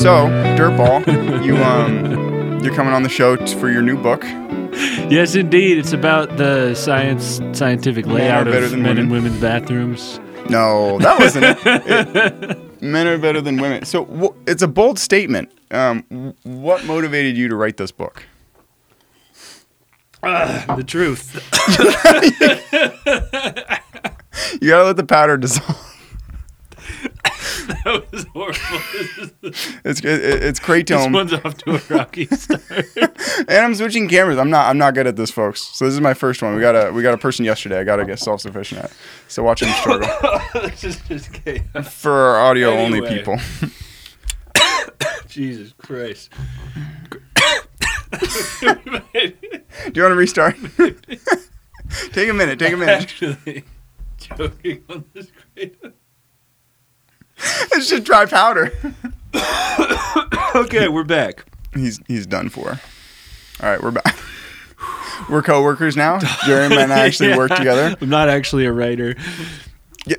So, 0.00 0.28
Dirtball, 0.56 1.44
you 1.44 1.56
um, 1.58 2.58
you're 2.64 2.74
coming 2.74 2.94
on 2.94 3.02
the 3.02 3.10
show 3.10 3.36
t- 3.36 3.54
for 3.58 3.70
your 3.70 3.82
new 3.82 3.98
book. 4.00 4.24
Yes, 5.10 5.34
indeed. 5.34 5.76
It's 5.76 5.92
about 5.92 6.38
the 6.38 6.74
science, 6.74 7.38
scientific 7.52 8.06
layout 8.06 8.46
better 8.46 8.64
of 8.64 8.70
than 8.70 8.80
men 8.82 8.96
and 8.96 9.10
women. 9.10 9.24
women's 9.24 9.42
bathrooms. 9.42 10.18
No, 10.48 10.98
that 11.00 11.18
wasn't 11.18 11.44
it. 11.46 11.58
It- 11.66 12.58
Men 12.82 13.06
are 13.08 13.18
better 13.18 13.42
than 13.42 13.58
women. 13.60 13.84
So 13.84 14.06
wh- 14.06 14.48
it's 14.50 14.62
a 14.62 14.68
bold 14.68 14.98
statement. 14.98 15.52
Um, 15.70 16.02
wh- 16.04 16.46
what 16.46 16.82
motivated 16.86 17.36
you 17.36 17.48
to 17.48 17.54
write 17.54 17.76
this 17.76 17.92
book? 17.92 18.24
The 20.22 20.84
truth. 20.86 21.36
You 24.62 24.68
gotta 24.70 24.84
let 24.84 24.96
the 24.96 25.04
powder 25.06 25.36
dissolve. 25.36 25.89
that 27.84 28.06
was 28.12 28.24
horrible. 28.32 28.60
It's 29.84 30.00
it, 30.00 30.04
it's 30.04 30.60
this 30.60 30.88
one's 30.90 31.32
off 31.32 31.56
to 31.58 31.74
a 31.74 31.80
rocky 31.94 32.26
start. 32.30 32.62
and 32.96 33.50
I'm 33.50 33.74
switching 33.74 34.08
cameras. 34.08 34.38
I'm 34.38 34.50
not 34.50 34.68
I'm 34.68 34.78
not 34.78 34.94
good 34.94 35.06
at 35.06 35.16
this, 35.16 35.30
folks. 35.30 35.62
So 35.62 35.86
this 35.86 35.94
is 35.94 36.00
my 36.00 36.14
first 36.14 36.42
one. 36.42 36.54
We 36.54 36.60
got 36.60 36.74
a 36.74 36.92
we 36.92 37.02
got 37.02 37.14
a 37.14 37.18
person 37.18 37.44
yesterday. 37.44 37.78
I 37.80 37.84
gotta 37.84 38.04
get 38.04 38.18
self 38.18 38.42
sufficient 38.42 38.84
at. 38.84 38.92
So 39.28 39.42
watch 39.42 39.62
him 39.62 39.72
struggle 39.74 40.08
this 40.54 40.84
is 40.84 41.00
just 41.08 41.32
chaos. 41.32 41.92
for 41.92 42.12
our 42.12 42.40
audio 42.40 42.70
only 42.72 43.00
people. 43.02 43.38
Jesus 45.28 45.72
Christ. 45.78 46.30
Do 48.20 48.66
you 49.94 50.02
want 50.02 50.12
to 50.12 50.16
restart? 50.16 50.56
take 52.12 52.28
a 52.28 52.34
minute. 52.34 52.58
Take 52.58 52.72
a 52.72 52.76
minute. 52.76 53.02
Actually, 53.02 53.64
joking 54.18 54.84
on 54.88 55.04
this. 55.14 55.30
It's 57.72 57.88
just 57.88 58.04
dry 58.04 58.26
powder. 58.26 58.72
Okay, 60.54 60.88
we're 60.88 61.04
back. 61.04 61.44
He's 61.74 62.00
he's 62.08 62.26
done 62.26 62.48
for. 62.48 62.70
All 63.62 63.68
right, 63.68 63.82
we're 63.82 63.90
back. 63.92 64.16
We're 65.28 65.42
coworkers 65.42 65.96
now. 65.96 66.18
Jeremy 66.46 66.78
and 66.78 66.92
I 66.92 67.00
actually 67.06 67.36
work 67.36 67.54
together. 67.54 67.94
I'm 68.00 68.08
not 68.08 68.28
actually 68.30 68.64
a 68.64 68.72
writer. 68.72 69.14
Yeah, 70.06 70.16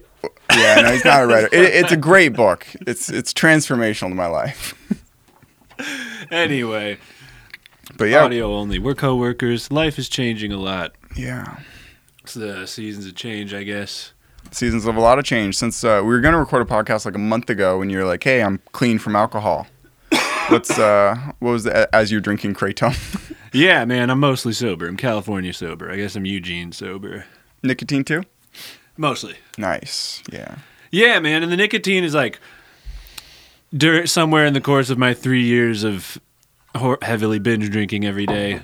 yeah. 0.55 0.75
No, 0.81 0.91
he's 0.91 1.03
not 1.03 1.23
a 1.23 1.27
writer. 1.27 1.47
It, 1.51 1.63
it's 1.73 1.91
a 1.91 1.97
great 1.97 2.29
book. 2.33 2.65
It's 2.87 3.09
it's 3.09 3.33
transformational 3.33 4.09
to 4.09 4.15
my 4.15 4.27
life. 4.27 4.75
Anyway, 6.29 6.97
But 7.97 8.05
yeah, 8.05 8.23
audio 8.23 8.53
only. 8.53 8.79
We're 8.79 8.93
coworkers. 8.95 9.71
Life 9.71 9.97
is 9.99 10.07
changing 10.07 10.51
a 10.53 10.57
lot. 10.57 10.93
yeah. 11.15 11.57
It's 12.23 12.35
the 12.35 12.67
seasons 12.67 13.07
of 13.07 13.15
change, 13.15 13.53
I 13.53 13.63
guess. 13.63 14.13
Seasons 14.51 14.85
of 14.85 14.95
a 14.97 14.99
lot 15.01 15.17
of 15.17 15.23
change 15.25 15.55
since 15.57 15.83
uh, 15.83 16.01
we 16.03 16.09
were 16.09 16.19
going 16.19 16.33
to 16.33 16.39
record 16.39 16.61
a 16.61 16.65
podcast 16.65 17.05
like 17.05 17.15
a 17.15 17.19
month 17.19 17.49
ago 17.49 17.79
when 17.79 17.89
you're 17.89 18.05
like, 18.05 18.23
"Hey, 18.23 18.41
I'm 18.43 18.59
clean 18.73 18.99
from 18.99 19.15
alcohol." 19.15 19.67
What's 20.49 20.77
uh, 20.77 21.15
what 21.39 21.51
was 21.51 21.63
the, 21.63 21.93
as 21.95 22.11
you're 22.11 22.21
drinking 22.21 22.55
kratom? 22.55 22.95
Yeah, 23.53 23.83
man, 23.83 24.09
I'm 24.09 24.21
mostly 24.21 24.53
sober. 24.53 24.87
I'm 24.87 24.95
California 24.95 25.51
sober. 25.51 25.91
I 25.91 25.97
guess 25.97 26.15
I'm 26.15 26.25
Eugene 26.25 26.71
sober. 26.71 27.25
Nicotine 27.61 28.05
too. 28.05 28.23
Mostly. 28.95 29.35
Nice. 29.57 30.23
Yeah. 30.31 30.59
Yeah, 30.89 31.19
man, 31.19 31.43
and 31.43 31.51
the 31.51 31.57
nicotine 31.57 32.05
is 32.05 32.13
like 32.13 32.39
dur- 33.75 34.07
somewhere 34.07 34.45
in 34.45 34.53
the 34.53 34.61
course 34.61 34.89
of 34.89 34.97
my 34.97 35.13
three 35.13 35.43
years 35.43 35.83
of 35.83 36.17
heavily 37.01 37.39
binge 37.39 37.69
drinking 37.69 38.05
every 38.05 38.25
day. 38.25 38.61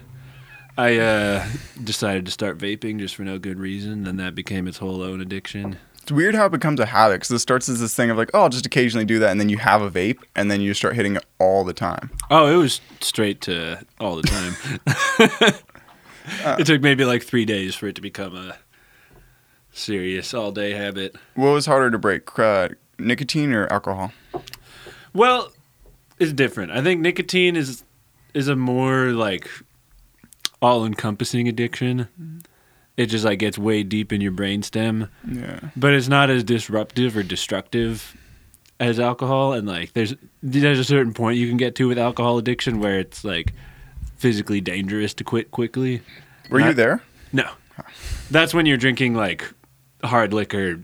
I 0.78 0.97
uh, 0.97 1.47
decided 1.83 2.25
to 2.28 2.31
start 2.31 2.59
vaping 2.59 3.00
just 3.00 3.16
for 3.16 3.23
no 3.23 3.39
good 3.39 3.59
reason. 3.59 4.03
Then 4.03 4.17
that 4.17 4.36
became 4.36 4.67
its 4.67 4.78
whole 4.78 5.02
own 5.02 5.22
addiction. 5.22 5.78
It's 6.02 6.11
weird 6.11 6.36
how 6.36 6.45
it 6.45 6.52
becomes 6.52 6.80
a 6.80 6.86
habit 6.86 7.16
because 7.16 7.31
it 7.31 7.39
starts 7.39 7.67
as 7.67 7.80
this 7.80 7.94
thing 7.94 8.09
of 8.09 8.17
like, 8.17 8.30
oh, 8.34 8.44
I'll 8.44 8.50
just 8.50 8.66
occasionally 8.66 9.03
do 9.03 9.19
that, 9.19 9.31
and 9.31 9.42
then 9.42 9.50
you 9.50 9.58
have 9.58 9.81
a 9.81 9.89
vape, 9.89 10.19
and 10.36 10.50
then 10.50 10.61
you 10.61 10.73
start 10.73 10.95
hitting 10.95 11.17
it 11.17 11.25
all 11.39 11.66
the 11.66 11.73
time. 11.73 12.12
Oh, 12.29 12.47
it 12.47 12.56
was 12.56 12.79
straight 13.01 13.41
to 13.41 13.85
all 14.00 14.16
the 14.16 14.24
time. 14.24 14.56
it 16.59 16.66
took 16.66 16.81
maybe 16.81 17.03
like 17.03 17.24
three 17.24 17.44
days 17.44 17.75
for 17.75 17.88
it 17.88 17.96
to 17.96 18.01
become 18.01 18.35
a 18.35 18.56
serious 19.74 20.34
all 20.34 20.51
day 20.51 20.72
habit. 20.72 21.16
What 21.35 21.51
was 21.51 21.66
harder 21.66 21.91
to 21.91 21.97
break, 21.97 22.38
uh, 22.40 22.69
nicotine 23.00 23.51
or 23.51 23.68
alcohol? 23.68 24.13
Well, 25.13 25.51
it's 26.19 26.31
different. 26.31 26.72
I 26.72 26.81
think 26.81 27.01
nicotine 27.01 27.56
is 27.56 27.84
is 28.34 28.47
a 28.47 28.56
more 28.56 29.07
like 29.07 29.50
all 30.62 30.85
encompassing 30.85 31.47
addiction. 31.47 32.07
Mm-hmm. 32.19 32.38
It 32.97 33.07
just 33.07 33.23
like 33.25 33.38
gets 33.40 33.59
way 33.59 33.84
deep 33.84 34.12
in 34.12 34.22
your 34.22 34.31
brainstem, 34.31 35.09
Yeah. 35.29 35.59
but 35.75 35.94
it's 35.94 36.07
not 36.07 36.31
as 36.31 36.44
disruptive 36.44 37.16
or 37.16 37.22
destructive 37.22 38.18
as 38.79 39.00
alcohol. 39.00 39.53
And 39.53 39.68
like, 39.68 39.94
there's 39.94 40.16
there's 40.41 40.79
a 40.79 40.84
certain 40.84 41.13
point 41.13 41.38
you 41.38 41.47
can 41.47 41.57
get 41.57 41.75
to 41.75 41.88
with 41.88 42.00
alcohol 42.00 42.40
addiction 42.40 42.79
where 42.79 42.97
it's 42.97 43.23
like 43.23 43.53
physically 44.18 44.62
dangerous 44.62 45.13
to 45.16 45.23
quit 45.23 45.51
quickly. 45.51 46.01
Were 46.50 46.59
you 46.59 46.74
there? 46.74 47.03
No, 47.31 47.47
that's 48.31 48.53
when 48.53 48.66
you're 48.66 48.78
drinking 48.78 49.13
like 49.13 49.53
hard 50.03 50.34
liquor, 50.34 50.79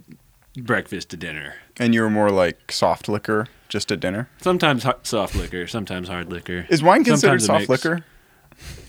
breakfast 0.55 1.09
to 1.09 1.17
dinner. 1.17 1.55
And 1.77 1.95
you 1.95 2.01
were 2.01 2.11
more 2.11 2.29
like 2.29 2.71
soft 2.71 3.09
liquor 3.09 3.47
just 3.69 3.91
at 3.91 3.99
dinner? 3.99 4.29
Sometimes 4.39 4.85
soft 5.01 5.33
liquor, 5.35 5.65
sometimes 5.65 6.07
hard 6.09 6.29
liquor. 6.31 6.67
Is 6.69 6.83
wine 6.83 7.03
considered 7.03 7.41
soft 7.41 7.69
liquor? 7.69 8.05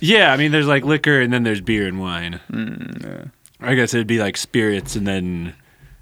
Yeah, 0.00 0.32
I 0.32 0.36
mean, 0.36 0.52
there's 0.52 0.66
like 0.66 0.84
liquor 0.84 1.20
and 1.20 1.32
then 1.32 1.42
there's 1.44 1.60
beer 1.60 1.86
and 1.86 1.98
wine. 2.00 2.40
Mm, 2.50 3.30
I 3.60 3.74
guess 3.74 3.94
it'd 3.94 4.06
be 4.06 4.18
like 4.18 4.36
spirits 4.36 4.96
and 4.96 5.06
then 5.06 5.54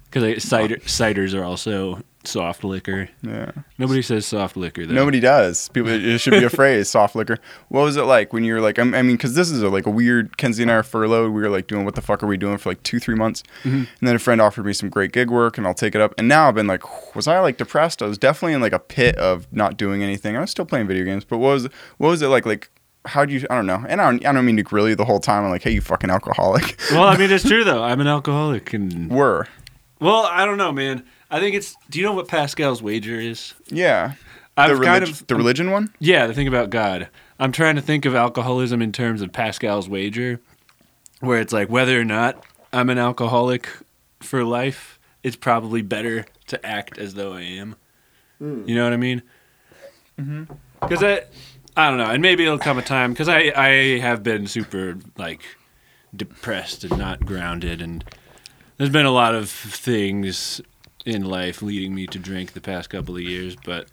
because 0.05 0.23
like, 0.23 0.41
cider, 0.41 0.77
ciders 0.77 1.33
are 1.33 1.43
also 1.43 2.01
soft 2.25 2.63
liquor. 2.63 3.09
Yeah. 3.21 3.51
Nobody 3.77 4.01
says 4.01 4.25
soft 4.25 4.55
liquor 4.55 4.85
though. 4.85 4.93
Nobody 4.93 5.19
does. 5.19 5.69
People, 5.69 5.91
it 5.91 6.19
should 6.19 6.31
be 6.31 6.43
a 6.43 6.49
phrase, 6.51 6.89
soft 6.89 7.15
liquor. 7.15 7.37
What 7.69 7.81
was 7.81 7.97
it 7.97 8.03
like 8.03 8.31
when 8.31 8.43
you 8.43 8.53
were 8.53 8.61
like, 8.61 8.77
I'm- 8.77 8.93
I 8.93 9.01
mean, 9.01 9.15
because 9.15 9.35
this 9.35 9.49
is 9.49 9.61
a, 9.63 9.69
like 9.69 9.85
a 9.85 9.89
weird, 9.89 10.37
Kenzie 10.37 10.61
and 10.63 10.71
I 10.71 10.75
are 10.75 10.83
furloughed. 10.83 11.31
We 11.33 11.41
were 11.41 11.49
like 11.49 11.67
doing, 11.67 11.83
what 11.83 11.95
the 11.95 12.01
fuck 12.01 12.21
are 12.23 12.27
we 12.27 12.37
doing 12.37 12.57
for 12.57 12.69
like 12.69 12.83
two, 12.83 12.99
three 12.99 13.15
months? 13.15 13.43
Mm-hmm. 13.63 13.75
And 13.77 13.87
then 14.01 14.15
a 14.15 14.19
friend 14.19 14.39
offered 14.39 14.65
me 14.65 14.73
some 14.73 14.89
great 14.89 15.11
gig 15.11 15.29
work 15.29 15.57
and 15.57 15.65
I'll 15.65 15.73
take 15.73 15.95
it 15.95 16.01
up. 16.01 16.13
And 16.17 16.27
now 16.27 16.47
I've 16.47 16.55
been 16.55 16.67
like, 16.67 17.15
was 17.15 17.27
I 17.27 17.39
like 17.39 17.57
depressed? 17.57 18.01
I 18.01 18.05
was 18.05 18.17
definitely 18.17 18.53
in 18.53 18.61
like 18.61 18.73
a 18.73 18.79
pit 18.79 19.15
of 19.15 19.51
not 19.51 19.77
doing 19.77 20.03
anything. 20.03 20.37
I 20.37 20.41
was 20.41 20.51
still 20.51 20.65
playing 20.65 20.87
video 20.87 21.05
games, 21.05 21.25
but 21.25 21.39
what 21.39 21.49
was, 21.53 21.63
what 21.97 22.09
was 22.09 22.21
it 22.21 22.27
like? 22.27 22.45
Like, 22.45 22.69
how 23.05 23.25
do 23.25 23.33
you, 23.33 23.45
I 23.49 23.55
don't 23.55 23.65
know. 23.65 23.83
And 23.87 24.01
I 24.01 24.11
don't, 24.11 24.25
I 24.25 24.31
don't 24.31 24.45
mean 24.45 24.57
to 24.57 24.63
grill 24.63 24.87
you 24.87 24.95
the 24.95 25.05
whole 25.05 25.19
time. 25.19 25.43
I'm 25.43 25.49
like, 25.51 25.63
hey, 25.63 25.71
you 25.71 25.81
fucking 25.81 26.09
alcoholic. 26.09 26.79
Well, 26.91 27.03
I 27.03 27.17
mean, 27.17 27.31
it's 27.31 27.47
true 27.47 27.63
though. 27.65 27.83
I'm 27.83 27.99
an 27.99 28.07
alcoholic 28.07 28.73
and 28.73 29.09
were. 29.09 29.47
well, 29.99 30.23
I 30.23 30.45
don't 30.45 30.57
know, 30.57 30.71
man. 30.71 31.03
I 31.31 31.39
think 31.39 31.55
it's. 31.55 31.75
Do 31.89 31.99
you 31.99 32.05
know 32.05 32.13
what 32.13 32.27
Pascal's 32.27 32.81
wager 32.83 33.19
is? 33.19 33.53
Yeah. 33.67 34.13
I've 34.55 34.77
the, 34.77 34.85
kind 34.85 35.03
of 35.03 35.25
the 35.25 35.35
religion 35.35 35.71
one? 35.71 35.91
Yeah, 35.99 36.27
the 36.27 36.33
thing 36.33 36.47
about 36.47 36.69
God. 36.69 37.09
I'm 37.39 37.51
trying 37.51 37.75
to 37.75 37.81
think 37.81 38.05
of 38.05 38.13
alcoholism 38.13 38.81
in 38.81 38.91
terms 38.91 39.21
of 39.23 39.33
Pascal's 39.33 39.89
wager, 39.89 40.39
where 41.21 41.39
it's 41.39 41.51
like 41.51 41.69
whether 41.69 41.99
or 41.99 42.05
not 42.05 42.45
I'm 42.71 42.89
an 42.91 42.99
alcoholic 42.99 43.67
for 44.19 44.43
life, 44.43 44.99
it's 45.23 45.35
probably 45.35 45.81
better 45.81 46.25
to 46.47 46.63
act 46.65 46.99
as 46.99 47.15
though 47.15 47.33
I 47.33 47.41
am. 47.41 47.75
Hmm. 48.37 48.67
You 48.67 48.75
know 48.75 48.83
what 48.83 48.93
I 48.93 48.97
mean? 48.97 49.23
Mm-hmm. 50.19 50.53
Because 50.81 51.03
I, 51.03 51.23
I 51.75 51.89
don't 51.89 51.97
know, 51.97 52.09
and 52.09 52.21
maybe 52.21 52.45
it'll 52.45 52.59
come 52.59 52.77
a 52.77 52.83
time 52.83 53.13
because 53.13 53.27
I 53.27 53.51
I 53.55 53.99
have 53.99 54.23
been 54.23 54.47
super 54.47 54.97
like 55.17 55.41
depressed 56.15 56.83
and 56.83 56.97
not 56.97 57.25
grounded, 57.25 57.81
and 57.81 58.03
there's 58.77 58.91
been 58.91 59.05
a 59.05 59.11
lot 59.11 59.33
of 59.33 59.49
things 59.49 60.61
in 61.05 61.25
life 61.25 61.61
leading 61.61 61.93
me 61.95 62.07
to 62.07 62.19
drink 62.19 62.53
the 62.53 62.61
past 62.61 62.89
couple 62.89 63.15
of 63.15 63.21
years, 63.21 63.55
but 63.55 63.87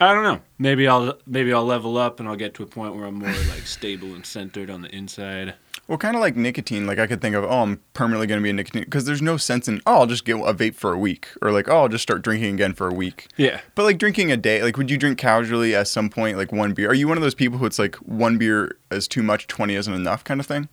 I 0.00 0.12
don't 0.12 0.22
know. 0.22 0.40
Maybe 0.58 0.88
I'll 0.88 1.18
maybe 1.26 1.52
I'll 1.52 1.64
level 1.64 1.98
up 1.98 2.20
and 2.20 2.28
I'll 2.28 2.36
get 2.36 2.54
to 2.54 2.62
a 2.62 2.66
point 2.66 2.94
where 2.94 3.06
I'm 3.06 3.14
more 3.14 3.28
like 3.28 3.66
stable 3.66 4.14
and 4.14 4.24
centered 4.24 4.70
on 4.70 4.82
the 4.82 4.94
inside. 4.94 5.54
Well, 5.86 5.98
kind 5.98 6.16
of 6.16 6.22
like 6.22 6.34
nicotine. 6.34 6.86
Like 6.86 6.98
I 6.98 7.06
could 7.06 7.20
think 7.20 7.34
of, 7.36 7.44
oh, 7.44 7.62
I'm 7.62 7.80
permanently 7.92 8.26
going 8.26 8.40
to 8.40 8.42
be 8.42 8.48
a 8.50 8.54
nicotine 8.54 8.84
because 8.84 9.04
there's 9.04 9.20
no 9.20 9.36
sense 9.36 9.68
in, 9.68 9.82
oh, 9.86 10.00
I'll 10.00 10.06
just 10.06 10.24
get 10.24 10.36
a 10.36 10.54
vape 10.54 10.74
for 10.74 10.92
a 10.92 10.98
week, 10.98 11.28
or 11.42 11.52
like, 11.52 11.68
oh, 11.68 11.82
I'll 11.82 11.88
just 11.88 12.02
start 12.02 12.22
drinking 12.22 12.54
again 12.54 12.72
for 12.72 12.88
a 12.88 12.94
week. 12.94 13.28
Yeah. 13.36 13.60
But 13.74 13.82
like 13.84 13.98
drinking 13.98 14.32
a 14.32 14.36
day, 14.38 14.62
like 14.62 14.76
would 14.78 14.90
you 14.90 14.96
drink 14.96 15.18
casually 15.18 15.74
at 15.74 15.86
some 15.88 16.08
point, 16.08 16.38
like 16.38 16.52
one 16.52 16.72
beer? 16.72 16.88
Are 16.90 16.94
you 16.94 17.06
one 17.06 17.18
of 17.18 17.22
those 17.22 17.34
people 17.34 17.58
who 17.58 17.66
it's 17.66 17.78
like 17.78 17.96
one 17.96 18.38
beer 18.38 18.76
is 18.90 19.06
too 19.06 19.22
much, 19.22 19.46
twenty 19.46 19.74
isn't 19.74 19.92
enough, 19.92 20.24
kind 20.24 20.40
of 20.40 20.46
thing? 20.46 20.68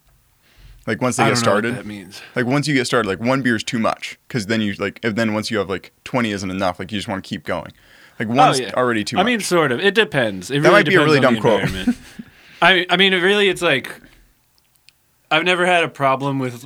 Like 0.87 1.01
once 1.01 1.17
they 1.17 1.23
I 1.23 1.29
get 1.29 1.35
don't 1.35 1.45
know 1.45 1.51
what 1.51 1.59
started, 1.63 1.75
that 1.75 1.85
means. 1.85 2.21
like 2.35 2.45
once 2.45 2.67
you 2.67 2.73
get 2.73 2.85
started, 2.85 3.07
like 3.07 3.19
one 3.19 3.41
beer 3.41 3.55
is 3.57 3.63
too 3.63 3.79
much 3.79 4.17
because 4.27 4.45
then 4.47 4.61
you 4.61 4.73
like, 4.75 4.99
if 5.03 5.15
then 5.15 5.33
once 5.33 5.51
you 5.51 5.57
have 5.57 5.69
like 5.69 5.91
twenty 6.05 6.31
isn't 6.31 6.49
enough, 6.49 6.79
like 6.79 6.91
you 6.91 6.97
just 6.97 7.07
want 7.09 7.21
to 7.23 7.27
keep 7.27 7.43
going. 7.43 7.71
Like 8.17 8.29
oh, 8.29 8.33
one's 8.33 8.59
Oh, 8.59 8.63
yeah. 8.63 8.71
already 8.75 9.03
too 9.03 9.17
I 9.17 9.23
much. 9.23 9.27
mean, 9.27 9.39
sort 9.41 9.71
of. 9.73 9.79
It 9.81 9.93
depends. 9.93 10.49
It 10.49 10.55
That 10.63 10.69
really 10.69 10.73
might 10.73 10.85
be 10.87 10.95
a 10.95 11.03
really 11.03 11.19
dumb 11.19 11.39
quote. 11.41 11.63
I 12.61 12.85
I 12.89 12.95
mean, 12.97 13.13
it 13.13 13.21
really, 13.21 13.49
it's 13.49 13.61
like 13.61 13.93
I've 15.31 15.43
never 15.45 15.65
had 15.65 15.83
a 15.83 15.87
problem 15.87 16.37
with 16.39 16.65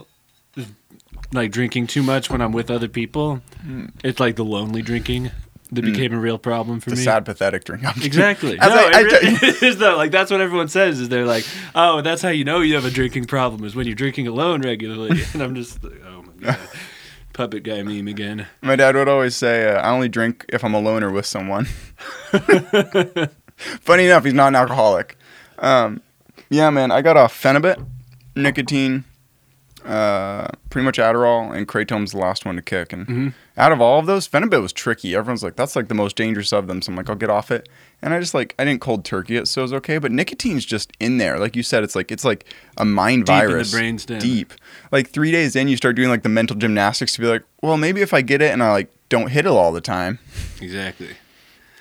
like 1.33 1.51
drinking 1.51 1.87
too 1.87 2.03
much 2.03 2.29
when 2.29 2.41
I'm 2.41 2.51
with 2.51 2.69
other 2.71 2.87
people. 2.87 3.41
It's 4.03 4.19
like 4.19 4.35
the 4.35 4.43
lonely 4.45 4.81
drinking 4.81 5.31
that 5.71 5.81
became 5.83 6.13
a 6.13 6.19
real 6.19 6.37
problem 6.37 6.79
for 6.79 6.89
the 6.91 6.95
me. 6.95 7.03
sad, 7.03 7.25
pathetic 7.25 7.63
drink. 7.65 7.83
Exactly. 8.03 8.55
No, 8.57 8.67
I- 8.69 8.91
I 8.93 9.01
it, 9.01 9.41
really 9.41 9.57
is 9.67 9.77
though. 9.77 9.97
Like 9.97 10.11
that's 10.11 10.31
what 10.31 10.41
everyone 10.41 10.67
says. 10.67 10.99
Is 10.99 11.09
they're 11.09 11.25
like, 11.25 11.45
oh, 11.73 12.01
that's 12.01 12.21
how 12.21 12.29
you 12.29 12.43
know 12.43 12.61
you 12.61 12.75
have 12.75 12.85
a 12.85 12.91
drinking 12.91 13.25
problem 13.25 13.63
is 13.63 13.75
when 13.75 13.85
you're 13.87 13.95
drinking 13.95 14.27
alone 14.27 14.61
regularly. 14.61 15.21
And 15.33 15.41
I'm 15.41 15.55
just 15.55 15.83
like, 15.83 16.01
oh 16.07 16.21
my 16.23 16.33
god, 16.51 16.59
puppet 17.33 17.63
guy 17.63 17.81
meme 17.83 18.07
again. 18.07 18.47
My 18.61 18.75
dad 18.75 18.95
would 18.95 19.07
always 19.09 19.35
say, 19.35 19.67
uh, 19.69 19.81
"I 19.81 19.89
only 19.89 20.07
drink 20.09 20.45
if 20.49 20.63
I'm 20.63 20.73
alone 20.73 21.03
or 21.03 21.11
with 21.11 21.25
someone." 21.25 21.65
Funny 23.57 24.05
enough, 24.05 24.23
he's 24.25 24.33
not 24.33 24.49
an 24.49 24.55
alcoholic. 24.55 25.17
Um, 25.59 26.01
yeah, 26.49 26.69
man, 26.69 26.91
I 26.91 27.01
got 27.01 27.17
off 27.17 27.33
Phenibut, 27.41 27.83
nicotine, 28.35 29.03
uh, 29.85 30.47
pretty 30.69 30.83
much 30.85 30.97
Adderall, 30.97 31.55
and 31.55 31.67
Kratom's 31.67 32.11
the 32.11 32.17
last 32.17 32.45
one 32.45 32.55
to 32.55 32.61
kick. 32.61 32.91
And 32.91 33.05
Mm-hmm. 33.07 33.27
out 33.57 33.71
of 33.71 33.79
all 33.81 33.99
of 33.99 34.07
those, 34.07 34.27
Phenibut 34.27 34.61
was 34.61 34.73
tricky. 34.73 35.15
Everyone's 35.15 35.43
like, 35.43 35.55
that's 35.55 35.75
like 35.75 35.87
the 35.89 35.93
most 35.93 36.15
dangerous 36.15 36.51
of 36.51 36.67
them. 36.67 36.81
So 36.81 36.91
I'm 36.91 36.95
like, 36.95 37.09
I'll 37.09 37.15
get 37.15 37.29
off 37.29 37.51
it. 37.51 37.69
And 38.01 38.13
I 38.13 38.19
just 38.19 38.33
like, 38.33 38.55
I 38.57 38.65
didn't 38.65 38.81
cold 38.81 39.05
turkey 39.05 39.37
it, 39.37 39.47
so 39.47 39.61
it 39.61 39.63
was 39.63 39.73
okay. 39.73 39.97
But 39.99 40.11
nicotine's 40.11 40.65
just 40.65 40.91
in 40.99 41.17
there. 41.17 41.37
Like 41.39 41.55
you 41.55 41.63
said, 41.63 41.83
it's 41.83 41.95
like, 41.95 42.11
it's 42.11 42.25
like 42.25 42.45
a 42.77 42.85
mind 42.85 43.25
Deep 43.25 43.33
in 43.35 43.41
the 43.41 43.47
virus. 43.53 43.73
brainstem. 43.75 44.19
Deep. 44.19 44.53
Like 44.91 45.09
three 45.09 45.31
days 45.31 45.55
in, 45.55 45.67
you 45.67 45.77
start 45.77 45.95
doing 45.95 46.09
like 46.09 46.23
the 46.23 46.29
mental 46.29 46.55
gymnastics 46.55 47.13
to 47.15 47.21
be 47.21 47.27
like, 47.27 47.43
well, 47.61 47.77
maybe 47.77 48.01
if 48.01 48.13
I 48.13 48.21
get 48.21 48.41
it 48.41 48.51
and 48.51 48.61
I 48.63 48.71
like 48.71 48.91
don't 49.09 49.29
hit 49.29 49.45
it 49.45 49.49
all 49.49 49.71
the 49.71 49.81
time, 49.81 50.17
Exactly. 50.59 51.09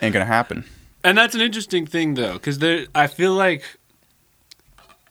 ain't 0.03 0.13
gonna 0.13 0.25
happen. 0.27 0.65
And 1.03 1.17
that's 1.19 1.35
an 1.35 1.41
interesting 1.43 1.87
thing, 1.87 2.15
though, 2.15 2.35
because 2.35 2.59
there, 2.61 2.87
I 2.95 3.07
feel 3.09 3.33
like, 3.35 3.63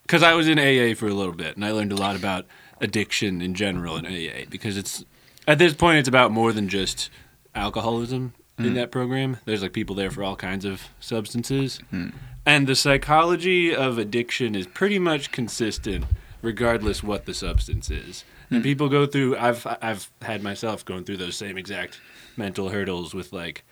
because 0.04 0.24
I 0.24 0.34
was 0.34 0.48
in 0.48 0.60
AA 0.60 0.96
for 0.96 1.08
a 1.08 1.14
little 1.14 1.34
bit, 1.34 1.56
and 1.56 1.66
I 1.66 1.72
learned 1.72 1.92
a 1.92 1.98
lot 1.98 2.16
about 2.16 2.46
addiction 2.80 3.42
in 3.42 3.56
general 3.56 3.98
in 3.98 4.06
AA. 4.06 4.46
Because 4.50 4.78
it's 4.78 5.04
at 5.48 5.58
this 5.58 5.74
point, 5.74 6.00
it's 6.00 6.08
about 6.08 6.32
more 6.32 6.54
than 6.54 6.70
just 6.70 7.10
alcoholism 7.56 8.34
in 8.58 8.66
mm. 8.66 8.76
that 8.76 8.92
program. 8.92 9.38
There's 9.46 9.62
like 9.62 9.74
people 9.74 9.96
there 9.96 10.12
for 10.12 10.24
all 10.24 10.36
kinds 10.36 10.66
of 10.66 10.84
substances, 11.00 11.80
hmm. 11.90 12.10
and 12.46 12.68
the 12.68 12.76
psychology 12.76 13.76
of 13.76 13.98
addiction 13.98 14.56
is 14.56 14.68
pretty 14.68 15.00
much 15.00 15.32
consistent, 15.32 16.06
regardless 16.42 17.02
what 17.02 17.26
the 17.26 17.34
substance 17.34 17.90
is. 17.90 18.24
And 18.50 18.60
hmm. 18.60 18.64
people 18.64 18.90
go 18.90 19.06
through. 19.06 19.38
I've 19.38 19.66
I've 19.82 20.10
had 20.22 20.44
myself 20.44 20.86
going 20.86 21.04
through 21.06 21.18
those 21.18 21.36
same 21.36 21.58
exact 21.58 22.00
mental 22.38 22.70
hurdles 22.70 23.14
with 23.14 23.32
like 23.32 23.64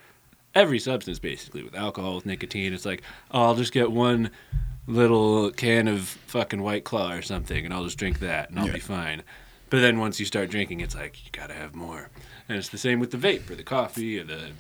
every 0.54 0.80
substance 0.80 1.20
basically 1.20 1.64
with 1.64 1.74
alcohol 1.74 2.16
with 2.16 2.26
nicotine 2.26 2.74
it's 2.74 2.86
like 2.86 3.02
oh 3.32 3.44
i'll 3.44 3.56
just 3.56 3.72
get 3.72 3.90
one 3.92 4.30
little 4.88 5.52
can 5.52 5.88
of 5.88 6.02
fucking 6.28 6.62
white 6.62 6.84
claw 6.84 7.12
or 7.14 7.22
something 7.22 7.64
and 7.66 7.74
i'll 7.74 7.84
just 7.84 7.98
drink 7.98 8.20
that 8.20 8.50
and 8.50 8.60
i'll 8.60 8.68
Yeah. 8.68 8.74
be 8.74 8.80
fine 8.80 9.24
but 9.70 9.80
then 9.80 10.00
once 10.00 10.20
you 10.20 10.26
start 10.26 10.50
drinking 10.50 10.80
it's 10.82 10.96
like 10.96 11.24
you 11.24 11.32
gotta 11.32 11.54
have 11.54 11.76
more 11.76 12.10
and 12.50 12.58
it's 12.58 12.70
the 12.70 12.78
same 12.78 13.00
with 13.00 13.12
the 13.12 13.18
vape 13.18 13.50
or 13.50 13.56
the 13.56 13.64
coffee 13.64 14.20
or 14.20 14.24
the, 14.24 14.34
or 14.36 14.38
the 14.40 14.52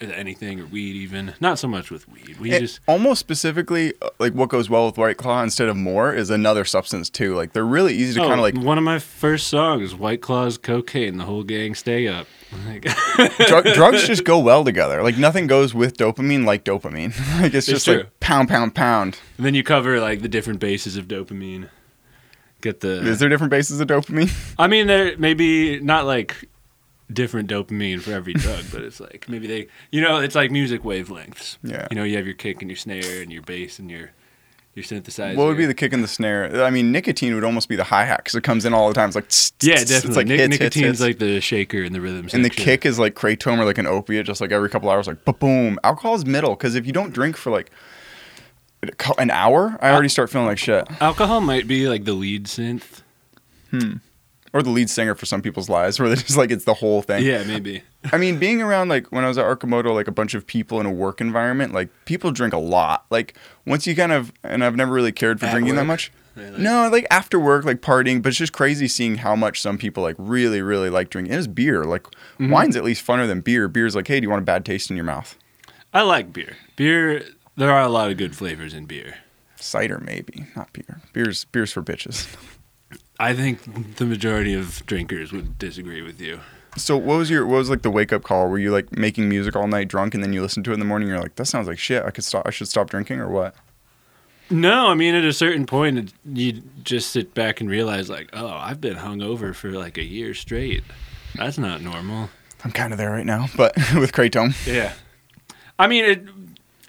anything 0.00 0.60
or 0.60 0.66
weed 0.66 0.94
even 0.94 1.34
not 1.40 1.58
so 1.58 1.66
much 1.66 1.90
with 1.90 2.08
weed 2.08 2.36
we 2.38 2.52
It- 2.52 2.60
just 2.60 2.80
almost 2.86 3.20
specifically, 3.20 3.94
uh, 4.00 4.10
like 4.18 4.32
what 4.32 4.48
goes 4.48 4.70
well 4.70 4.86
with 4.86 4.96
White 4.96 5.16
Claw 5.16 5.42
instead 5.42 5.68
of 5.68 5.76
more 5.76 6.14
is 6.14 6.30
another 6.30 6.64
substance 6.64 7.10
too. 7.10 7.34
Like 7.34 7.52
they're 7.52 7.64
really 7.66 7.94
easy 7.94 8.14
to 8.14 8.24
oh, 8.24 8.28
kind 8.28 8.40
of 8.40 8.40
like 8.40 8.56
one 8.56 8.78
of 8.78 8.84
my 8.84 8.98
first 8.98 9.48
songs 9.48 9.94
white 9.94 10.20
claws 10.20 10.56
cocaine 10.58 11.16
the 11.16 11.24
whole 11.24 11.42
gang 11.42 11.74
stay 11.74 12.06
up 12.06 12.26
like, 12.66 12.82
drug, 13.46 13.64
drugs 13.74 14.06
just 14.06 14.24
go 14.24 14.38
well 14.38 14.64
together. 14.64 15.02
Like 15.02 15.18
nothing 15.18 15.46
goes 15.46 15.74
with 15.74 15.96
dopamine 15.96 16.44
like 16.44 16.64
dopamine. 16.64 17.12
like 17.40 17.54
it's 17.54 17.66
just 17.66 17.84
true. 17.84 17.98
like 17.98 18.20
pound, 18.20 18.48
pound, 18.48 18.74
pound. 18.74 19.18
and 19.36 19.44
then 19.44 19.54
you 19.54 19.62
cover 19.62 20.00
like 20.00 20.22
the 20.22 20.28
different 20.28 20.60
bases 20.60 20.96
of 20.96 21.08
dopamine 21.08 21.68
get 22.60 22.80
the 22.80 23.06
Is 23.06 23.18
there 23.18 23.28
different 23.28 23.50
bases 23.50 23.80
of 23.80 23.88
dopamine? 23.88 24.32
I 24.58 24.66
mean, 24.66 24.86
there 24.86 25.16
maybe 25.18 25.80
not 25.80 26.06
like 26.06 26.48
different 27.12 27.48
dopamine 27.48 28.00
for 28.00 28.12
every 28.12 28.34
drug, 28.34 28.64
but 28.72 28.82
it's 28.82 29.00
like 29.00 29.26
maybe 29.28 29.46
they, 29.46 29.68
you 29.90 30.00
know, 30.00 30.18
it's 30.18 30.34
like 30.34 30.50
music 30.50 30.82
wavelengths. 30.82 31.56
Yeah. 31.62 31.86
You 31.90 31.96
know, 31.96 32.04
you 32.04 32.16
have 32.16 32.26
your 32.26 32.34
kick 32.34 32.60
and 32.62 32.70
your 32.70 32.76
snare 32.76 33.22
and 33.22 33.32
your 33.32 33.42
bass 33.42 33.78
and 33.78 33.90
your 33.90 34.10
your 34.74 34.84
synthesizer. 34.84 35.34
What 35.34 35.46
would 35.46 35.56
be 35.56 35.66
the 35.66 35.74
kick 35.74 35.92
and 35.92 36.04
the 36.04 36.08
snare? 36.08 36.62
I 36.62 36.70
mean, 36.70 36.92
nicotine 36.92 37.34
would 37.34 37.42
almost 37.44 37.68
be 37.68 37.74
the 37.76 37.84
hi 37.84 38.04
hat 38.04 38.18
because 38.18 38.34
it 38.36 38.44
comes 38.44 38.64
in 38.64 38.72
all 38.74 38.86
the 38.88 38.94
time. 38.94 39.08
It's 39.08 39.16
like 39.16 39.28
tss, 39.28 39.52
yeah, 39.62 39.74
tss. 39.76 39.88
definitely. 39.88 40.08
It's 40.08 40.16
like 40.16 40.26
Nic- 40.28 40.40
hits, 40.40 40.50
nicotine's 40.50 40.86
hits. 40.86 41.00
like 41.00 41.18
the 41.18 41.40
shaker 41.40 41.82
and 41.82 41.94
the 41.94 42.00
rhythm. 42.00 42.28
and 42.32 42.44
the 42.44 42.50
kick 42.50 42.86
is 42.86 42.98
like 42.98 43.14
kratom 43.14 43.58
or 43.58 43.64
like 43.64 43.78
an 43.78 43.86
opiate, 43.86 44.26
just 44.26 44.40
like 44.40 44.52
every 44.52 44.68
couple 44.70 44.88
hours, 44.90 45.06
like 45.06 45.24
boom. 45.24 45.78
Alcohol 45.82 46.14
is 46.14 46.24
middle 46.26 46.50
because 46.54 46.74
if 46.76 46.86
you 46.86 46.92
don't 46.92 47.12
drink 47.12 47.36
for 47.36 47.50
like 47.50 47.70
an 49.18 49.30
hour, 49.30 49.76
I 49.82 49.90
already 49.90 50.08
start 50.08 50.30
feeling 50.30 50.46
like 50.46 50.58
shit. 50.58 50.86
Alcohol 51.00 51.40
might 51.40 51.66
be 51.66 51.88
like 51.88 52.04
the 52.04 52.12
lead 52.12 52.44
synth. 52.44 53.02
Hmm. 53.70 53.94
Or 54.54 54.62
the 54.62 54.70
lead 54.70 54.88
singer 54.88 55.14
for 55.14 55.26
some 55.26 55.42
people's 55.42 55.68
lives, 55.68 55.98
where 56.00 56.08
they're 56.08 56.16
just 56.16 56.36
like 56.38 56.50
it's 56.50 56.64
the 56.64 56.74
whole 56.74 57.02
thing. 57.02 57.24
Yeah, 57.24 57.44
maybe. 57.44 57.82
I 58.12 58.16
mean, 58.18 58.38
being 58.38 58.62
around 58.62 58.88
like 58.88 59.06
when 59.12 59.24
I 59.24 59.28
was 59.28 59.36
at 59.36 59.44
Arkamoto, 59.44 59.92
like 59.94 60.08
a 60.08 60.12
bunch 60.12 60.34
of 60.34 60.46
people 60.46 60.80
in 60.80 60.86
a 60.86 60.90
work 60.90 61.20
environment, 61.20 61.74
like 61.74 61.90
people 62.06 62.30
drink 62.30 62.54
a 62.54 62.58
lot. 62.58 63.04
Like 63.10 63.34
once 63.66 63.86
you 63.86 63.94
kind 63.94 64.12
of, 64.12 64.32
and 64.42 64.64
I've 64.64 64.76
never 64.76 64.92
really 64.92 65.12
cared 65.12 65.38
for 65.40 65.46
At 65.46 65.52
drinking 65.52 65.74
that 65.76 65.84
much. 65.84 66.10
Really? 66.34 66.62
No, 66.62 66.88
like 66.88 67.04
after 67.10 67.38
work, 67.40 67.64
like 67.64 67.80
partying, 67.82 68.22
but 68.22 68.28
it's 68.28 68.38
just 68.38 68.52
crazy 68.52 68.86
seeing 68.88 69.16
how 69.16 69.34
much 69.36 69.60
some 69.60 69.76
people 69.76 70.02
like 70.04 70.14
really, 70.18 70.62
really 70.62 70.88
like 70.88 71.10
drinking. 71.10 71.34
It 71.34 71.38
is 71.38 71.48
beer. 71.48 71.84
Like 71.84 72.04
Mm-hmm. 72.04 72.50
wine's 72.50 72.76
at 72.76 72.84
least 72.84 73.04
funner 73.04 73.26
than 73.26 73.40
beer. 73.40 73.66
Beer's 73.66 73.96
like, 73.96 74.06
hey, 74.06 74.20
do 74.20 74.24
you 74.24 74.30
want 74.30 74.42
a 74.42 74.44
bad 74.44 74.64
taste 74.64 74.88
in 74.90 74.96
your 74.96 75.04
mouth? 75.04 75.36
I 75.92 76.02
like 76.02 76.32
beer. 76.32 76.56
Beer. 76.76 77.24
There 77.56 77.72
are 77.72 77.82
a 77.82 77.88
lot 77.88 78.10
of 78.12 78.16
good 78.16 78.36
flavors 78.36 78.72
in 78.72 78.86
beer. 78.86 79.16
Cider, 79.56 79.98
maybe, 79.98 80.46
not 80.54 80.72
beer. 80.72 81.00
Beer's 81.12 81.44
beer's 81.46 81.72
for 81.72 81.82
bitches. 81.82 82.28
I 83.18 83.34
think 83.34 83.96
the 83.96 84.04
majority 84.04 84.54
of 84.54 84.84
drinkers 84.86 85.32
would 85.32 85.58
disagree 85.58 86.02
with 86.02 86.20
you. 86.20 86.40
So 86.76 86.96
what 86.96 87.18
was 87.18 87.30
your 87.30 87.46
what 87.46 87.56
was 87.56 87.70
like 87.70 87.82
the 87.82 87.90
wake 87.90 88.12
up 88.12 88.22
call? 88.22 88.48
Were 88.48 88.58
you 88.58 88.70
like 88.70 88.96
making 88.96 89.28
music 89.28 89.56
all 89.56 89.66
night 89.66 89.88
drunk 89.88 90.14
and 90.14 90.22
then 90.22 90.32
you 90.32 90.42
listen 90.42 90.62
to 90.64 90.70
it 90.70 90.74
in 90.74 90.80
the 90.80 90.86
morning? 90.86 91.08
And 91.08 91.16
you're 91.16 91.22
like, 91.22 91.34
that 91.36 91.46
sounds 91.46 91.66
like 91.66 91.78
shit. 91.78 92.04
I 92.04 92.10
could 92.10 92.24
stop. 92.24 92.46
I 92.46 92.50
should 92.50 92.68
stop 92.68 92.90
drinking 92.90 93.18
or 93.18 93.28
what? 93.28 93.54
No, 94.50 94.86
I 94.86 94.94
mean 94.94 95.14
at 95.14 95.24
a 95.24 95.32
certain 95.32 95.66
point, 95.66 95.98
it, 95.98 96.12
you 96.24 96.62
just 96.82 97.10
sit 97.10 97.34
back 97.34 97.60
and 97.60 97.68
realize, 97.68 98.08
like, 98.08 98.30
oh, 98.32 98.48
I've 98.48 98.80
been 98.80 98.96
hungover 98.96 99.54
for 99.54 99.70
like 99.70 99.98
a 99.98 100.04
year 100.04 100.32
straight. 100.32 100.84
That's 101.34 101.58
not 101.58 101.82
normal. 101.82 102.30
I'm 102.64 102.72
kind 102.72 102.92
of 102.92 102.98
there 102.98 103.10
right 103.10 103.26
now, 103.26 103.48
but 103.56 103.76
with 103.94 104.12
kratom. 104.12 104.54
Yeah, 104.66 104.94
I 105.78 105.86
mean, 105.86 106.04
it. 106.04 106.22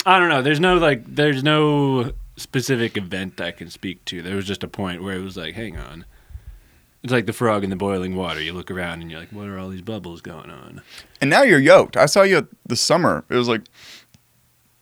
I 0.05 0.19
don't 0.19 0.29
know. 0.29 0.41
There's 0.41 0.61
no 0.61 0.75
like, 0.75 1.03
there's 1.05 1.43
no 1.43 2.13
specific 2.37 2.95
event 2.95 3.41
I 3.41 3.51
can 3.51 3.69
speak 3.69 4.05
to. 4.05 4.21
There 4.21 4.37
was 4.37 4.45
just 4.45 4.63
a 4.63 4.67
point 4.67 5.03
where 5.03 5.15
it 5.15 5.21
was 5.21 5.35
like, 5.35 5.55
hang 5.55 5.77
on. 5.77 6.05
It's 7.03 7.13
like 7.13 7.25
the 7.27 7.33
frog 7.33 7.63
in 7.63 7.69
the 7.69 7.75
boiling 7.75 8.15
water. 8.15 8.41
You 8.41 8.53
look 8.53 8.69
around 8.69 9.01
and 9.01 9.09
you're 9.09 9.19
like, 9.19 9.31
what 9.31 9.47
are 9.47 9.57
all 9.57 9.69
these 9.69 9.81
bubbles 9.81 10.21
going 10.21 10.49
on? 10.49 10.81
And 11.21 11.29
now 11.29 11.43
you're 11.43 11.59
yoked. 11.59 11.95
I 11.95 12.05
saw 12.05 12.23
you 12.23 12.37
at 12.37 12.47
the 12.65 12.75
summer. 12.75 13.23
It 13.29 13.35
was 13.35 13.47
like 13.47 13.61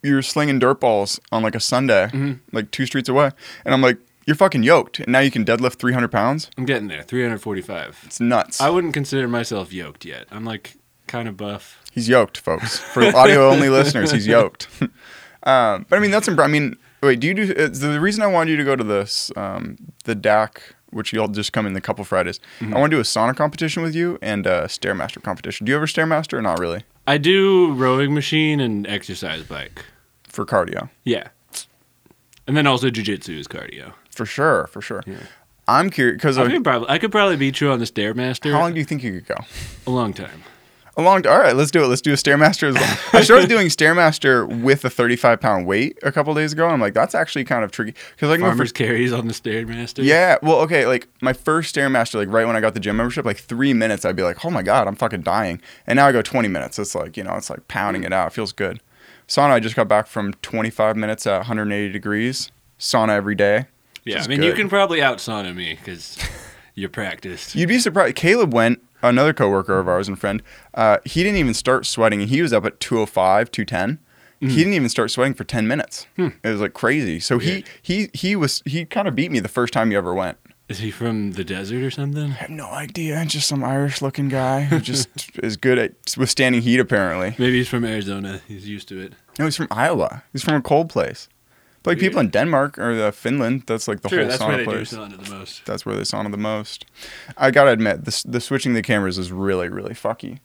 you 0.01 0.15
were 0.15 0.21
slinging 0.21 0.57
dirt 0.59 0.79
balls 0.79 1.19
on 1.31 1.43
like 1.43 1.53
a 1.55 1.59
Sunday, 1.59 2.09
like 2.51 2.71
two 2.71 2.85
streets 2.85 3.07
away. 3.09 3.31
And 3.65 3.73
I'm 3.73 3.81
like, 3.81 3.97
you're 4.25 4.35
fucking 4.35 4.63
yoked. 4.63 4.99
And 4.99 5.09
now 5.09 5.19
you 5.19 5.31
can 5.31 5.45
deadlift 5.45 5.75
300 5.75 6.09
pounds. 6.09 6.49
I'm 6.57 6.65
getting 6.65 6.87
there. 6.87 7.03
345. 7.03 8.01
It's 8.05 8.19
nuts. 8.19 8.59
I 8.59 8.69
wouldn't 8.69 8.93
consider 8.93 9.27
myself 9.27 9.71
yoked 9.71 10.03
yet. 10.03 10.27
I'm 10.31 10.43
like 10.43 10.77
kind 11.07 11.27
of 11.27 11.37
buff. 11.37 11.81
He's 11.93 12.09
yoked, 12.09 12.37
folks. 12.37 12.77
For 12.77 13.03
audio 13.15 13.49
only 13.49 13.69
listeners, 13.79 14.11
he's 14.11 14.27
yoked. 14.27 14.67
um, 14.81 14.89
but 15.89 15.93
I 15.93 15.99
mean, 15.99 16.11
that's. 16.11 16.27
Imp- 16.27 16.39
I 16.39 16.47
mean, 16.47 16.75
wait. 17.01 17.19
Do 17.19 17.27
you 17.27 17.33
do 17.33 17.53
uh, 17.55 17.69
the 17.71 17.99
reason 18.01 18.21
I 18.21 18.27
wanted 18.27 18.51
you 18.51 18.57
to 18.57 18.63
go 18.65 18.75
to 18.75 18.83
this 18.83 19.31
um, 19.37 19.77
the 20.03 20.15
DAC, 20.15 20.57
which 20.91 21.13
you'll 21.13 21.27
just 21.27 21.53
come 21.53 21.65
in 21.65 21.75
a 21.75 21.81
couple 21.81 22.03
Fridays? 22.05 22.39
I 22.59 22.63
mm-hmm. 22.63 22.73
want 22.73 22.91
to 22.91 22.97
do 22.97 22.99
a 22.99 23.03
sauna 23.03 23.35
competition 23.35 23.83
with 23.83 23.95
you 23.95 24.17
and 24.21 24.45
a 24.45 24.63
stairmaster 24.63 25.21
competition. 25.21 25.65
Do 25.65 25.71
you 25.71 25.75
ever 25.75 25.87
stairmaster 25.87 26.33
or 26.33 26.41
not 26.41 26.59
really 26.59 26.83
I 27.05 27.17
do 27.17 27.71
rowing 27.73 28.13
machine 28.13 28.59
and 28.59 28.85
exercise 28.87 29.43
bike. 29.43 29.85
for 30.27 30.45
cardio? 30.45 30.89
Yeah. 31.03 31.29
And 32.45 32.55
then 32.55 32.67
also 32.67 32.89
jujitsu 32.89 33.37
is 33.37 33.47
cardio. 33.47 33.93
For 34.09 34.25
sure, 34.25 34.67
for 34.67 34.81
sure. 34.81 35.03
Yeah. 35.05 35.17
I'm 35.67 35.89
curious 35.89 36.15
because 36.15 36.37
I 36.37 36.49
could 36.49 36.63
probably 36.63 36.89
I 36.89 36.97
could 36.97 37.11
probably 37.11 37.35
beat 37.35 37.59
you 37.59 37.69
on 37.71 37.79
the 37.79 37.85
stairmaster. 37.85 38.51
how 38.51 38.61
long 38.61 38.73
do 38.73 38.79
you 38.79 38.85
think 38.85 39.03
you 39.03 39.11
could 39.19 39.27
go? 39.27 39.35
A 39.85 39.91
long 39.91 40.13
time. 40.13 40.43
A 40.97 41.01
long. 41.03 41.25
All 41.27 41.37
right, 41.37 41.55
let's 41.55 41.69
do 41.69 41.83
it. 41.83 41.87
Let's 41.87 42.01
do 42.01 42.11
a 42.11 42.15
stairmaster 42.15 42.69
as 42.69 42.75
well. 42.75 42.97
I 43.13 43.21
started 43.21 43.47
doing 43.49 43.67
stairmaster 43.67 44.63
with 44.63 44.83
a 44.83 44.89
35 44.89 45.39
pound 45.39 45.67
weight 45.67 45.97
a 46.01 46.11
couple 46.11 46.33
days 46.33 46.53
ago, 46.53 46.65
and 46.65 46.73
I'm 46.73 46.81
like, 46.81 46.95
that's 46.95 47.13
actually 47.13 47.45
kind 47.45 47.63
of 47.63 47.71
tricky 47.71 47.93
because 48.15 48.29
like 48.29 48.39
my 48.39 48.47
Farmers 48.47 48.69
first, 48.69 48.75
carries 48.75 49.13
on 49.13 49.27
the 49.27 49.33
stairmaster. 49.33 50.03
yeah, 50.03 50.37
well, 50.41 50.57
okay, 50.61 50.87
like 50.87 51.07
my 51.21 51.33
first 51.33 51.75
stairmaster, 51.75 52.15
like 52.15 52.29
right 52.29 52.47
when 52.47 52.55
I 52.55 52.61
got 52.61 52.73
the 52.73 52.79
gym 52.79 52.97
membership, 52.97 53.25
like 53.25 53.37
three 53.37 53.73
minutes, 53.73 54.05
I'd 54.05 54.15
be 54.15 54.23
like, 54.23 54.43
oh 54.43 54.49
my 54.49 54.63
god, 54.63 54.87
I'm 54.87 54.95
fucking 54.95 55.21
dying, 55.21 55.61
and 55.85 55.97
now 55.97 56.07
I 56.07 56.11
go 56.11 56.23
20 56.23 56.47
minutes. 56.47 56.79
It's 56.79 56.95
like 56.95 57.15
you 57.15 57.23
know, 57.23 57.35
it's 57.35 57.51
like 57.51 57.67
pounding 57.67 58.03
it 58.03 58.11
out. 58.11 58.27
It 58.27 58.33
feels 58.33 58.51
good. 58.51 58.81
Sauna, 59.27 59.51
I 59.51 59.59
just 59.59 59.75
got 59.75 59.87
back 59.87 60.07
from 60.07 60.33
25 60.41 60.95
minutes 60.95 61.27
at 61.27 61.37
180 61.37 61.91
degrees. 61.91 62.51
Sauna 62.79 63.09
every 63.09 63.35
day. 63.35 63.65
Yeah. 64.03 64.23
I 64.23 64.27
mean, 64.27 64.41
you 64.41 64.53
can 64.53 64.69
probably 64.69 65.01
out 65.01 65.17
sauna 65.17 65.53
me 65.53 65.75
because 65.75 66.17
you're 66.75 66.89
practiced. 66.89 67.53
You'd 67.53 67.67
be 67.67 67.77
surprised. 67.79 68.15
Caleb 68.15 68.53
went, 68.53 68.81
another 69.09 69.33
coworker 69.33 69.79
of 69.79 69.87
ours 69.87 70.07
and 70.07 70.19
friend. 70.19 70.41
Uh, 70.73 70.97
he 71.05 71.23
didn't 71.23 71.37
even 71.37 71.53
start 71.53 71.85
sweating, 71.85 72.21
and 72.21 72.29
he 72.29 72.41
was 72.41 72.53
up 72.53 72.65
at 72.65 72.79
205, 72.79 73.51
210. 73.51 73.99
He 74.39 74.55
didn't 74.55 74.73
even 74.73 74.87
start 74.89 75.09
sweating 75.09 75.33
for 75.33 75.43
10 75.43 75.67
minutes. 75.67 76.05
It 76.15 76.31
was 76.43 76.61
like 76.61 76.73
crazy. 76.75 77.19
So 77.19 77.39
he 77.39 77.65
he 77.81 78.09
he 78.13 78.35
was 78.35 78.61
he 78.65 78.85
kind 78.85 79.07
of 79.07 79.15
beat 79.15 79.31
me 79.31 79.39
the 79.39 79.47
first 79.49 79.73
time 79.73 79.91
you 79.91 79.97
ever 79.97 80.13
went. 80.13 80.37
Is 80.69 80.77
he 80.79 80.91
from 80.91 81.31
the 81.31 81.43
desert 81.43 81.81
or 81.83 81.89
something? 81.89 82.25
I 82.31 82.33
have 82.35 82.49
no 82.51 82.67
idea. 82.69 83.25
Just 83.25 83.47
some 83.47 83.63
Irish 83.63 83.99
looking 84.01 84.27
guy 84.29 84.61
who 84.63 84.79
just 84.79 85.07
is 85.41 85.57
good 85.57 85.79
at 85.79 85.93
withstanding 86.17 86.61
heat. 86.61 86.79
Apparently, 86.79 87.33
Maybe 87.39 87.57
he's 87.57 87.67
from 87.69 87.83
Arizona. 87.83 88.41
He's 88.47 88.67
used 88.69 88.87
to 88.89 88.99
it. 88.99 89.13
no, 89.39 89.45
he's 89.45 89.55
from 89.55 89.69
Iowa. 89.71 90.23
He's 90.33 90.43
from 90.43 90.53
a 90.55 90.61
cold 90.61 90.89
place. 90.89 91.29
Like 91.87 91.99
people 91.99 92.19
in 92.19 92.29
Denmark 92.29 92.77
or 92.77 92.91
uh, 93.07 93.11
Finland, 93.11 93.63
that's 93.67 93.87
like 93.87 94.01
the 94.01 94.09
Sure, 94.09 94.19
whole 94.19 94.27
that's 94.29 94.41
sauna 94.43 94.47
where 94.47 94.57
they 94.57 94.63
place. 94.65 94.89
do 94.91 94.97
sauna 94.97 95.23
the 95.25 95.31
most. 95.39 95.65
That's 95.65 95.85
where 95.85 95.95
they 95.95 96.03
sauna 96.03 96.31
the 96.31 96.37
most. 96.37 96.85
I 97.37 97.51
gotta 97.51 97.71
admit, 97.71 98.05
the 98.05 98.23
the 98.31 98.39
switching 98.39 98.73
the 98.75 98.81
cameras 98.83 99.17
is 99.17 99.31
really 99.31 99.69
really 99.69 99.93
fucky. 99.95 100.39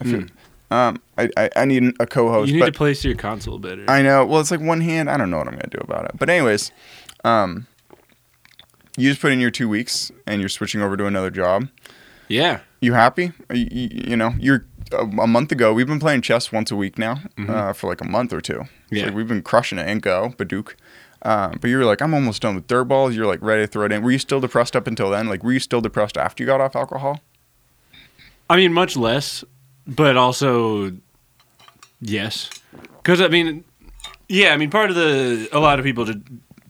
I 0.00 0.04
feel. 0.04 0.20
Mm. 0.20 0.30
Um, 0.70 1.00
I, 1.18 1.28
I, 1.36 1.50
I 1.62 1.64
need 1.66 1.82
a 2.00 2.06
co-host, 2.06 2.50
You 2.50 2.58
need 2.60 2.66
to 2.72 2.78
place 2.78 3.04
your 3.08 3.14
console 3.16 3.58
better. 3.60 3.84
I 3.88 4.02
know. 4.02 4.24
Well, 4.26 4.40
it's 4.40 4.50
like 4.50 4.60
one 4.68 4.80
hand. 4.80 5.08
I 5.08 5.16
don't 5.16 5.30
know 5.30 5.38
what 5.38 5.46
I'm 5.46 5.54
gonna 5.54 5.68
do 5.70 5.78
about 5.80 6.04
it. 6.06 6.12
But 6.18 6.28
anyways, 6.30 6.72
um, 7.24 7.66
you 8.96 9.08
just 9.10 9.20
put 9.20 9.32
in 9.32 9.40
your 9.40 9.50
two 9.50 9.68
weeks 9.68 10.10
and 10.26 10.40
you're 10.40 10.48
switching 10.48 10.80
over 10.82 10.96
to 10.96 11.06
another 11.06 11.30
job. 11.30 11.68
yeah. 12.28 12.60
You 12.80 12.92
happy? 12.92 13.32
You, 13.50 13.66
you, 13.70 13.88
you 14.10 14.16
know, 14.16 14.34
you're 14.38 14.66
a, 14.92 15.04
a 15.22 15.26
month 15.26 15.50
ago. 15.52 15.72
We've 15.72 15.86
been 15.86 16.00
playing 16.00 16.20
chess 16.22 16.52
once 16.52 16.70
a 16.70 16.76
week 16.76 16.98
now 16.98 17.16
uh, 17.48 17.72
for 17.72 17.88
like 17.88 18.02
a 18.02 18.08
month 18.08 18.32
or 18.32 18.40
two. 18.42 18.60
It's 18.60 18.68
Mm-hmm. 18.68 18.96
Yeah. 18.96 19.04
like 19.06 19.14
we've 19.14 19.28
been 19.28 19.42
crushing 19.42 19.78
it 19.78 19.86
and 19.88 20.02
go 20.02 20.34
Baduk. 20.36 20.74
Uh, 21.24 21.54
but 21.60 21.68
you 21.70 21.78
were 21.78 21.84
like, 21.84 22.02
I'm 22.02 22.12
almost 22.12 22.42
done 22.42 22.54
with 22.54 22.66
dirt 22.66 22.84
balls. 22.84 23.16
You're 23.16 23.26
like 23.26 23.40
ready 23.42 23.62
to 23.62 23.66
throw 23.66 23.86
it 23.86 23.92
in. 23.92 24.02
Were 24.02 24.10
you 24.10 24.18
still 24.18 24.40
depressed 24.40 24.76
up 24.76 24.86
until 24.86 25.10
then? 25.10 25.28
Like, 25.28 25.42
were 25.42 25.52
you 25.52 25.60
still 25.60 25.80
depressed 25.80 26.16
after 26.16 26.42
you 26.42 26.46
got 26.46 26.60
off 26.60 26.76
alcohol? 26.76 27.20
I 28.50 28.56
mean, 28.56 28.74
much 28.74 28.96
less, 28.96 29.42
but 29.86 30.18
also, 30.18 30.92
yes. 32.00 32.50
Because, 32.98 33.22
I 33.22 33.28
mean, 33.28 33.64
yeah, 34.28 34.52
I 34.52 34.58
mean, 34.58 34.70
part 34.70 34.90
of 34.90 34.96
the, 34.96 35.48
a 35.50 35.58
lot 35.58 35.78
of 35.78 35.84
people 35.84 36.04
to 36.06 36.20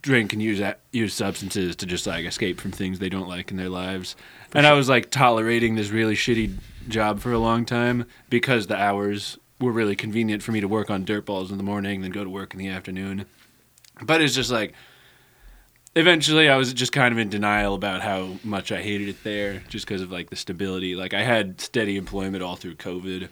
drink 0.03 0.33
and 0.35 0.43
use 0.43 0.63
use 0.93 1.15
substances 1.15 1.75
to 1.75 1.87
just 1.87 2.07
like 2.07 2.27
escape 2.27 2.61
from 2.61 2.71
things 2.71 2.99
they 2.99 3.09
don't 3.09 3.27
like 3.27 3.51
in 3.51 3.57
their 3.57 3.71
lives. 3.71 4.15
and 4.53 4.67
I 4.67 4.75
was 4.75 4.87
like 4.89 5.11
tolerating 5.11 5.77
this 5.77 5.89
really 5.89 6.15
shitty 6.15 6.59
job 6.89 7.21
for 7.21 7.33
a 7.33 7.39
long 7.39 7.65
time 7.65 8.05
because 8.29 8.67
the 8.67 8.77
hours 8.77 9.39
were 9.59 9.73
really 9.73 9.97
convenient 9.97 10.43
for 10.43 10.53
me 10.53 10.61
to 10.61 10.69
work 10.69 10.91
on 10.91 11.07
dirt 11.07 11.25
balls 11.25 11.51
in 11.51 11.57
the 11.57 11.65
morning, 11.65 12.03
then 12.03 12.11
go 12.11 12.23
to 12.23 12.29
work 12.29 12.53
in 12.53 12.59
the 12.59 12.69
afternoon. 12.69 13.25
But 14.03 14.21
it's 14.23 14.35
just 14.35 14.51
like, 14.51 14.75
eventually 15.97 16.49
I 16.49 16.57
was 16.57 16.73
just 16.73 16.93
kind 16.93 17.13
of 17.13 17.19
in 17.19 17.29
denial 17.29 17.75
about 17.75 18.03
how 18.03 18.37
much 18.43 18.73
I 18.73 18.83
hated 18.83 19.09
it 19.09 19.23
there 19.25 19.63
just 19.69 19.87
because 19.87 20.03
of 20.03 20.11
like 20.11 20.31
the 20.31 20.37
stability. 20.37 20.95
Like 20.97 21.15
I 21.15 21.23
had 21.23 21.61
steady 21.61 21.97
employment 21.97 22.43
all 22.43 22.57
through 22.57 22.75
COVID, 22.75 23.29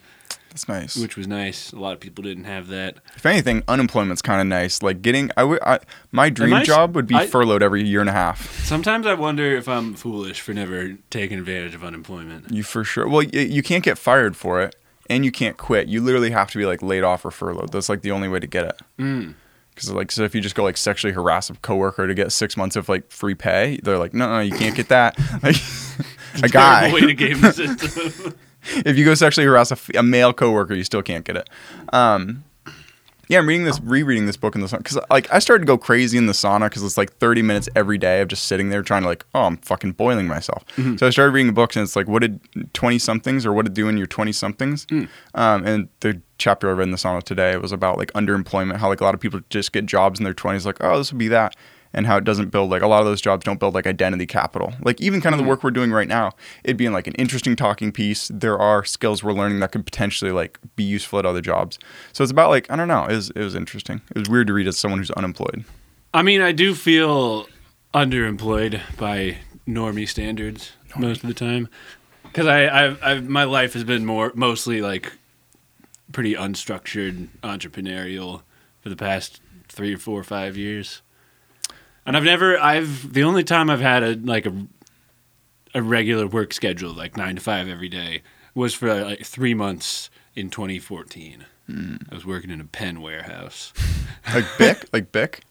That's 0.49 0.67
nice. 0.69 0.95
which 0.95 1.17
was 1.17 1.27
nice. 1.27 1.73
A 1.73 1.79
lot 1.79 1.93
of 1.93 1.99
people 1.99 2.23
didn't 2.23 2.45
have 2.45 2.67
that. 2.69 2.99
if 3.15 3.25
anything, 3.25 3.63
unemployment's 3.67 4.21
kind 4.21 4.39
of 4.39 4.47
nice. 4.47 4.81
Like 4.81 5.01
getting, 5.01 5.31
I 5.35 5.43
would, 5.43 5.61
I, 5.63 5.79
my 6.13 6.29
dream 6.29 6.53
I 6.53 6.63
job 6.63 6.95
would 6.95 7.07
be 7.07 7.15
I- 7.15 7.27
furloughed 7.27 7.61
every 7.63 7.83
year 7.83 7.99
and 7.99 8.09
a 8.09 8.13
half. 8.13 8.63
Sometimes 8.63 9.05
I 9.05 9.15
wonder 9.15 9.55
if 9.57 9.67
I'm 9.67 9.93
foolish 9.95 10.39
for 10.39 10.53
never 10.53 10.93
taking 11.09 11.37
advantage 11.39 11.75
of 11.75 11.83
unemployment. 11.83 12.51
You 12.51 12.63
for 12.63 12.83
sure. 12.85 13.07
Well, 13.07 13.25
y- 13.33 13.39
you 13.39 13.61
can't 13.63 13.83
get 13.83 13.97
fired 13.97 14.37
for 14.37 14.61
it, 14.61 14.75
and 15.09 15.25
you 15.25 15.31
can't 15.33 15.57
quit. 15.57 15.89
You 15.89 15.99
literally 15.99 16.31
have 16.31 16.49
to 16.51 16.57
be 16.57 16.65
like 16.65 16.81
laid 16.81 17.03
off 17.03 17.25
or 17.25 17.31
furloughed. 17.31 17.73
That's 17.73 17.89
like 17.89 18.01
the 18.03 18.11
only 18.11 18.29
way 18.29 18.39
to 18.39 18.47
get 18.47 18.65
it. 18.67 18.79
Mm. 18.97 19.33
Because 19.73 19.91
like, 19.91 20.11
so 20.11 20.23
if 20.23 20.35
you 20.35 20.41
just 20.41 20.55
go 20.55 20.63
like 20.63 20.77
sexually 20.77 21.13
harass 21.13 21.49
a 21.49 21.53
coworker 21.55 22.07
to 22.07 22.13
get 22.13 22.31
six 22.31 22.55
months 22.55 22.75
of 22.75 22.89
like 22.89 23.09
free 23.09 23.35
pay, 23.35 23.79
they're 23.83 23.97
like, 23.97 24.13
no, 24.13 24.29
no, 24.29 24.39
you 24.39 24.51
can't 24.51 24.75
get 24.75 24.89
that. 24.89 25.17
Like, 26.35 26.45
a 26.45 26.49
guy. 26.49 26.91
Way 26.91 27.01
to 27.01 27.13
game 27.13 27.37
system. 27.37 28.33
if 28.85 28.97
you 28.97 29.05
go 29.05 29.13
sexually 29.13 29.45
harass 29.45 29.71
a 29.93 30.01
male 30.01 30.33
coworker, 30.33 30.73
you 30.73 30.83
still 30.83 31.03
can't 31.03 31.23
get 31.23 31.37
it. 31.37 31.47
Um, 31.93 32.43
yeah, 33.27 33.39
I'm 33.39 33.47
reading 33.47 33.65
this, 33.65 33.79
rereading 33.81 34.25
this 34.25 34.35
book 34.35 34.53
in 34.55 34.61
the 34.61 34.67
sauna 34.67 34.79
because 34.79 34.99
like 35.09 35.31
I 35.31 35.39
started 35.39 35.61
to 35.61 35.65
go 35.67 35.77
crazy 35.77 36.17
in 36.17 36.25
the 36.25 36.33
sauna 36.33 36.69
because 36.69 36.83
it's 36.83 36.97
like 36.97 37.13
30 37.17 37.41
minutes 37.41 37.69
every 37.75 37.97
day 37.97 38.21
of 38.21 38.27
just 38.27 38.45
sitting 38.45 38.69
there 38.69 38.81
trying 38.81 39.03
to 39.03 39.07
like, 39.07 39.25
oh, 39.33 39.43
I'm 39.43 39.57
fucking 39.57 39.93
boiling 39.93 40.27
myself. 40.27 40.63
So 40.97 41.07
I 41.07 41.09
started 41.09 41.31
reading 41.31 41.47
the 41.47 41.53
books 41.53 41.75
and 41.75 41.83
it's 41.83 41.95
like, 41.95 42.07
what 42.07 42.21
did 42.21 42.39
20 42.73 42.99
somethings 42.99 43.45
or 43.45 43.53
what 43.53 43.65
did 43.65 43.73
do 43.73 43.87
in 43.87 43.97
your 43.97 44.07
20 44.07 44.31
somethings? 44.33 44.85
Um, 45.35 45.65
and 45.65 45.87
the 46.01 46.21
chapter 46.43 46.69
I 46.69 46.73
read 46.73 46.83
in 46.83 46.91
the 46.91 46.97
sauna 46.97 47.23
today 47.23 47.55
was 47.55 47.71
about 47.71 47.97
like 47.97 48.11
underemployment, 48.11 48.75
how 48.75 48.89
like 48.89 48.99
a 48.99 49.05
lot 49.05 49.13
of 49.15 49.21
people 49.21 49.39
just 49.49 49.71
get 49.71 49.85
jobs 49.85 50.19
in 50.19 50.25
their 50.25 50.33
20s, 50.33 50.65
like, 50.65 50.83
oh, 50.83 50.97
this 50.97 51.11
would 51.11 51.17
be 51.17 51.29
that. 51.29 51.55
And 51.93 52.05
how 52.05 52.17
it 52.17 52.23
doesn't 52.25 52.49
build 52.49 52.69
like 52.69 52.81
a 52.81 52.87
lot 52.87 52.99
of 52.99 53.05
those 53.05 53.21
jobs 53.21 53.45
don't 53.45 53.59
build 53.59 53.75
like 53.75 53.87
identity 53.87 54.25
capital. 54.25 54.73
Like 54.81 54.99
even 54.99 55.21
kind 55.21 55.33
of 55.33 55.37
the 55.37 55.43
mm-hmm. 55.43 55.51
work 55.51 55.63
we're 55.63 55.71
doing 55.71 55.91
right 55.91 56.07
now, 56.07 56.31
it'd 56.63 56.75
be 56.75 56.85
in 56.85 56.91
like 56.91 57.07
an 57.07 57.13
interesting 57.13 57.55
talking 57.55 57.91
piece. 57.93 58.29
There 58.33 58.57
are 58.57 58.83
skills 58.83 59.23
we're 59.23 59.31
learning 59.31 59.59
that 59.59 59.71
could 59.71 59.85
potentially 59.85 60.31
like 60.31 60.59
be 60.75 60.83
useful 60.83 61.19
at 61.19 61.25
other 61.25 61.39
jobs. 61.39 61.79
So 62.11 62.23
it's 62.23 62.31
about 62.31 62.49
like 62.49 62.69
I 62.69 62.75
don't 62.75 62.87
know. 62.87 63.05
It 63.05 63.15
was, 63.15 63.29
it 63.29 63.39
was 63.39 63.55
interesting. 63.55 64.01
It 64.09 64.17
was 64.17 64.27
weird 64.27 64.47
to 64.47 64.53
read 64.53 64.67
as 64.67 64.77
someone 64.77 64.99
who's 64.99 65.11
unemployed. 65.11 65.63
I 66.15 66.23
mean, 66.23 66.41
I 66.41 66.51
do 66.51 66.73
feel 66.73 67.47
underemployed 67.93 68.81
by 68.97 69.37
normie 69.67 70.09
standards 70.09 70.73
most 70.97 71.23
of 71.23 71.27
the 71.27 71.35
time 71.35 71.69
because 72.23 72.47
I, 72.47 72.85
I've, 72.85 73.03
I've 73.03 73.29
my 73.29 73.43
life 73.43 73.73
has 73.73 73.83
been 73.83 74.03
more 74.03 74.31
mostly 74.35 74.81
like 74.81 75.13
pretty 76.13 76.35
unstructured 76.35 77.27
entrepreneurial 77.41 78.43
for 78.79 78.89
the 78.89 78.95
past 78.95 79.41
three 79.67 79.93
or 79.93 79.97
four 79.97 80.19
or 80.19 80.23
five 80.23 80.55
years, 80.55 81.01
and 82.05 82.15
I've 82.15 82.23
never 82.23 82.57
I've 82.57 83.11
the 83.11 83.23
only 83.23 83.43
time 83.43 83.69
I've 83.69 83.81
had 83.81 84.03
a 84.03 84.15
like 84.15 84.45
a 84.45 84.67
a 85.75 85.81
regular 85.81 86.27
work 86.27 86.53
schedule 86.53 86.93
like 86.93 87.17
nine 87.17 87.35
to 87.35 87.41
five 87.41 87.67
every 87.67 87.89
day 87.89 88.21
was 88.55 88.73
for 88.73 89.03
like 89.03 89.25
three 89.25 89.53
months 89.53 90.09
in 90.35 90.49
2014. 90.49 91.45
I 91.69 92.13
was 92.13 92.25
working 92.25 92.49
in 92.49 92.59
a 92.59 92.65
pen 92.65 93.01
warehouse. 93.01 93.73
Like 94.33 94.45
Bic, 94.57 94.85
like 94.93 95.11
Bic. 95.11 95.41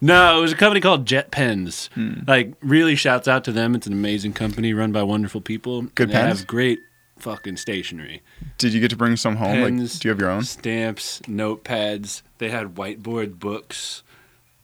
No, 0.00 0.38
it 0.38 0.40
was 0.40 0.52
a 0.52 0.56
company 0.56 0.80
called 0.80 1.06
Jet 1.06 1.30
Pens. 1.30 1.88
Hmm. 1.94 2.20
Like, 2.26 2.54
really 2.60 2.96
shouts 2.96 3.28
out 3.28 3.44
to 3.44 3.52
them. 3.52 3.74
It's 3.74 3.86
an 3.86 3.92
amazing 3.92 4.32
company 4.32 4.74
run 4.74 4.90
by 4.90 5.02
wonderful 5.04 5.40
people. 5.40 5.82
Good 5.82 6.10
pens? 6.10 6.38
have 6.38 6.46
great 6.46 6.80
fucking 7.20 7.56
stationery. 7.56 8.22
Did 8.58 8.72
you 8.72 8.80
get 8.80 8.90
to 8.90 8.96
bring 8.96 9.16
some 9.16 9.36
home? 9.36 9.60
like, 9.60 9.76
do 9.76 10.08
you 10.08 10.10
have 10.10 10.20
your 10.20 10.30
own? 10.30 10.42
Stamps, 10.44 11.20
notepads. 11.20 12.22
They 12.38 12.50
had 12.50 12.74
whiteboard 12.74 13.38
books, 13.38 14.02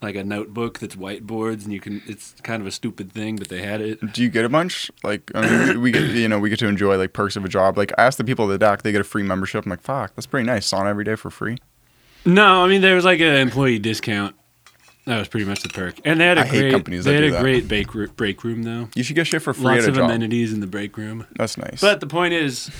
like 0.02 0.14
a 0.14 0.24
notebook 0.24 0.78
that's 0.78 0.96
whiteboards, 0.96 1.64
and 1.64 1.72
you 1.72 1.80
can. 1.80 2.02
It's 2.06 2.34
kind 2.42 2.60
of 2.60 2.66
a 2.66 2.70
stupid 2.70 3.12
thing, 3.12 3.36
but 3.36 3.48
they 3.48 3.62
had 3.62 3.80
it. 3.80 4.12
Do 4.12 4.22
you 4.22 4.28
get 4.28 4.44
a 4.44 4.48
bunch? 4.48 4.90
Like, 5.02 5.30
I 5.34 5.66
mean, 5.66 5.80
we 5.80 5.90
get, 5.90 6.02
you 6.10 6.28
know, 6.28 6.38
we 6.38 6.50
get 6.50 6.58
to 6.60 6.68
enjoy 6.68 6.96
like 6.96 7.12
perks 7.12 7.36
of 7.36 7.44
a 7.44 7.48
job. 7.48 7.76
Like, 7.76 7.92
I 7.98 8.04
asked 8.04 8.18
the 8.18 8.24
people 8.24 8.46
at 8.46 8.48
the 8.48 8.58
dock, 8.58 8.82
they 8.82 8.92
get 8.92 9.00
a 9.00 9.04
free 9.04 9.22
membership. 9.22 9.64
I'm 9.64 9.70
like, 9.70 9.82
fuck, 9.82 10.14
that's 10.14 10.26
pretty 10.26 10.46
nice. 10.46 10.70
Sauna 10.70 10.86
every 10.86 11.04
day 11.04 11.16
for 11.16 11.30
free. 11.30 11.56
No, 12.24 12.64
I 12.64 12.68
mean 12.68 12.80
there 12.80 12.94
was 12.94 13.04
like 13.04 13.20
an 13.20 13.34
employee 13.34 13.78
discount. 13.78 14.35
That 15.06 15.18
was 15.20 15.28
pretty 15.28 15.46
much 15.46 15.62
the 15.62 15.68
perk, 15.68 16.00
and 16.04 16.20
they 16.20 16.26
had 16.26 16.36
a 16.36 16.42
I 16.42 16.48
great. 16.48 16.72
companies 16.72 17.04
they 17.04 17.12
that 17.14 17.22
had 17.22 17.28
a 17.30 17.32
that. 17.34 17.40
great 17.40 17.68
break 17.68 17.94
r- 17.94 18.08
break 18.08 18.42
room 18.44 18.64
though. 18.64 18.88
You 18.94 19.02
should 19.04 19.14
get 19.16 19.26
shit 19.28 19.40
for 19.40 19.54
free 19.54 19.64
Lots 19.64 19.86
of 19.86 19.94
job. 19.94 20.04
amenities 20.10 20.52
in 20.52 20.58
the 20.60 20.66
break 20.66 20.96
room. 20.96 21.26
That's 21.36 21.56
nice. 21.56 21.80
But 21.80 22.00
the 22.00 22.06
point 22.08 22.34
is, 22.34 22.70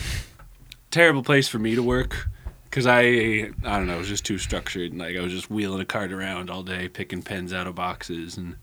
terrible 0.90 1.22
place 1.22 1.46
for 1.48 1.58
me 1.60 1.74
to 1.76 1.82
work 1.84 2.26
because 2.68 2.86
I 2.86 3.00
I 3.00 3.48
don't 3.78 3.86
know, 3.86 3.94
it 3.94 3.98
was 3.98 4.08
just 4.08 4.26
too 4.26 4.38
structured. 4.38 4.90
and 4.90 5.00
Like 5.00 5.16
I 5.16 5.20
was 5.20 5.32
just 5.32 5.50
wheeling 5.50 5.80
a 5.80 5.84
cart 5.84 6.12
around 6.12 6.50
all 6.50 6.62
day, 6.64 6.88
picking 6.88 7.22
pens 7.22 7.52
out 7.52 7.66
of 7.68 7.74
boxes, 7.76 8.36
and 8.36 8.56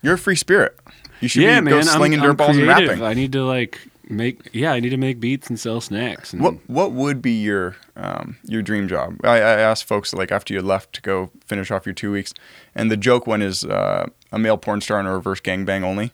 You're 0.00 0.14
a 0.14 0.18
free 0.18 0.36
spirit. 0.36 0.78
You 1.20 1.28
should 1.28 1.42
yeah, 1.42 1.60
be 1.60 1.66
man, 1.66 1.74
go 1.74 1.80
slinging 1.82 2.18
I'm, 2.20 2.24
dirt 2.24 2.30
I'm 2.30 2.36
balls 2.36 2.56
and 2.56 2.66
rapping. 2.66 3.02
I 3.02 3.12
need 3.14 3.32
to 3.32 3.44
like 3.44 3.78
make 4.12 4.48
yeah, 4.52 4.72
I 4.72 4.80
need 4.80 4.90
to 4.90 4.96
make 4.96 5.20
beats 5.20 5.48
and 5.48 5.58
sell 5.58 5.80
snacks. 5.80 6.32
And 6.32 6.42
What 6.42 6.54
what 6.68 6.92
would 6.92 7.20
be 7.20 7.32
your 7.32 7.76
um, 7.96 8.36
your 8.44 8.62
dream 8.62 8.88
job? 8.88 9.20
I, 9.24 9.36
I 9.36 9.60
asked 9.60 9.84
folks 9.84 10.12
like 10.14 10.30
after 10.30 10.54
you 10.54 10.62
left 10.62 10.92
to 10.94 11.02
go 11.02 11.30
finish 11.46 11.70
off 11.70 11.86
your 11.86 11.94
two 11.94 12.12
weeks, 12.12 12.32
and 12.74 12.90
the 12.90 12.96
joke 12.96 13.26
one 13.26 13.42
is 13.42 13.64
uh, 13.64 14.06
a 14.30 14.38
male 14.38 14.56
porn 14.58 14.80
star 14.80 14.98
and 14.98 15.08
a 15.08 15.12
reverse 15.12 15.40
gangbang 15.40 15.82
only. 15.82 16.12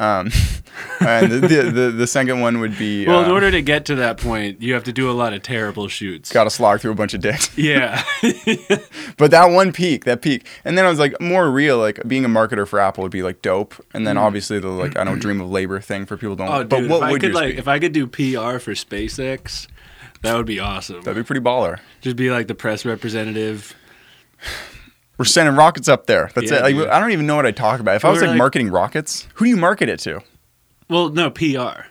Um, 0.00 0.30
and 1.00 1.30
the, 1.30 1.70
the, 1.72 1.90
the 1.90 2.06
second 2.06 2.40
one 2.40 2.60
would 2.60 2.78
be 2.78 3.06
well, 3.06 3.18
uh, 3.18 3.24
in 3.26 3.30
order 3.30 3.50
to 3.50 3.60
get 3.60 3.84
to 3.84 3.96
that 3.96 4.16
point, 4.16 4.62
you 4.62 4.72
have 4.72 4.84
to 4.84 4.92
do 4.92 5.10
a 5.10 5.12
lot 5.12 5.34
of 5.34 5.42
terrible 5.42 5.88
shoots. 5.88 6.32
got 6.32 6.44
to 6.44 6.50
slog 6.50 6.80
through 6.80 6.92
a 6.92 6.94
bunch 6.94 7.12
of 7.12 7.20
dicks. 7.20 7.56
Yeah, 7.58 8.02
But 9.18 9.30
that 9.30 9.50
one 9.50 9.72
peak, 9.72 10.06
that 10.06 10.22
peak, 10.22 10.46
and 10.64 10.78
then 10.78 10.86
I 10.86 10.88
was 10.88 10.98
like 10.98 11.20
more 11.20 11.50
real. 11.50 11.76
Like 11.76 12.00
being 12.08 12.24
a 12.24 12.30
marketer 12.30 12.66
for 12.66 12.80
Apple 12.80 13.02
would 13.02 13.12
be 13.12 13.22
like 13.22 13.42
dope, 13.42 13.74
and 13.92 14.06
then 14.06 14.16
obviously 14.16 14.58
the 14.58 14.68
like 14.68 14.96
I 14.96 15.04
don't 15.04 15.16
know, 15.16 15.20
dream 15.20 15.38
of 15.42 15.50
labor 15.50 15.80
thing 15.80 16.06
for 16.06 16.16
people 16.16 16.34
don't. 16.34 16.48
Oh, 16.48 16.64
but 16.64 16.80
dude, 16.80 16.90
what 16.90 16.96
if 16.96 17.02
I 17.02 17.10
would 17.12 17.20
could 17.20 17.34
like 17.34 17.54
be? 17.54 17.58
if 17.58 17.68
I 17.68 17.78
could 17.78 17.92
do 17.92 18.06
PR 18.06 18.58
for 18.58 18.72
SpaceX, 18.72 19.66
that 20.22 20.34
would 20.34 20.46
be 20.46 20.60
awesome. 20.60 21.02
That'd 21.02 21.22
be 21.22 21.26
pretty 21.26 21.42
baller. 21.42 21.78
Just 22.00 22.16
be 22.16 22.30
like 22.30 22.46
the 22.46 22.54
press 22.54 22.86
representative. 22.86 23.74
We're 25.20 25.26
sending 25.26 25.54
rockets 25.54 25.86
up 25.86 26.06
there. 26.06 26.30
That's 26.34 26.50
Yeah, 26.50 26.66
it. 26.66 26.74
Like. 26.74 26.88
I 26.88 26.98
don't 26.98 27.10
even 27.10 27.26
know 27.26 27.36
what 27.36 27.44
I 27.44 27.50
talk 27.50 27.78
about. 27.78 27.94
If 27.94 28.06
I 28.06 28.10
was 28.10 28.22
like, 28.22 28.28
like- 28.30 28.38
marketing 28.38 28.70
rockets, 28.70 29.28
who 29.34 29.44
do 29.44 29.50
you 29.50 29.58
market 29.58 29.90
it 29.90 30.00
to? 30.00 30.22
Well, 30.88 31.10
no 31.10 31.28
PR. 31.30 31.84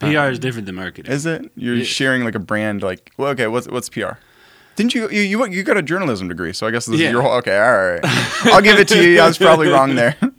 PR 0.00 0.04
uh, 0.18 0.30
is 0.30 0.40
different 0.40 0.66
than 0.66 0.74
marketing. 0.74 1.12
Is 1.12 1.24
it 1.24 1.48
you're 1.54 1.76
Yeah. 1.76 1.84
sharing 1.84 2.24
like 2.24 2.34
a 2.34 2.40
brand? 2.40 2.82
Like, 2.82 3.12
well, 3.16 3.28
okay, 3.30 3.46
what's 3.46 3.68
what's 3.68 3.88
PR? 3.88 4.14
Didn't 4.74 4.96
you 4.96 5.08
you 5.10 5.20
you, 5.20 5.46
you 5.46 5.62
got 5.62 5.76
a 5.76 5.82
journalism 5.82 6.26
degree? 6.26 6.52
So 6.52 6.66
I 6.66 6.72
guess 6.72 6.86
this 6.86 6.98
Yeah. 6.98 7.06
is 7.06 7.12
your 7.12 7.22
whole. 7.22 7.34
Okay, 7.34 7.56
all 7.56 7.72
right. 7.92 8.00
I'll 8.46 8.60
give 8.60 8.80
it 8.80 8.88
to 8.88 9.00
you. 9.00 9.20
I 9.20 9.28
was 9.28 9.38
probably 9.38 9.68
wrong 9.68 9.94
there. 9.94 10.16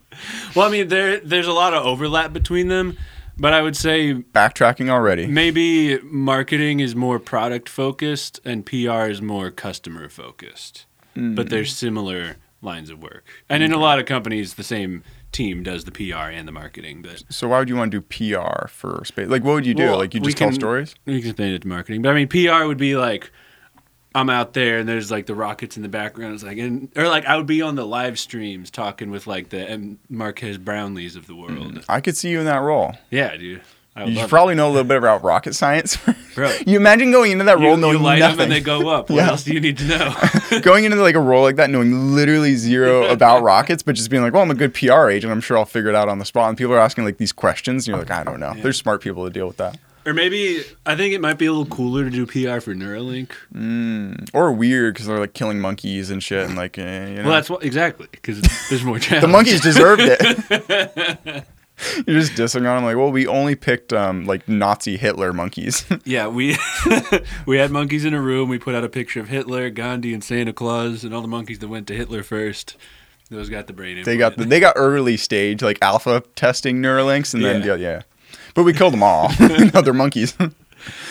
Well, 0.56 0.68
I 0.68 0.70
mean, 0.70 0.90
there 0.90 1.22
there's 1.22 1.48
a 1.48 1.54
lot 1.54 1.74
of 1.74 1.86
overlap 1.86 2.34
between 2.34 2.68
them, 2.68 2.98
but 3.38 3.54
I 3.54 3.62
would 3.62 3.76
say 3.78 4.14
Backtracking 4.14 4.90
already. 4.90 5.28
maybe 5.28 5.98
marketing 6.04 6.82
is 6.82 6.94
more 6.96 7.20
product 7.20 7.70
focused 7.70 8.40
and 8.46 8.66
PR 8.66 9.08
is 9.10 9.22
more 9.22 9.50
customer 9.50 10.10
focused. 10.10 10.86
But 11.16 11.50
they're 11.50 11.64
mm. 11.64 11.70
similar 11.70 12.38
lines 12.62 12.90
of 12.90 13.02
work. 13.04 13.26
And 13.50 13.62
in 13.62 13.72
a 13.72 13.78
lot 13.78 14.00
of 14.00 14.06
companies, 14.06 14.54
the 14.56 14.64
same 14.64 15.04
team 15.32 15.64
does 15.64 15.84
the 15.84 15.92
PR 15.92 16.30
and 16.32 16.48
the 16.48 16.52
marketing. 16.52 17.02
But 17.02 17.24
So 17.30 17.50
why 17.50 17.60
would 17.60 17.70
you 17.70 17.76
want 17.76 17.92
to 17.92 18.00
do 18.00 18.34
PR 18.34 18.68
for 18.68 19.04
space? 19.06 19.28
Like, 19.28 19.44
what 19.44 19.54
would 19.54 19.66
you 19.66 19.74
do? 19.74 19.84
Well, 19.84 19.98
like, 19.98 20.14
you 20.14 20.22
just 20.22 20.38
tell 20.38 20.48
can- 20.50 20.56
stories? 20.56 20.96
we 21.06 21.20
can 21.20 21.30
explain 21.30 21.54
it 21.54 21.62
to 21.64 21.68
marketing. 21.68 22.02
But 22.02 22.10
I 22.10 22.14
mean, 22.14 22.28
PR 22.28 22.66
would 22.66 22.78
be 22.78 22.96
like. 22.96 23.32
I'm 24.16 24.30
out 24.30 24.54
there 24.54 24.78
and 24.78 24.88
there's 24.88 25.10
like 25.10 25.26
the 25.26 25.34
rockets 25.34 25.76
in 25.76 25.82
the 25.82 25.90
background. 25.90 26.36
It's 26.36 26.44
like, 26.44 26.60
and, 26.60 26.92
or 26.96 27.08
like 27.08 27.26
I 27.26 27.36
would 27.36 27.48
be 27.48 27.64
on 27.64 27.74
the 27.74 27.84
live 27.84 28.20
streams 28.20 28.70
talking 28.70 29.10
with 29.10 29.26
like 29.26 29.50
the 29.50 29.68
M- 29.68 29.98
Marques 30.08 30.58
Brownlees 30.58 31.16
of 31.16 31.26
the 31.26 31.36
world. 31.36 31.74
Mm. 31.74 31.86
I 31.90 32.00
could 32.00 32.16
see 32.16 32.30
you 32.30 32.38
in 32.38 32.46
that 32.46 32.62
role. 32.62 32.94
Yeah, 33.10 33.36
dude. 33.36 33.64
You 33.96 34.26
probably 34.28 34.56
know 34.56 34.68
a 34.68 34.72
little 34.72 34.84
bit 34.86 34.98
about 34.98 35.24
rocket 35.24 35.54
science. 35.54 35.98
Bro. 36.36 36.52
you 36.66 36.78
imagine 36.78 37.12
going 37.12 37.32
into 37.32 37.44
that 37.44 37.60
role 37.60 37.76
You, 37.76 37.78
knowing 37.78 37.98
you 37.98 38.04
light 38.04 38.18
nothing. 38.20 38.38
them 38.38 38.44
and 38.46 38.52
they 38.52 38.60
go 38.60 38.90
up. 38.90 39.12
What 39.12 39.18
Yeah. 39.18 39.30
else 39.30 39.44
do 39.44 39.54
you 39.54 39.60
need 39.60 39.78
to 39.78 39.84
know? 39.86 40.60
going 40.62 40.84
into 40.86 40.98
like 40.98 41.14
a 41.14 41.20
role 41.20 41.44
like 41.44 41.58
that, 41.58 41.70
knowing 41.70 42.16
literally 42.16 42.56
zero 42.56 43.04
about 43.06 43.44
rockets, 43.44 43.84
but 43.84 43.94
just 43.96 44.10
being 44.10 44.24
like, 44.24 44.34
well, 44.34 44.42
I'm 44.42 44.50
a 44.50 44.56
good 44.56 44.74
PR 44.74 45.10
agent. 45.10 45.32
I'm 45.32 45.42
sure 45.42 45.60
I'll 45.60 45.66
figure 45.66 45.90
it 45.92 45.96
out 45.96 46.10
on 46.10 46.18
the 46.18 46.26
spot. 46.26 46.50
And 46.50 46.58
people 46.58 46.74
are 46.74 46.80
asking 46.80 47.06
like 47.06 47.18
these 47.18 47.32
questions, 47.32 47.88
and 47.88 47.94
you're 47.96 48.00
like, 48.04 48.10
I 48.10 48.24
don't 48.24 48.40
know. 48.40 48.54
There's 48.56 48.78
smart 48.78 49.02
people 49.02 49.26
to 49.26 49.30
deal 49.30 49.46
with 49.46 49.58
that. 49.58 49.78
or 50.08 50.14
maybe 50.14 50.64
I 50.88 50.96
think 50.96 51.14
it 51.14 51.22
might 51.22 51.38
be 51.38 51.46
a 51.46 51.52
little 51.52 51.68
cooler 51.68 52.04
to 52.04 52.10
do 52.10 52.26
PR 52.26 52.60
for 52.62 52.74
Neuralink. 52.74 53.30
Or 54.34 54.52
weird 54.52 54.96
because 54.96 55.06
they're 55.06 55.20
like 55.20 55.34
killing 55.34 55.60
monkeys 55.62 56.10
and 56.10 56.22
shit, 56.24 56.48
and 56.48 56.56
like, 56.58 56.80
eh, 56.80 57.10
you 57.10 57.16
know. 57.18 57.24
Well, 57.26 57.32
that's 57.34 57.50
what 57.50 57.64
exactly 57.64 58.08
because 58.12 58.42
there's 58.70 58.84
more 58.84 58.98
the 58.98 59.28
monkeys 59.28 59.62
deserved 59.62 60.02
it. 60.04 61.46
You're 62.08 62.20
just 62.20 62.34
dissing 62.34 62.70
on 62.70 62.78
them 62.78 62.84
like, 62.86 62.96
well, 62.98 63.12
we 63.12 63.26
only 63.28 63.56
picked 63.56 63.92
um, 63.94 64.26
like 64.26 64.48
Nazi 64.48 64.96
Hitler 64.98 65.34
monkeys. 65.34 65.86
Yeah, 66.06 66.28
we 66.28 66.58
we 67.46 67.58
had 67.58 67.72
monkeys 67.72 68.06
in 68.06 68.14
a 68.14 68.22
room. 68.22 68.50
We 68.50 68.60
put 68.60 68.76
out 68.76 68.84
a 68.84 68.90
picture 68.90 69.20
of 69.20 69.30
Hitler, 69.30 69.70
Gandhi, 69.70 70.14
and 70.14 70.24
Santa 70.24 70.54
Claus, 70.54 71.04
and 71.04 71.14
all 71.14 71.22
the 71.22 71.28
monkeys 71.28 71.60
that 71.60 71.68
went 71.68 71.88
to 71.88 71.96
Hitler 71.96 72.24
first. 72.24 72.76
Those 73.32 73.50
got 73.50 73.68
the 73.68 73.74
brain. 73.74 74.04
they 74.04 74.18
got 74.18 74.38
the, 74.38 74.46
they 74.46 74.60
got 74.60 74.74
early 74.76 75.18
stage 75.18 75.62
like 75.64 75.80
alpha 75.82 76.24
testing 76.36 76.82
Neuralinks, 76.82 77.34
and 77.34 77.44
then 77.44 77.64
Yeah. 77.64 77.76
yeah. 77.76 78.02
But 78.54 78.64
we 78.64 78.74
killed 78.74 78.94
them 78.94 79.02
all. 79.04 79.32
no, 79.40 79.82
they're 79.82 79.94
monkeys. 79.94 80.36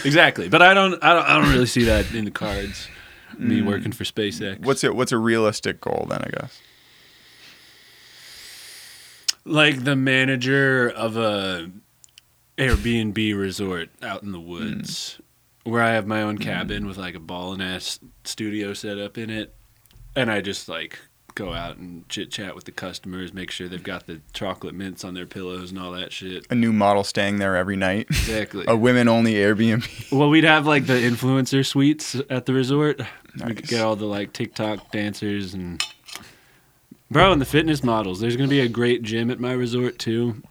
exactly. 0.04 0.48
But 0.48 0.62
I 0.62 0.74
don't, 0.74 1.02
I 1.02 1.14
don't, 1.14 1.24
I 1.26 1.40
don't 1.40 1.50
really 1.52 1.66
see 1.66 1.84
that 1.84 2.12
in 2.14 2.24
the 2.24 2.30
cards. 2.30 2.86
Me 3.38 3.62
working 3.62 3.90
for 3.92 4.04
SpaceX. 4.04 4.60
what's 4.60 4.84
it? 4.84 4.94
What's 4.94 5.10
a 5.10 5.18
realistic 5.18 5.80
goal 5.80 6.06
then? 6.08 6.22
I 6.22 6.28
guess. 6.28 6.60
Like 9.44 9.84
the 9.84 9.96
manager 9.96 10.88
of 10.88 11.16
a 11.16 11.70
Airbnb 12.58 13.38
resort 13.38 13.90
out 14.02 14.22
in 14.22 14.32
the 14.32 14.40
hmm. 14.40 14.48
woods, 14.48 15.20
where 15.64 15.82
I 15.82 15.92
have 15.92 16.06
my 16.06 16.22
own 16.22 16.38
cabin 16.38 16.82
hmm. 16.82 16.88
with 16.88 16.96
like 16.96 17.14
a 17.14 17.20
ball 17.20 17.52
and 17.52 17.62
ass 17.62 17.98
studio 18.24 18.74
set 18.74 18.98
up 18.98 19.18
in 19.18 19.30
it, 19.30 19.54
and 20.14 20.30
I 20.30 20.40
just 20.40 20.68
like 20.68 20.98
go 21.34 21.52
out 21.54 21.76
and 21.76 22.08
chit 22.08 22.30
chat 22.30 22.54
with 22.54 22.64
the 22.64 22.72
customers, 22.72 23.32
make 23.32 23.50
sure 23.50 23.68
they've 23.68 23.82
got 23.82 24.06
the 24.06 24.20
chocolate 24.32 24.74
mints 24.74 25.04
on 25.04 25.14
their 25.14 25.26
pillows 25.26 25.70
and 25.70 25.80
all 25.80 25.92
that 25.92 26.12
shit. 26.12 26.46
A 26.50 26.54
new 26.54 26.72
model 26.72 27.04
staying 27.04 27.38
there 27.38 27.56
every 27.56 27.76
night. 27.76 28.06
Exactly. 28.10 28.64
a 28.68 28.76
women 28.76 29.08
only 29.08 29.34
Airbnb. 29.34 30.12
Well, 30.12 30.28
we'd 30.28 30.44
have 30.44 30.66
like 30.66 30.86
the 30.86 30.94
influencer 30.94 31.64
suites 31.64 32.16
at 32.28 32.46
the 32.46 32.52
resort. 32.52 33.00
We 33.34 33.54
could 33.54 33.66
get 33.66 33.80
all 33.80 33.96
the 33.96 34.06
like 34.06 34.32
TikTok 34.32 34.92
dancers 34.92 35.54
and 35.54 35.82
bro 37.12 37.32
and 37.32 37.40
the 37.40 37.44
fitness 37.46 37.82
models. 37.84 38.20
There's 38.20 38.36
gonna 38.36 38.48
be 38.48 38.60
a 38.60 38.68
great 38.68 39.02
gym 39.02 39.30
at 39.30 39.38
my 39.38 39.52
resort 39.52 39.98
too. 39.98 40.42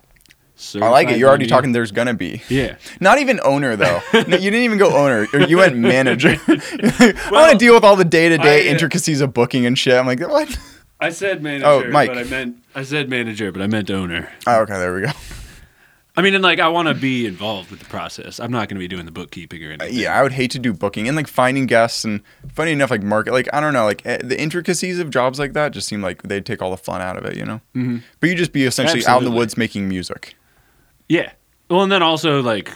I 0.76 0.90
like 0.90 1.10
it. 1.10 1.18
You're 1.18 1.28
already 1.28 1.46
by 1.46 1.48
me. 1.48 1.50
talking. 1.50 1.72
There's 1.72 1.92
gonna 1.92 2.14
be. 2.14 2.44
Yeah. 2.48 2.76
Not 3.00 3.18
even 3.18 3.40
owner 3.44 3.76
though. 3.76 4.00
no, 4.14 4.20
you 4.38 4.52
didn't 4.52 4.64
even 4.64 4.78
go 4.78 4.96
owner. 4.96 5.26
You 5.48 5.58
went 5.58 5.76
manager. 5.76 6.36
I 6.48 7.30
want 7.32 7.52
to 7.54 7.58
deal 7.58 7.74
with 7.74 7.84
all 7.84 7.96
the 7.96 8.06
day 8.06 8.30
to 8.30 8.38
day 8.38 8.70
intricacies 8.70 9.22
of 9.22 9.34
booking 9.34 9.66
and 9.66 9.78
shit. 9.78 9.96
I'm 9.96 10.06
like, 10.06 10.20
what? 10.20 10.56
I 11.00 11.10
said 11.10 11.42
manager, 11.42 11.66
Oh, 11.66 11.90
Mike. 11.90 12.10
but 12.12 12.20
I 12.20 12.24
meant 12.26 12.58
I 12.76 12.84
said 12.84 13.10
manager, 13.10 13.52
but 13.52 13.64
I 13.64 13.68
meant 13.68 13.90
owner. 13.90 14.32
Oh, 14.46 14.60
okay, 14.62 14.74
there 14.74 14.94
we 14.94 15.02
go. 15.02 15.12
I 16.18 16.22
mean, 16.22 16.34
and 16.34 16.44
like 16.44 16.60
I 16.60 16.68
want 16.68 16.90
to 16.90 16.94
be 16.94 17.26
involved 17.26 17.72
with 17.72 17.80
the 17.80 17.86
process. 17.86 18.40
I'm 18.40 18.52
not 18.52 18.68
going 18.68 18.76
to 18.76 18.80
be 18.80 18.88
doing 18.88 19.06
the 19.06 19.12
bookkeeping 19.12 19.64
or 19.64 19.72
anything. 19.72 19.98
Yeah, 19.98 20.14
I 20.14 20.22
would 20.24 20.34
hate 20.34 20.52
to 20.52 20.60
do 20.60 20.74
booking 20.74 21.08
and 21.08 21.16
like 21.16 21.28
finding 21.28 21.68
guests 21.68 22.04
and 22.04 22.22
funny 22.52 22.72
enough, 22.72 22.92
like 22.92 23.02
market, 23.02 23.32
like 23.32 23.48
I 23.54 23.62
don't 23.62 23.74
know, 23.74 23.86
like 23.86 24.06
eh, 24.06 24.18
the 24.22 24.40
intricacies 24.40 25.00
of 25.00 25.10
jobs 25.10 25.40
like 25.40 25.54
that 25.54 25.72
just 25.72 25.88
seem 25.88 26.02
like 26.02 26.24
they'd 26.24 26.46
take 26.46 26.62
all 26.62 26.72
the 26.72 26.78
fun 26.78 27.02
out 27.02 27.16
of 27.16 27.26
it, 27.26 27.38
you 27.38 27.46
know. 27.46 27.62
Mm-hmm. 27.76 28.00
But 28.20 28.30
you 28.30 28.36
just 28.36 28.52
be 28.52 28.66
essentially 28.66 29.06
out 29.06 29.20
in 29.20 29.26
the 29.26 29.36
woods 29.36 29.56
making 29.56 29.88
music. 29.88 30.36
Yeah. 31.08 31.32
Well, 31.70 31.84
and 31.84 31.92
then 31.92 32.04
also 32.04 32.42
like 32.42 32.74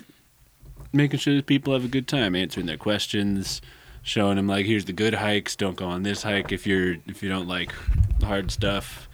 making 0.94 1.20
sure 1.20 1.36
that 1.36 1.46
people 1.46 1.74
have 1.74 1.84
a 1.84 1.90
good 1.90 2.08
time, 2.08 2.38
answering 2.38 2.68
their 2.68 2.78
questions, 2.78 3.62
showing 4.02 4.38
them 4.38 4.48
like 4.48 4.66
here's 4.66 4.86
the 4.86 4.94
good 4.94 5.16
hikes. 5.16 5.58
Don't 5.58 5.76
go 5.76 5.88
on 5.88 6.04
this 6.04 6.24
hike 6.24 6.54
if 6.54 6.66
you're 6.66 6.96
if 7.06 7.22
you 7.22 7.28
don't 7.28 7.50
like 7.50 7.74
hard 8.24 8.50
stuff. 8.50 9.10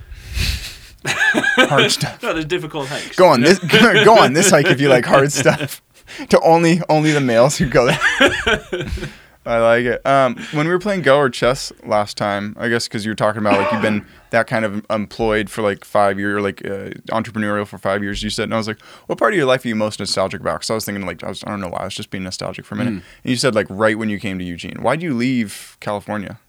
Hard 1.06 1.92
stuff. 1.92 2.22
No, 2.24 2.34
there's 2.34 2.46
difficult 2.46 2.88
hikes. 2.88 3.16
Go 3.16 3.28
on 3.28 3.42
this. 3.42 3.60
go 4.06 4.18
on 4.18 4.34
this 4.34 4.50
hike 4.50 4.68
if 4.68 4.80
you 4.80 4.90
like 4.90 5.06
hard 5.06 5.32
stuff. 5.32 5.82
to 6.30 6.40
only 6.42 6.82
only 6.90 7.12
the 7.12 7.22
males 7.22 7.58
who 7.58 7.68
go 7.70 7.86
there. 7.86 8.00
I 9.44 9.58
like 9.58 9.86
it. 9.86 10.06
Um, 10.06 10.36
when 10.52 10.68
we 10.68 10.72
were 10.72 10.80
playing 10.80 11.02
Go 11.02 11.18
or 11.18 11.30
chess 11.30 11.72
last 11.84 12.16
time, 12.16 12.56
I 12.60 12.70
guess 12.70 12.88
because 12.88 13.06
you 13.06 13.12
were 13.12 13.16
talking 13.16 13.40
about 13.40 13.58
like 13.60 13.72
you've 13.72 13.82
been 13.82 14.06
that 14.30 14.46
kind 14.46 14.66
of 14.66 14.86
employed 14.92 15.50
for 15.50 15.64
like 15.64 15.84
five 15.84 16.20
years, 16.20 16.44
like 16.44 16.64
uh, 16.64 16.92
entrepreneurial 17.10 17.66
for 17.66 17.80
five 17.80 18.04
years. 18.04 18.22
You 18.22 18.30
said, 18.30 18.44
and 18.44 18.54
I 18.54 18.58
was 18.58 18.68
like, 18.68 18.80
what 19.08 19.18
part 19.18 19.34
of 19.34 19.38
your 19.38 19.48
life 19.48 19.66
are 19.66 19.68
you 19.68 19.76
most 19.76 20.00
nostalgic 20.00 20.42
about? 20.42 20.60
Because 20.60 20.70
I 20.70 20.74
was 20.76 20.86
thinking 20.86 21.08
like 21.08 21.24
I 21.24 21.30
was, 21.30 21.44
I 21.44 21.50
don't 21.50 21.60
know 21.60 21.70
why 21.70 21.80
I 21.80 21.86
was 21.86 21.96
just 21.96 22.12
being 22.12 22.24
nostalgic 22.24 22.66
for 22.66 22.76
a 22.76 22.78
minute. 22.78 22.94
And 22.94 23.04
you 23.24 23.36
said 23.36 23.56
like 23.56 23.66
right 23.70 23.98
when 23.98 24.10
you 24.10 24.20
came 24.20 24.38
to 24.38 24.46
Eugene. 24.46 24.78
Why'd 24.82 25.02
you 25.02 25.16
leave 25.16 25.76
California? 25.80 26.40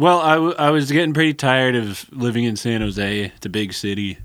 Well, 0.00 0.20
I, 0.20 0.34
w- 0.36 0.54
I 0.58 0.70
was 0.70 0.90
getting 0.90 1.12
pretty 1.12 1.34
tired 1.34 1.76
of 1.76 2.10
living 2.10 2.44
in 2.44 2.56
San 2.56 2.80
Jose. 2.80 3.24
It's 3.24 3.44
a 3.44 3.50
big 3.50 3.74
city. 3.74 4.16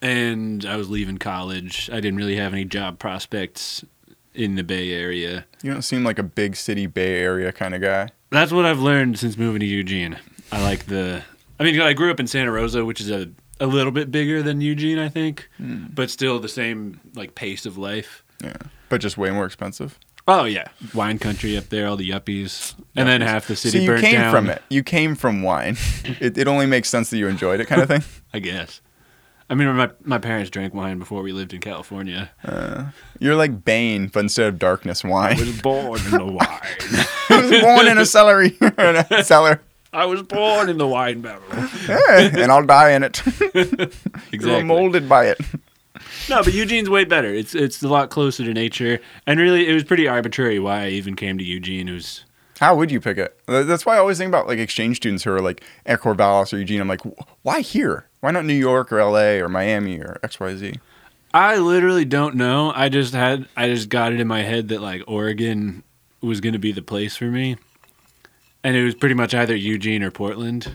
And 0.00 0.66
I 0.66 0.74
was 0.74 0.90
leaving 0.90 1.18
college. 1.18 1.88
I 1.92 2.00
didn't 2.00 2.16
really 2.16 2.34
have 2.34 2.52
any 2.52 2.64
job 2.64 2.98
prospects 2.98 3.84
in 4.34 4.56
the 4.56 4.64
Bay 4.64 4.90
Area. 4.90 5.44
You 5.62 5.72
don't 5.72 5.82
seem 5.82 6.02
like 6.02 6.18
a 6.18 6.24
big 6.24 6.56
city 6.56 6.86
Bay 6.86 7.20
Area 7.20 7.52
kind 7.52 7.76
of 7.76 7.80
guy. 7.80 8.08
That's 8.30 8.50
what 8.50 8.64
I've 8.64 8.80
learned 8.80 9.20
since 9.20 9.38
moving 9.38 9.60
to 9.60 9.66
Eugene. 9.66 10.18
I 10.50 10.60
like 10.60 10.86
the. 10.86 11.22
I 11.60 11.62
mean, 11.62 11.80
I 11.80 11.92
grew 11.92 12.10
up 12.10 12.18
in 12.18 12.26
Santa 12.26 12.50
Rosa, 12.50 12.84
which 12.84 13.00
is 13.00 13.08
a, 13.08 13.30
a 13.60 13.68
little 13.68 13.92
bit 13.92 14.10
bigger 14.10 14.42
than 14.42 14.60
Eugene, 14.60 14.98
I 14.98 15.08
think, 15.08 15.48
hmm. 15.58 15.84
but 15.94 16.10
still 16.10 16.40
the 16.40 16.48
same 16.48 16.98
like 17.14 17.36
pace 17.36 17.66
of 17.66 17.78
life. 17.78 18.24
Yeah, 18.42 18.56
but 18.88 19.00
just 19.00 19.16
way 19.16 19.30
more 19.30 19.46
expensive. 19.46 19.96
Oh 20.28 20.44
yeah, 20.44 20.68
wine 20.94 21.18
country 21.18 21.56
up 21.56 21.68
there, 21.68 21.86
all 21.88 21.96
the 21.96 22.08
yuppies, 22.10 22.74
and 22.94 23.08
then 23.08 23.20
half 23.22 23.48
the 23.48 23.56
city 23.56 23.78
so 23.78 23.82
you 23.82 23.88
burnt 23.90 24.02
came 24.02 24.14
down. 24.14 24.32
from 24.32 24.48
it. 24.50 24.62
You 24.68 24.82
came 24.84 25.14
from 25.16 25.42
wine. 25.42 25.76
it, 26.20 26.38
it 26.38 26.46
only 26.46 26.66
makes 26.66 26.88
sense 26.88 27.10
that 27.10 27.18
you 27.18 27.26
enjoyed 27.26 27.60
it, 27.60 27.66
kind 27.66 27.82
of 27.82 27.88
thing. 27.88 28.02
I 28.32 28.38
guess. 28.38 28.80
I 29.50 29.54
mean, 29.54 29.68
my 29.74 29.90
my 30.04 30.18
parents 30.18 30.48
drank 30.48 30.72
wine 30.74 30.98
before 31.00 31.22
we 31.22 31.32
lived 31.32 31.52
in 31.52 31.60
California. 31.60 32.30
You're 33.18 33.34
like 33.34 33.64
Bane, 33.64 34.06
but 34.06 34.20
instead 34.20 34.46
of 34.46 34.58
darkness, 34.58 35.02
wine. 35.04 35.36
I 35.36 35.40
was 35.40 35.60
born 35.60 36.00
in 36.04 36.10
the 36.12 36.24
wine. 36.38 37.06
I 37.28 37.40
was 37.50 37.60
born 37.60 37.86
in 37.88 37.98
a 37.98 38.06
celery 38.06 38.56
in 38.60 38.96
a 39.10 39.24
cellar, 39.24 39.60
I 39.92 40.06
was 40.06 40.22
born 40.22 40.70
in 40.70 40.78
the 40.78 40.86
wine 40.86 41.20
barrel. 41.20 41.42
Eh, 41.52 42.30
and 42.34 42.50
I'll 42.50 42.64
die 42.64 42.92
in 42.92 43.02
it. 43.02 43.18
exactly. 43.26 43.60
You're 43.60 43.88
Exactly. 44.32 44.62
molded 44.64 45.08
by 45.08 45.26
it. 45.26 45.38
No, 46.28 46.42
but 46.42 46.54
Eugene's 46.54 46.88
way 46.88 47.04
better. 47.04 47.32
It's 47.34 47.54
it's 47.54 47.82
a 47.82 47.88
lot 47.88 48.10
closer 48.10 48.44
to 48.44 48.54
nature, 48.54 49.00
and 49.26 49.40
really, 49.40 49.68
it 49.68 49.74
was 49.74 49.84
pretty 49.84 50.06
arbitrary 50.08 50.58
why 50.58 50.84
I 50.84 50.88
even 50.90 51.16
came 51.16 51.36
to 51.38 51.44
Eugene. 51.44 51.88
It 51.88 51.92
was 51.92 52.24
How 52.60 52.76
would 52.76 52.90
you 52.90 53.00
pick 53.00 53.18
it? 53.18 53.36
That's 53.46 53.84
why 53.84 53.96
I 53.96 53.98
always 53.98 54.18
think 54.18 54.28
about 54.28 54.46
like 54.46 54.58
exchange 54.58 54.98
students 54.98 55.24
who 55.24 55.32
are 55.32 55.40
like 55.40 55.62
at 55.84 56.00
Corvallis 56.00 56.52
or 56.52 56.58
Eugene. 56.58 56.80
I'm 56.80 56.88
like, 56.88 57.02
why 57.42 57.60
here? 57.60 58.08
Why 58.20 58.30
not 58.30 58.44
New 58.44 58.54
York 58.54 58.92
or 58.92 59.04
LA 59.04 59.42
or 59.42 59.48
Miami 59.48 59.98
or 59.98 60.18
X 60.22 60.38
Y 60.38 60.54
Z? 60.56 60.74
I 61.34 61.56
literally 61.56 62.04
don't 62.04 62.36
know. 62.36 62.72
I 62.74 62.88
just 62.88 63.14
had 63.14 63.48
I 63.56 63.68
just 63.68 63.88
got 63.88 64.12
it 64.12 64.20
in 64.20 64.28
my 64.28 64.42
head 64.42 64.68
that 64.68 64.80
like 64.80 65.02
Oregon 65.06 65.82
was 66.20 66.40
going 66.40 66.52
to 66.52 66.58
be 66.58 66.72
the 66.72 66.82
place 66.82 67.16
for 67.16 67.24
me. 67.24 67.56
And 68.62 68.76
it 68.76 68.84
was 68.84 68.94
pretty 68.94 69.16
much 69.16 69.34
either 69.34 69.56
Eugene 69.56 70.04
or 70.04 70.12
Portland. 70.12 70.70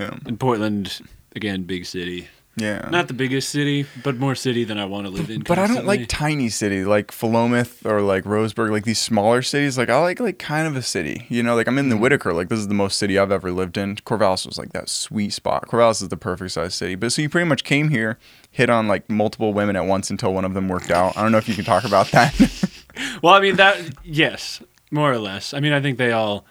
Yeah. 0.00 0.16
And 0.24 0.40
Portland 0.40 1.00
again 1.36 1.64
big 1.64 1.84
city. 1.84 2.28
Yeah. 2.58 2.88
Not 2.90 3.08
the 3.08 3.14
biggest 3.14 3.50
city, 3.50 3.86
but 4.02 4.16
more 4.16 4.34
city 4.34 4.64
than 4.64 4.78
I 4.78 4.84
want 4.84 5.06
to 5.06 5.12
live 5.12 5.30
in. 5.30 5.42
but 5.42 5.58
I 5.58 5.66
don't 5.66 5.86
like 5.86 6.06
tiny 6.08 6.48
cities 6.48 6.86
like 6.86 7.08
Philomath 7.12 7.86
or 7.86 8.00
like 8.02 8.24
Roseburg, 8.24 8.70
like 8.70 8.84
these 8.84 8.98
smaller 8.98 9.42
cities. 9.42 9.78
Like 9.78 9.88
I 9.88 10.00
like 10.00 10.20
like 10.20 10.38
kind 10.38 10.66
of 10.66 10.76
a 10.76 10.82
city, 10.82 11.26
you 11.28 11.42
know. 11.42 11.54
Like 11.54 11.68
I'm 11.68 11.78
in 11.78 11.88
the 11.88 11.96
mm-hmm. 11.96 12.04
Whiteaker. 12.04 12.34
Like 12.34 12.48
this 12.48 12.58
is 12.58 12.68
the 12.68 12.74
most 12.74 12.98
city 12.98 13.18
I've 13.18 13.32
ever 13.32 13.52
lived 13.52 13.76
in. 13.76 13.96
Corvallis 13.96 14.46
was 14.46 14.58
like 14.58 14.72
that 14.72 14.88
sweet 14.88 15.32
spot. 15.32 15.68
Corvallis 15.68 16.02
is 16.02 16.08
the 16.08 16.16
perfect 16.16 16.52
size 16.52 16.74
city. 16.74 16.94
But 16.94 17.12
so 17.12 17.22
you 17.22 17.28
pretty 17.28 17.48
much 17.48 17.64
came 17.64 17.90
here, 17.90 18.18
hit 18.50 18.70
on 18.70 18.88
like 18.88 19.08
multiple 19.08 19.52
women 19.52 19.76
at 19.76 19.86
once 19.86 20.10
until 20.10 20.34
one 20.34 20.44
of 20.44 20.54
them 20.54 20.68
worked 20.68 20.90
out. 20.90 21.16
I 21.16 21.22
don't 21.22 21.32
know 21.32 21.38
if 21.38 21.48
you 21.48 21.54
can 21.54 21.64
talk 21.64 21.84
about 21.84 22.10
that. 22.12 22.34
Well, 23.22 23.34
I 23.34 23.40
mean 23.40 23.56
that 23.56 23.78
yes, 24.04 24.60
more 24.90 25.12
or 25.12 25.18
less. 25.18 25.54
I 25.54 25.60
mean, 25.60 25.72
I 25.72 25.80
think 25.80 25.98
they 25.98 26.12
all 26.12 26.44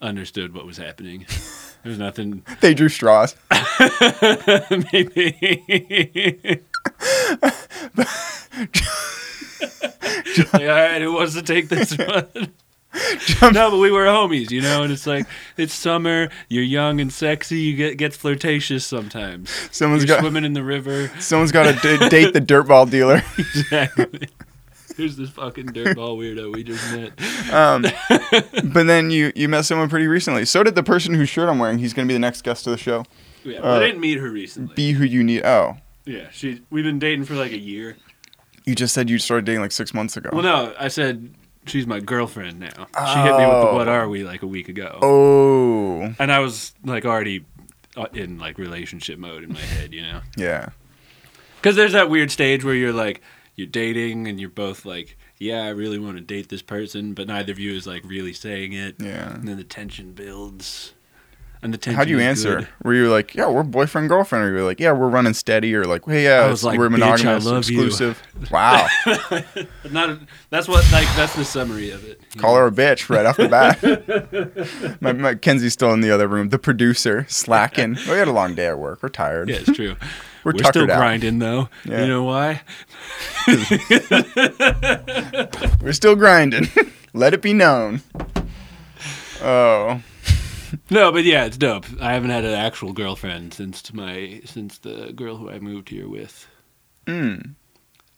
understood 0.00 0.54
what 0.54 0.66
was 0.66 0.76
happening. 0.76 1.26
There's 1.84 1.98
nothing 1.98 2.42
they 2.60 2.74
drew 2.74 2.88
straws. 2.88 3.36
maybe. 4.92 6.60
Like, 10.52 10.62
all 10.62 10.66
right, 10.68 11.00
who 11.02 11.12
wants 11.14 11.34
to 11.34 11.42
take 11.42 11.68
this 11.68 11.96
one? 11.96 12.26
no, 13.52 13.70
but 13.70 13.78
we 13.78 13.90
were 13.90 14.04
homies, 14.06 14.50
you 14.50 14.60
know, 14.60 14.82
and 14.82 14.92
it's 14.92 15.06
like 15.06 15.26
it's 15.56 15.74
summer. 15.74 16.28
You're 16.48 16.62
young 16.64 17.00
and 17.00 17.12
sexy. 17.12 17.58
You 17.58 17.76
get 17.76 17.96
gets 17.98 18.16
flirtatious 18.16 18.84
sometimes. 18.86 19.50
Someone's 19.72 20.04
You're 20.04 20.16
got 20.16 20.20
swimming 20.20 20.44
in 20.44 20.52
the 20.52 20.62
river. 20.64 21.10
someone's 21.20 21.52
got 21.52 21.64
to 21.64 21.98
d- 21.98 22.08
date 22.08 22.32
the 22.32 22.40
dirtball 22.40 22.88
dealer. 22.90 23.22
Exactly. 23.38 24.28
Here's 24.96 25.16
this 25.16 25.30
fucking 25.30 25.66
dirtball 25.68 26.16
weirdo 26.18 26.52
we 26.54 26.62
just 26.64 26.84
met. 26.92 27.12
but 28.72 28.86
then 28.86 29.10
you 29.10 29.32
you 29.34 29.48
met 29.48 29.64
someone 29.64 29.88
pretty 29.88 30.06
recently. 30.06 30.44
So 30.44 30.62
did 30.62 30.74
the 30.74 30.82
person 30.82 31.14
whose 31.14 31.28
shirt 31.28 31.48
I'm 31.48 31.58
wearing. 31.58 31.78
He's 31.78 31.92
going 31.92 32.06
to 32.06 32.12
be 32.12 32.14
the 32.14 32.20
next 32.20 32.42
guest 32.42 32.66
of 32.66 32.70
the 32.72 32.78
show. 32.78 33.04
Yeah, 33.44 33.58
Uh, 33.60 33.76
I 33.76 33.80
didn't 33.80 34.00
meet 34.00 34.18
her 34.18 34.30
recently. 34.30 34.74
Be 34.74 34.92
who 34.92 35.04
you 35.04 35.22
need. 35.24 35.44
Oh, 35.44 35.76
Yeah, 36.06 36.28
she. 36.32 36.62
We've 36.70 36.84
been 36.84 36.98
dating 36.98 37.24
for 37.24 37.34
like 37.34 37.52
a 37.52 37.58
year. 37.58 37.96
You 38.64 38.74
just 38.74 38.94
said 38.94 39.10
you 39.10 39.18
started 39.18 39.44
dating 39.44 39.60
like 39.60 39.72
six 39.72 39.92
months 39.92 40.16
ago. 40.16 40.30
Well, 40.32 40.42
no, 40.42 40.74
I 40.78 40.88
said 40.88 41.34
she's 41.66 41.86
my 41.86 42.00
girlfriend 42.00 42.60
now. 42.60 42.68
She 42.68 43.18
hit 43.20 43.32
me 43.36 43.46
with 43.46 43.60
the 43.60 43.68
Oh. 43.68 43.74
"What 43.74 43.88
are 43.88 44.08
we?" 44.08 44.24
like 44.24 44.42
a 44.42 44.46
week 44.46 44.68
ago, 44.70 44.98
Oh, 45.02 46.14
and 46.18 46.32
I 46.32 46.38
was 46.38 46.72
like 46.84 47.04
already 47.04 47.44
uh, 47.96 48.06
in 48.14 48.38
like 48.38 48.56
relationship 48.58 49.18
mode 49.18 49.44
in 49.44 49.52
my 49.52 49.60
head, 49.60 49.92
you 49.92 50.00
know. 50.02 50.20
yeah. 50.36 50.68
Because 51.56 51.76
there's 51.76 51.92
that 51.92 52.08
weird 52.10 52.30
stage 52.30 52.62
where 52.64 52.74
you're 52.74 52.92
like, 52.92 53.22
you're 53.56 53.66
dating 53.66 54.26
and 54.28 54.40
you're 54.40 54.48
both 54.50 54.84
like, 54.84 55.16
yeah, 55.38 55.62
I 55.64 55.68
really 55.68 55.98
want 55.98 56.16
to 56.16 56.20
date 56.22 56.48
this 56.48 56.62
person, 56.62 57.14
but 57.14 57.26
neither 57.28 57.52
of 57.52 57.58
you 57.58 57.72
is 57.74 57.86
like 57.86 58.02
really 58.04 58.32
saying 58.32 58.72
it. 58.72 58.96
Yeah. 58.98 59.34
And 59.34 59.46
then 59.48 59.56
the 59.56 59.64
tension 59.64 60.12
builds. 60.12 60.92
And 61.62 61.72
the 61.72 61.78
tension 61.78 61.96
How 61.96 62.04
do 62.04 62.10
you 62.10 62.20
answer? 62.20 62.56
good. 62.58 62.68
Were 62.82 62.92
you 62.92 63.08
like, 63.10 63.34
yeah, 63.34 63.48
we're 63.48 63.62
boyfriend 63.62 64.10
girlfriend, 64.10 64.44
or 64.44 64.48
you 64.50 64.54
were 64.56 64.62
like, 64.68 64.80
yeah, 64.80 64.92
we're 64.92 65.08
running 65.08 65.32
steady, 65.32 65.74
or 65.74 65.86
like, 65.86 66.04
hey, 66.04 66.24
yeah, 66.24 66.40
I 66.44 66.48
was 66.50 66.62
like, 66.62 66.78
we're 66.78 66.90
"Bitch, 66.90 66.94
I 66.96 66.98
monogamous, 66.98 67.46
love 67.46 67.70
you." 67.70 67.84
exclusive. 67.86 68.22
Wow, 68.50 68.86
But 69.30 69.46
Not 69.90 70.18
that's 70.50 70.68
what 70.68 70.84
like 70.92 71.08
that's 71.16 71.34
the 71.34 71.44
summary 71.44 71.90
of 71.90 72.04
it. 72.04 72.20
call 72.36 72.52
know? 72.52 72.60
her 72.60 72.66
a 72.66 72.70
bitch 72.70 73.08
right 73.08 73.24
off 73.24 73.38
the 73.38 73.48
bat. 73.48 75.00
my, 75.00 75.12
my 75.14 75.34
Kenzie's 75.36 75.72
still 75.72 75.94
in 75.94 76.02
the 76.02 76.10
other 76.10 76.28
room. 76.28 76.50
The 76.50 76.58
producer 76.58 77.24
slacking. 77.30 77.94
we 77.94 78.12
had 78.12 78.28
a 78.28 78.32
long 78.32 78.54
day 78.54 78.66
at 78.66 78.78
work. 78.78 79.02
We're 79.02 79.08
tired. 79.08 79.48
Yeah, 79.48 79.56
it's 79.66 79.72
true. 79.72 79.96
We're 80.44 80.52
We're, 80.52 80.64
still 80.64 80.90
out. 80.90 80.98
grinding 80.98 81.38
though. 81.38 81.68
Yeah. 81.84 82.02
You 82.02 82.08
know 82.08 82.24
why? 82.24 82.62
We're 85.80 85.92
still 85.92 86.16
grinding. 86.16 86.68
Let 87.14 87.32
it 87.34 87.42
be 87.42 87.52
known. 87.52 88.02
Oh, 89.42 90.02
No, 90.90 91.12
but 91.12 91.22
yeah, 91.24 91.44
it's 91.44 91.56
dope. 91.56 91.86
I 92.00 92.14
haven't 92.14 92.30
had 92.30 92.44
an 92.44 92.54
actual 92.54 92.92
girlfriend 92.92 93.54
since 93.54 93.92
my 93.94 94.40
since 94.44 94.78
the 94.78 95.12
girl 95.14 95.36
who 95.36 95.48
I 95.50 95.58
moved 95.60 95.88
here 95.88 96.08
with. 96.08 96.46
mm. 97.06 97.54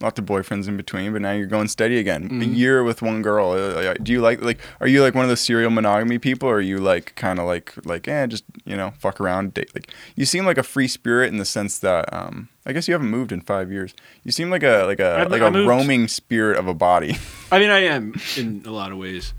Lots 0.00 0.18
of 0.18 0.26
boyfriends 0.26 0.68
in 0.68 0.76
between, 0.76 1.12
but 1.12 1.22
now 1.22 1.32
you're 1.32 1.46
going 1.46 1.68
steady 1.68 1.98
again. 1.98 2.24
A 2.24 2.28
Mhm. 2.44 2.54
year 2.56 2.84
with 2.84 3.00
one 3.02 3.22
girl. 3.22 3.52
Uh, 3.52 3.94
Do 3.94 4.12
you 4.12 4.20
like 4.20 4.42
like? 4.42 4.60
Are 4.80 4.86
you 4.86 5.02
like 5.02 5.14
one 5.14 5.24
of 5.24 5.28
those 5.28 5.40
serial 5.40 5.70
monogamy 5.70 6.18
people, 6.18 6.48
or 6.48 6.56
are 6.56 6.60
you 6.60 6.78
like 6.78 7.14
kind 7.16 7.38
of 7.38 7.46
like 7.46 7.72
like 7.84 8.06
eh, 8.08 8.26
just 8.26 8.44
you 8.64 8.76
know 8.76 8.92
fuck 8.98 9.20
around 9.20 9.54
date? 9.54 9.70
Like 9.74 9.90
you 10.14 10.24
seem 10.26 10.44
like 10.44 10.58
a 10.58 10.62
free 10.62 10.88
spirit 10.88 11.32
in 11.32 11.38
the 11.38 11.44
sense 11.46 11.78
that 11.78 12.12
um, 12.12 12.48
I 12.66 12.72
guess 12.72 12.86
you 12.88 12.92
haven't 12.94 13.08
moved 13.10 13.32
in 13.32 13.40
five 13.40 13.72
years. 13.72 13.94
You 14.22 14.32
seem 14.32 14.50
like 14.50 14.62
a 14.62 14.84
like 14.86 15.00
a 15.00 15.20
I've- 15.20 15.30
like 15.30 15.42
I 15.42 15.46
a 15.48 15.50
moved- 15.50 15.68
roaming 15.68 16.08
spirit 16.08 16.58
of 16.58 16.66
a 16.68 16.74
body. 16.74 17.16
I 17.52 17.58
mean, 17.58 17.70
I 17.70 17.78
am 17.84 18.14
in 18.36 18.62
a 18.66 18.70
lot 18.72 18.92
of 18.92 18.98
ways 18.98 19.32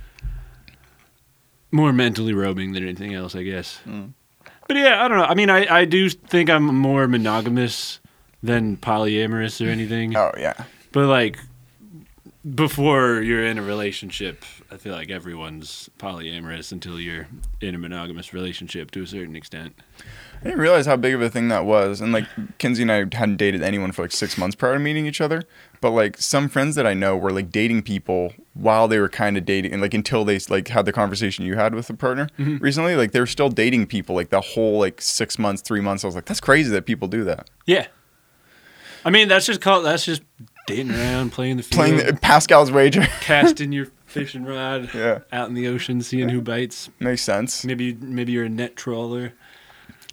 more 1.72 1.92
mentally 1.94 2.34
roaming 2.34 2.72
than 2.74 2.84
anything 2.84 3.14
else, 3.14 3.36
I 3.36 3.44
guess. 3.44 3.80
Mm. 3.88 4.14
But 4.68 4.78
yeah, 4.78 5.04
I 5.04 5.08
don't 5.08 5.18
know. 5.18 5.26
I 5.26 5.36
mean, 5.36 5.50
I, 5.50 5.80
I 5.82 5.86
do 5.86 6.10
think 6.10 6.50
I'm 6.50 6.64
more 6.64 7.08
monogamous 7.08 8.00
than 8.44 8.78
polyamorous 8.78 9.66
or 9.66 9.70
anything. 9.70 10.16
oh 10.16 10.32
yeah, 10.38 10.64
But 10.92 11.08
like 11.08 11.38
before 12.56 13.22
you're 13.22 13.44
in 13.46 13.58
a 13.58 13.62
relationship, 13.62 14.46
I 14.72 14.78
feel 14.78 14.94
like 14.94 15.10
everyone's 15.10 15.90
polyamorous 16.00 16.72
until 16.72 17.00
you're 17.00 17.28
in 17.60 17.76
a 17.76 17.78
monogamous 17.78 18.34
relationship 18.34 18.92
to 18.92 19.02
a 19.04 19.08
certain 19.08 19.36
extent. 19.36 19.76
I 20.42 20.44
didn't 20.46 20.60
realize 20.60 20.86
how 20.86 20.96
big 20.96 21.14
of 21.14 21.22
a 21.22 21.30
thing 21.30 21.48
that 21.50 21.66
was. 21.66 22.00
And 22.00 22.14
like 22.14 22.26
Kenzie 22.58 22.84
and 22.84 22.92
I 22.92 23.00
hadn't 23.12 23.38
dated 23.38 23.64
anyone 23.64 23.92
for 23.92 24.04
like 24.04 24.12
six 24.12 24.38
months 24.38 24.56
prior 24.56 24.74
to 24.76 24.80
meeting 24.80 25.06
each 25.08 25.20
other. 25.20 25.44
But 25.82 25.92
like 25.92 26.18
some 26.18 26.48
friends 26.48 26.76
that 26.76 26.86
I 26.88 26.94
know 26.94 27.18
were 27.18 27.32
like 27.32 27.52
dating 27.52 27.82
people 27.82 28.34
while 28.54 28.88
they 28.88 29.00
were 29.00 29.10
kind 29.10 29.36
of 29.36 29.44
dating, 29.46 29.74
and 29.74 29.82
like 29.82 29.94
until 29.94 30.24
they 30.24 30.40
like 30.50 30.68
had 30.70 30.86
the 30.86 30.94
conversation 30.94 31.44
you 31.46 31.56
had 31.56 31.76
with 31.76 31.90
a 31.90 31.94
partner 31.96 32.30
Mhm. 32.40 32.62
recently. 32.62 32.96
Like 32.96 33.12
they 33.12 33.20
were 33.20 33.26
still 33.28 33.50
dating 33.50 33.88
people 33.88 34.16
like 34.16 34.30
the 34.30 34.42
whole 34.42 34.80
like 34.80 35.02
six 35.02 35.38
months, 35.38 35.62
three 35.62 35.82
months. 35.82 36.04
I 36.04 36.08
was 36.08 36.16
like, 36.16 36.26
that's 36.26 36.40
crazy 36.40 36.70
that 36.72 36.86
people 36.86 37.08
do 37.08 37.24
that. 37.26 37.50
Yeah. 37.66 37.88
I 39.08 39.10
mean, 39.10 39.30
that's 39.30 39.46
just 39.46 39.62
called 39.62 39.86
that's 39.86 40.04
just 40.04 40.22
dating 40.68 40.92
around, 40.92 41.32
playing 41.32 41.56
the 41.56 41.64
field, 41.64 41.78
Playing 41.80 42.06
the, 42.06 42.14
Pascal's 42.14 42.74
wager. 42.74 43.02
casting 43.22 43.72
your 43.72 43.88
fishing 44.06 44.44
rod 44.44 44.90
yeah, 44.94 45.20
out 45.32 45.48
in 45.48 45.54
the 45.54 45.66
ocean, 45.70 46.02
seeing 46.02 46.28
who 46.28 46.42
bites. 46.42 46.90
makes 47.00 47.22
sense. 47.22 47.64
Maybe 47.64 47.94
maybe 47.94 48.34
you're 48.34 48.44
a 48.44 48.50
net 48.50 48.76
trawler. 48.76 49.32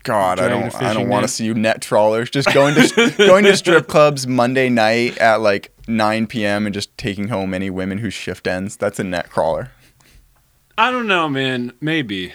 God, 0.05 0.39
I 0.39 0.49
don't, 0.49 0.75
I 0.77 0.93
don't 0.95 1.09
want 1.09 1.25
to 1.25 1.29
see 1.29 1.45
you 1.45 1.55
net 1.55 1.83
trawlers. 1.83 2.31
Just 2.31 2.55
going 2.55 2.77
to 2.77 3.15
going 3.19 3.43
to 3.47 3.57
strip 3.57 3.89
clubs 3.89 4.29
Monday 4.29 4.69
night 4.69 5.19
at 5.19 5.41
like 5.41 5.73
9 5.89 6.29
p.m. 6.29 6.65
and 6.65 6.73
just 6.73 6.97
taking 6.97 7.29
home 7.29 7.53
any 7.53 7.71
women 7.71 7.99
whose 7.99 8.15
shift 8.15 8.47
ends. 8.47 8.77
That's 8.77 9.01
a 9.01 9.05
net 9.05 9.29
crawler. 9.29 9.73
I 10.79 10.93
don't 10.93 11.09
know, 11.09 11.29
man. 11.29 11.73
Maybe. 11.81 12.33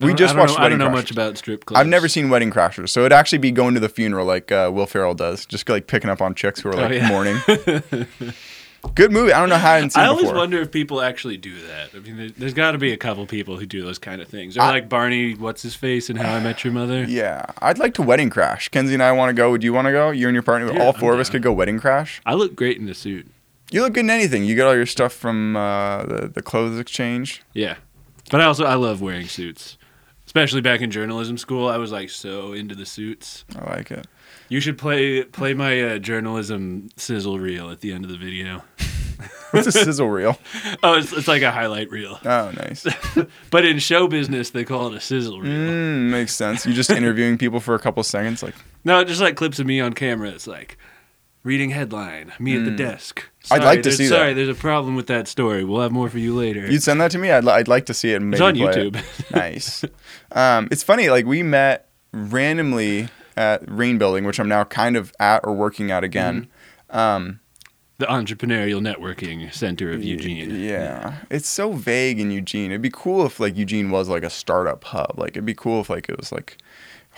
We 0.00 0.12
just 0.12 0.36
watched 0.36 0.58
know, 0.58 0.64
I 0.64 0.68
don't 0.68 0.78
know 0.78 0.88
Crashers. 0.88 0.92
much 0.92 1.10
about 1.12 1.38
strip 1.38 1.64
clubs. 1.66 1.80
I've 1.80 1.86
never 1.86 2.08
seen 2.08 2.28
Wedding 2.28 2.50
Crashers, 2.50 2.88
so 2.90 3.00
it'd 3.00 3.12
actually 3.12 3.38
be 3.38 3.50
going 3.52 3.74
to 3.74 3.80
the 3.80 3.88
funeral 3.88 4.26
like 4.26 4.50
uh, 4.52 4.70
Will 4.74 4.86
Ferrell 4.86 5.14
does, 5.14 5.46
just 5.46 5.68
like 5.68 5.86
picking 5.86 6.10
up 6.10 6.20
on 6.20 6.34
chicks 6.34 6.60
who 6.60 6.68
are 6.70 6.74
Oh, 6.74 6.78
like 6.78 6.92
yeah. 6.92 7.08
mourning. 7.08 7.38
Good 8.94 9.12
movie. 9.12 9.32
I 9.32 9.40
don't 9.40 9.48
know 9.48 9.56
how 9.56 9.70
I 9.70 9.74
hadn't 9.76 9.90
seen 9.90 10.02
I 10.02 10.06
always 10.08 10.24
before. 10.24 10.36
wonder 10.36 10.60
if 10.60 10.70
people 10.70 11.00
actually 11.00 11.38
do 11.38 11.54
that. 11.68 11.90
I 11.96 12.00
mean, 12.00 12.18
there, 12.18 12.28
there's 12.36 12.52
got 12.52 12.72
to 12.72 12.78
be 12.78 12.92
a 12.92 12.98
couple 12.98 13.24
people 13.26 13.56
who 13.56 13.64
do 13.64 13.82
those 13.82 13.98
kind 13.98 14.20
of 14.20 14.28
things. 14.28 14.58
Or 14.58 14.60
I- 14.60 14.68
like 14.72 14.88
Barney, 14.90 15.32
what's 15.34 15.62
his 15.62 15.74
face, 15.74 16.10
and 16.10 16.18
How 16.18 16.34
I 16.34 16.40
Met 16.40 16.64
Your 16.64 16.72
Mother. 16.74 17.04
Yeah, 17.08 17.46
I'd 17.62 17.78
like 17.78 17.94
to 17.94 18.02
wedding 18.02 18.28
crash. 18.28 18.68
Kenzie 18.68 18.92
and 18.94 19.02
I 19.02 19.12
want 19.12 19.30
to 19.30 19.32
go. 19.34 19.50
Would 19.52 19.64
you 19.64 19.72
want 19.72 19.86
to 19.86 19.92
go? 19.92 20.10
You 20.10 20.28
and 20.28 20.34
your 20.34 20.42
partner, 20.42 20.70
Yeah, 20.70 20.82
all 20.82 20.92
I'm 20.92 21.00
four 21.00 21.14
of 21.14 21.20
us 21.20 21.28
down. 21.28 21.32
could 21.32 21.42
go 21.44 21.52
wedding 21.54 21.78
crash. 21.80 22.20
I 22.26 22.34
look 22.34 22.54
great 22.54 22.76
in 22.76 22.84
the 22.84 22.94
suit. 22.94 23.26
You 23.70 23.80
look 23.82 23.94
good 23.94 24.00
in 24.04 24.10
anything. 24.10 24.44
You 24.44 24.54
get 24.54 24.66
all 24.66 24.76
your 24.76 24.84
stuff 24.86 25.14
from 25.14 25.56
uh, 25.56 26.04
the 26.04 26.28
the 26.28 26.42
clothes 26.42 26.78
exchange. 26.78 27.42
Yeah, 27.54 27.76
but 28.30 28.42
I 28.42 28.44
also 28.44 28.64
I 28.66 28.74
love 28.74 29.00
wearing 29.00 29.28
suits, 29.28 29.78
especially 30.34 30.60
back 30.60 30.80
in 30.80 30.90
journalism 30.90 31.38
school. 31.38 31.68
I 31.68 31.76
was 31.76 31.92
like 31.92 32.10
so 32.10 32.52
into 32.54 32.74
the 32.74 32.84
suits. 32.84 33.44
I 33.56 33.76
like 33.76 33.92
it. 33.92 34.06
You 34.48 34.58
should 34.60 34.76
play 34.76 35.22
play 35.22 35.54
my 35.54 35.80
uh, 35.80 35.98
journalism 35.98 36.88
sizzle 36.96 37.38
reel 37.38 37.70
at 37.70 37.80
the 37.80 37.92
end 37.92 38.04
of 38.04 38.10
the 38.10 38.18
video. 38.18 38.62
What's 39.52 39.68
a 39.68 39.72
sizzle 39.72 40.10
reel? 40.10 40.36
Oh, 40.82 40.94
it's, 40.98 41.12
it's 41.12 41.28
like 41.28 41.42
a 41.42 41.52
highlight 41.52 41.88
reel, 41.90 42.18
Oh, 42.24 42.50
nice. 42.56 42.84
but 43.50 43.64
in 43.64 43.78
show 43.78 44.08
business 44.08 44.50
they 44.50 44.64
call 44.64 44.88
it 44.88 44.96
a 44.96 45.00
sizzle 45.00 45.40
reel. 45.40 45.52
Mm, 45.52 46.10
makes 46.10 46.34
sense. 46.34 46.66
You're 46.66 46.74
just 46.74 46.90
interviewing 46.90 47.38
people 47.38 47.60
for 47.60 47.74
a 47.74 47.78
couple 47.78 48.02
seconds, 48.02 48.42
like 48.42 48.54
No, 48.84 49.04
just 49.04 49.20
like 49.20 49.36
clips 49.36 49.60
of 49.60 49.66
me 49.66 49.80
on 49.80 49.92
camera. 49.92 50.30
It's 50.30 50.46
like 50.48 50.76
reading 51.44 51.70
headline, 51.70 52.32
me 52.40 52.56
at 52.56 52.64
the 52.64 52.70
desk. 52.72 53.22
Mm. 53.44 53.52
I'd 53.56 53.64
like 53.64 53.82
to 53.82 53.92
see 53.92 54.04
that. 54.08 54.14
Sorry, 54.16 54.34
there's 54.34 54.48
a 54.48 54.54
problem 54.54 54.96
with 54.96 55.06
that 55.08 55.28
story. 55.28 55.62
We'll 55.64 55.82
have 55.82 55.92
more 55.92 56.08
for 56.08 56.18
you 56.18 56.34
later. 56.34 56.70
you'd 56.70 56.82
send 56.82 57.00
that 57.00 57.10
to 57.12 57.18
me. 57.18 57.30
I'd, 57.30 57.44
li- 57.44 57.52
I'd 57.52 57.68
like 57.68 57.86
to 57.86 57.94
see 57.94 58.12
it. 58.12 58.20
And 58.22 58.32
it's 58.34 58.40
on 58.40 58.56
play 58.56 58.66
it. 58.66 58.92
YouTube. 58.92 59.30
nice. 59.34 59.84
Um, 60.34 60.68
it's 60.70 60.82
funny. 60.82 61.08
Like 61.08 61.24
we 61.24 61.42
met 61.42 61.88
randomly 62.12 63.08
at 63.36 63.62
Rain 63.70 63.98
Building, 63.98 64.24
which 64.24 64.38
I'm 64.38 64.48
now 64.48 64.64
kind 64.64 64.96
of 64.96 65.12
at 65.18 65.44
or 65.44 65.52
working 65.52 65.90
at 65.90 66.04
again. 66.04 66.48
Mm-hmm. 66.90 66.96
Um, 66.98 67.40
the 67.98 68.06
Entrepreneurial 68.06 68.80
Networking 68.80 69.52
Center 69.54 69.92
of 69.92 70.02
Eugene. 70.02 70.50
Yeah, 70.60 71.18
it's 71.30 71.48
so 71.48 71.72
vague 71.72 72.18
in 72.18 72.32
Eugene. 72.32 72.72
It'd 72.72 72.82
be 72.82 72.90
cool 72.92 73.24
if 73.24 73.38
like 73.38 73.56
Eugene 73.56 73.90
was 73.90 74.08
like 74.08 74.24
a 74.24 74.30
startup 74.30 74.82
hub. 74.84 75.14
Like 75.16 75.30
it'd 75.30 75.46
be 75.46 75.54
cool 75.54 75.80
if 75.80 75.88
like 75.88 76.08
it 76.08 76.18
was 76.18 76.32
like. 76.32 76.58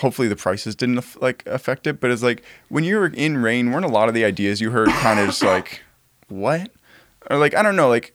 Hopefully 0.01 0.29
the 0.29 0.37
prices 0.37 0.77
didn't 0.77 1.03
like 1.23 1.43
affect 1.47 1.87
it, 1.87 2.01
but 2.01 2.11
it's 2.11 2.23
like 2.23 2.45
when 2.69 2.85
you 2.85 2.99
were 2.99 3.07
in 3.07 3.39
Rain, 3.39 3.73
weren't 3.73 3.87
a 3.87 3.89
lot 3.89 4.09
of 4.09 4.15
the 4.15 4.27
ideas 4.27 4.61
you 4.61 4.71
heard 4.71 4.91
kind 4.91 5.19
of 5.19 5.29
just 5.29 5.43
like, 5.43 5.81
what, 6.29 6.71
or 7.31 7.39
like 7.39 7.55
I 7.55 7.63
don't 7.63 7.77
know, 7.77 7.89
like, 7.89 8.15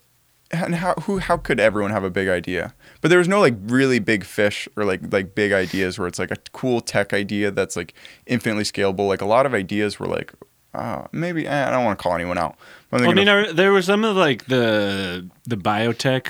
and 0.52 0.76
how 0.76 0.94
who 0.94 1.18
how 1.18 1.38
could 1.38 1.60
everyone 1.60 1.90
have 1.90 2.04
a 2.04 2.12
big 2.12 2.28
idea? 2.28 2.76
But 3.02 3.10
there 3.10 3.18
was 3.18 3.28
no 3.28 3.40
like 3.40 3.56
really 3.66 4.00
big 4.00 4.24
fish 4.24 4.68
or 4.78 4.86
like 4.86 5.02
like 5.12 5.34
big 5.36 5.52
ideas 5.52 5.98
where 6.00 6.08
it's 6.08 6.20
like 6.20 6.32
a 6.32 6.38
cool 6.54 6.82
tech 6.82 7.14
idea 7.14 7.52
that's 7.52 7.76
like 7.76 7.94
infinitely 8.28 8.64
scalable. 8.64 9.08
Like 9.08 9.22
a 9.22 9.26
lot 9.26 9.46
of 9.46 9.54
ideas 9.54 10.00
were 10.00 10.08
like, 10.08 10.34
uh, 10.74 11.08
maybe 11.12 11.48
eh, 11.48 11.68
I 11.68 11.72
don't 11.72 11.84
want 11.84 11.98
to 11.98 12.04
call 12.04 12.14
anyone 12.16 12.38
out. 12.38 12.56
Well, 12.92 13.04
I 13.10 13.14
mean, 13.14 13.28
of- 13.28 13.50
are, 13.50 13.54
there 13.54 13.72
were 13.72 13.82
some 13.82 14.06
of 14.06 14.16
like 14.16 14.46
the 14.46 15.28
the 15.46 15.58
biotech 15.58 16.28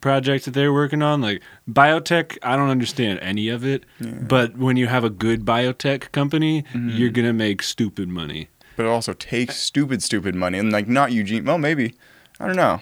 projects 0.00 0.44
that 0.46 0.50
they're 0.52 0.72
working 0.72 1.02
on. 1.02 1.20
Like 1.20 1.42
biotech, 1.68 2.38
I 2.42 2.56
don't 2.56 2.70
understand 2.70 3.18
any 3.20 3.48
of 3.48 3.64
it. 3.64 3.84
But 4.00 4.56
when 4.56 4.76
you 4.76 4.86
have 4.86 5.04
a 5.04 5.10
good 5.10 5.44
biotech 5.44 6.12
company, 6.12 6.62
Mm-hmm. 6.72 6.90
you're 6.90 7.10
gonna 7.10 7.32
make 7.32 7.62
stupid 7.62 8.08
money. 8.08 8.48
but 8.76 8.86
it 8.86 8.88
also 8.88 9.12
takes 9.12 9.56
stupid, 9.56 10.02
stupid 10.02 10.34
money. 10.34 10.58
And 10.58 10.70
like 10.72 10.86
not 10.88 11.12
Eugene. 11.12 11.44
Well, 11.44 11.58
maybe 11.58 11.94
I 12.40 12.46
don't 12.46 12.56
know. 12.56 12.80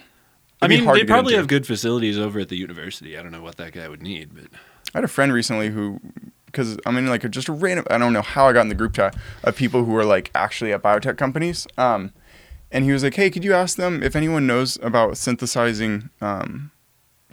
I 0.61 0.67
mean, 0.67 0.85
they 0.85 1.03
probably 1.03 1.35
have 1.35 1.47
good 1.47 1.65
facilities 1.65 2.19
over 2.19 2.39
at 2.39 2.49
the 2.49 2.57
university. 2.57 3.17
I 3.17 3.23
don't 3.23 3.31
know 3.31 3.41
what 3.41 3.57
that 3.57 3.73
guy 3.73 3.87
would 3.87 4.01
need, 4.01 4.33
but 4.33 4.45
I 4.93 4.97
had 4.99 5.03
a 5.03 5.07
friend 5.07 5.33
recently 5.33 5.69
who, 5.69 5.99
because 6.45 6.77
I'm 6.85 6.97
in 6.97 7.07
like 7.07 7.23
a, 7.23 7.29
just 7.29 7.47
a 7.47 7.53
random. 7.53 7.85
I 7.89 7.97
don't 7.97 8.13
know 8.13 8.21
how 8.21 8.47
I 8.47 8.53
got 8.53 8.61
in 8.61 8.69
the 8.69 8.75
group 8.75 8.93
chat 8.93 9.15
of 9.43 9.55
people 9.55 9.85
who 9.85 9.95
are 9.95 10.05
like 10.05 10.29
actually 10.35 10.71
at 10.71 10.83
biotech 10.83 11.17
companies. 11.17 11.65
Um, 11.77 12.13
and 12.71 12.85
he 12.85 12.91
was 12.91 13.03
like, 13.03 13.15
"Hey, 13.15 13.29
could 13.29 13.43
you 13.43 13.53
ask 13.53 13.75
them 13.75 14.03
if 14.03 14.15
anyone 14.15 14.45
knows 14.45 14.77
about 14.81 15.17
synthesizing 15.17 16.09
um, 16.21 16.71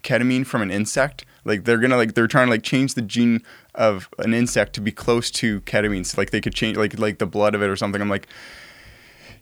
ketamine 0.02 0.46
from 0.46 0.62
an 0.62 0.70
insect? 0.70 1.26
Like 1.44 1.64
they're 1.64 1.78
gonna 1.78 1.96
like 1.96 2.14
they're 2.14 2.26
trying 2.26 2.46
to 2.46 2.50
like 2.50 2.62
change 2.62 2.94
the 2.94 3.02
gene 3.02 3.42
of 3.74 4.08
an 4.18 4.32
insect 4.34 4.72
to 4.74 4.80
be 4.80 4.90
close 4.90 5.30
to 5.32 5.60
ketamine, 5.62 6.06
so 6.06 6.18
like 6.18 6.30
they 6.30 6.40
could 6.40 6.54
change 6.54 6.76
like 6.76 6.98
like 6.98 7.18
the 7.18 7.26
blood 7.26 7.54
of 7.54 7.62
it 7.62 7.68
or 7.68 7.76
something." 7.76 8.00
I'm 8.00 8.08
like, 8.08 8.26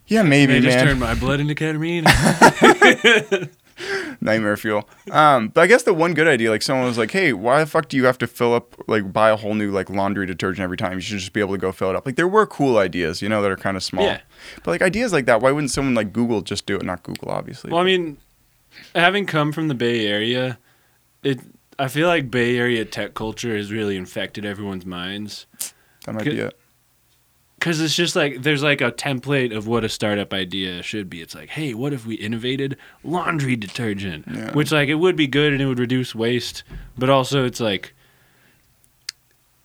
"Yeah, 0.06 0.22
maybe, 0.22 0.54
they 0.54 0.60
just 0.60 0.76
man." 0.76 0.86
turned 0.86 1.00
my 1.00 1.14
blood 1.14 1.40
into 1.40 1.54
ketamine. 1.54 2.04
Nightmare 4.20 4.56
fuel. 4.56 4.88
Um, 5.10 5.48
but 5.48 5.60
I 5.62 5.66
guess 5.66 5.82
the 5.82 5.94
one 5.94 6.14
good 6.14 6.28
idea, 6.28 6.50
like 6.50 6.62
someone 6.62 6.86
was 6.86 6.98
like, 6.98 7.10
"Hey, 7.10 7.32
why 7.32 7.60
the 7.60 7.66
fuck 7.66 7.88
do 7.88 7.96
you 7.96 8.04
have 8.04 8.18
to 8.18 8.26
fill 8.26 8.54
up 8.54 8.74
like 8.88 9.12
buy 9.12 9.30
a 9.30 9.36
whole 9.36 9.54
new 9.54 9.70
like 9.70 9.90
laundry 9.90 10.26
detergent 10.26 10.62
every 10.62 10.76
time? 10.76 10.94
You 10.94 11.00
should 11.00 11.18
just 11.18 11.32
be 11.32 11.40
able 11.40 11.54
to 11.54 11.58
go 11.58 11.72
fill 11.72 11.90
it 11.90 11.96
up." 11.96 12.06
Like 12.06 12.16
there 12.16 12.28
were 12.28 12.46
cool 12.46 12.78
ideas, 12.78 13.22
you 13.22 13.28
know, 13.28 13.42
that 13.42 13.50
are 13.50 13.56
kind 13.56 13.76
of 13.76 13.82
small. 13.82 14.04
Yeah. 14.04 14.20
But 14.64 14.70
like 14.70 14.82
ideas 14.82 15.12
like 15.12 15.26
that, 15.26 15.40
why 15.40 15.52
wouldn't 15.52 15.70
someone 15.70 15.94
like 15.94 16.12
Google 16.12 16.40
just 16.42 16.66
do 16.66 16.76
it? 16.76 16.84
Not 16.84 17.02
Google, 17.02 17.30
obviously. 17.30 17.70
Well, 17.70 17.80
I 17.80 17.84
mean, 17.84 18.18
having 18.94 19.26
come 19.26 19.52
from 19.52 19.68
the 19.68 19.74
Bay 19.74 20.06
Area, 20.06 20.58
it 21.22 21.40
I 21.78 21.88
feel 21.88 22.08
like 22.08 22.30
Bay 22.30 22.56
Area 22.56 22.84
tech 22.84 23.14
culture 23.14 23.56
has 23.56 23.70
really 23.70 23.96
infected 23.96 24.44
everyone's 24.44 24.86
minds 24.86 25.46
that 26.06 26.14
might 26.14 26.24
be 26.24 26.38
it. 26.38 26.58
Because 27.58 27.80
it's 27.80 27.94
just 27.96 28.14
like 28.16 28.42
there's 28.42 28.62
like 28.62 28.80
a 28.80 28.92
template 28.92 29.54
of 29.56 29.66
what 29.66 29.82
a 29.84 29.88
startup 29.88 30.32
idea 30.34 30.82
should 30.82 31.08
be. 31.10 31.20
It's 31.22 31.34
like, 31.34 31.50
hey, 31.50 31.74
what 31.74 31.92
if 31.92 32.06
we 32.06 32.14
innovated 32.16 32.76
laundry 33.02 33.56
detergent, 33.56 34.26
Yeah. 34.32 34.52
which 34.52 34.72
like 34.72 34.88
it 34.88 34.96
would 34.96 35.16
be 35.16 35.26
good 35.26 35.52
and 35.52 35.60
it 35.62 35.66
would 35.66 35.78
reduce 35.80 36.14
waste, 36.14 36.62
but 36.98 37.08
also 37.10 37.44
it's 37.44 37.60
like. 37.60 37.92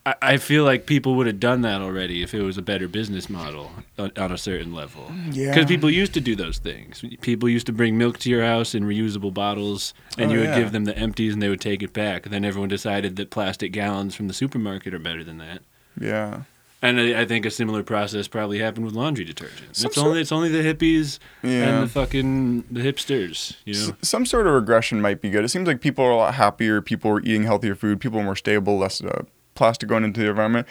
I- 0.03 0.15
I 0.23 0.37
feel 0.37 0.63
like 0.63 0.87
people 0.87 1.13
would 1.15 1.27
have 1.27 1.39
done 1.39 1.61
that 1.61 1.79
already 1.81 2.23
if 2.23 2.33
it 2.33 2.41
was 2.41 2.57
a 2.57 2.61
better 2.63 2.87
business 2.87 3.29
model 3.29 3.71
on, 3.99 4.11
on 4.17 4.31
a 4.31 4.37
certain 4.37 4.73
level. 4.73 5.11
Yeah. 5.31 5.49
Because 5.53 5.67
people 5.67 5.91
used 5.91 6.15
to 6.15 6.19
do 6.21 6.35
those 6.35 6.57
things. 6.57 7.05
People 7.21 7.47
used 7.47 7.67
to 7.67 7.71
bring 7.71 7.99
milk 7.99 8.17
to 8.19 8.29
your 8.31 8.43
house 8.43 8.73
in 8.73 8.83
reusable 8.83 9.31
bottles, 9.31 9.93
and 10.17 10.31
Oh, 10.31 10.33
you 10.33 10.39
would 10.39 10.49
yeah. 10.49 10.57
give 10.59 10.71
them 10.71 10.85
the 10.85 10.97
empties, 10.97 11.33
and 11.33 11.41
they 11.41 11.49
would 11.49 11.61
take 11.61 11.83
it 11.83 11.93
back. 11.93 12.23
Then 12.23 12.43
everyone 12.43 12.69
decided 12.69 13.15
that 13.17 13.29
plastic 13.29 13.71
gallons 13.73 14.15
from 14.15 14.27
the 14.27 14.33
supermarket 14.33 14.91
are 14.95 14.99
better 14.99 15.23
than 15.23 15.37
that. 15.37 15.59
Yeah. 15.99 16.41
And 16.83 16.99
I, 16.99 17.21
I 17.21 17.25
think 17.25 17.45
a 17.45 17.51
similar 17.51 17.83
process 17.83 18.27
probably 18.27 18.57
happened 18.57 18.85
with 18.85 18.95
laundry 18.95 19.23
detergent. 19.23 19.75
Some 19.75 19.87
it's 19.87 19.95
sort- 19.95 20.07
only 20.07 20.21
it's 20.21 20.31
only 20.31 20.49
the 20.49 20.63
hippies 20.63 21.19
Yeah. 21.43 21.49
and 21.75 21.83
the 21.83 21.87
fucking 21.87 22.65
the 22.71 22.81
hipsters, 22.81 23.55
you 23.65 23.73
know. 23.75 23.79
S- 24.01 24.09
some 24.09 24.25
sort 24.25 24.47
of 24.47 24.53
regression 24.53 24.99
might 24.99 25.21
be 25.21 25.29
good. 25.29 25.45
It 25.45 25.49
seems 25.49 25.67
like 25.67 25.79
people 25.79 26.03
are 26.03 26.11
a 26.11 26.15
lot 26.17 26.33
happier. 26.33 26.81
People 26.81 27.11
are 27.11 27.19
eating 27.21 27.43
healthier 27.43 27.75
food. 27.75 27.99
People 27.99 28.19
are 28.19 28.23
more 28.23 28.35
stable. 28.35 28.77
Less 28.79 28.99
uh, 29.03 29.23
plastic 29.53 29.89
going 29.89 30.03
into 30.03 30.21
the 30.21 30.29
environment. 30.29 30.67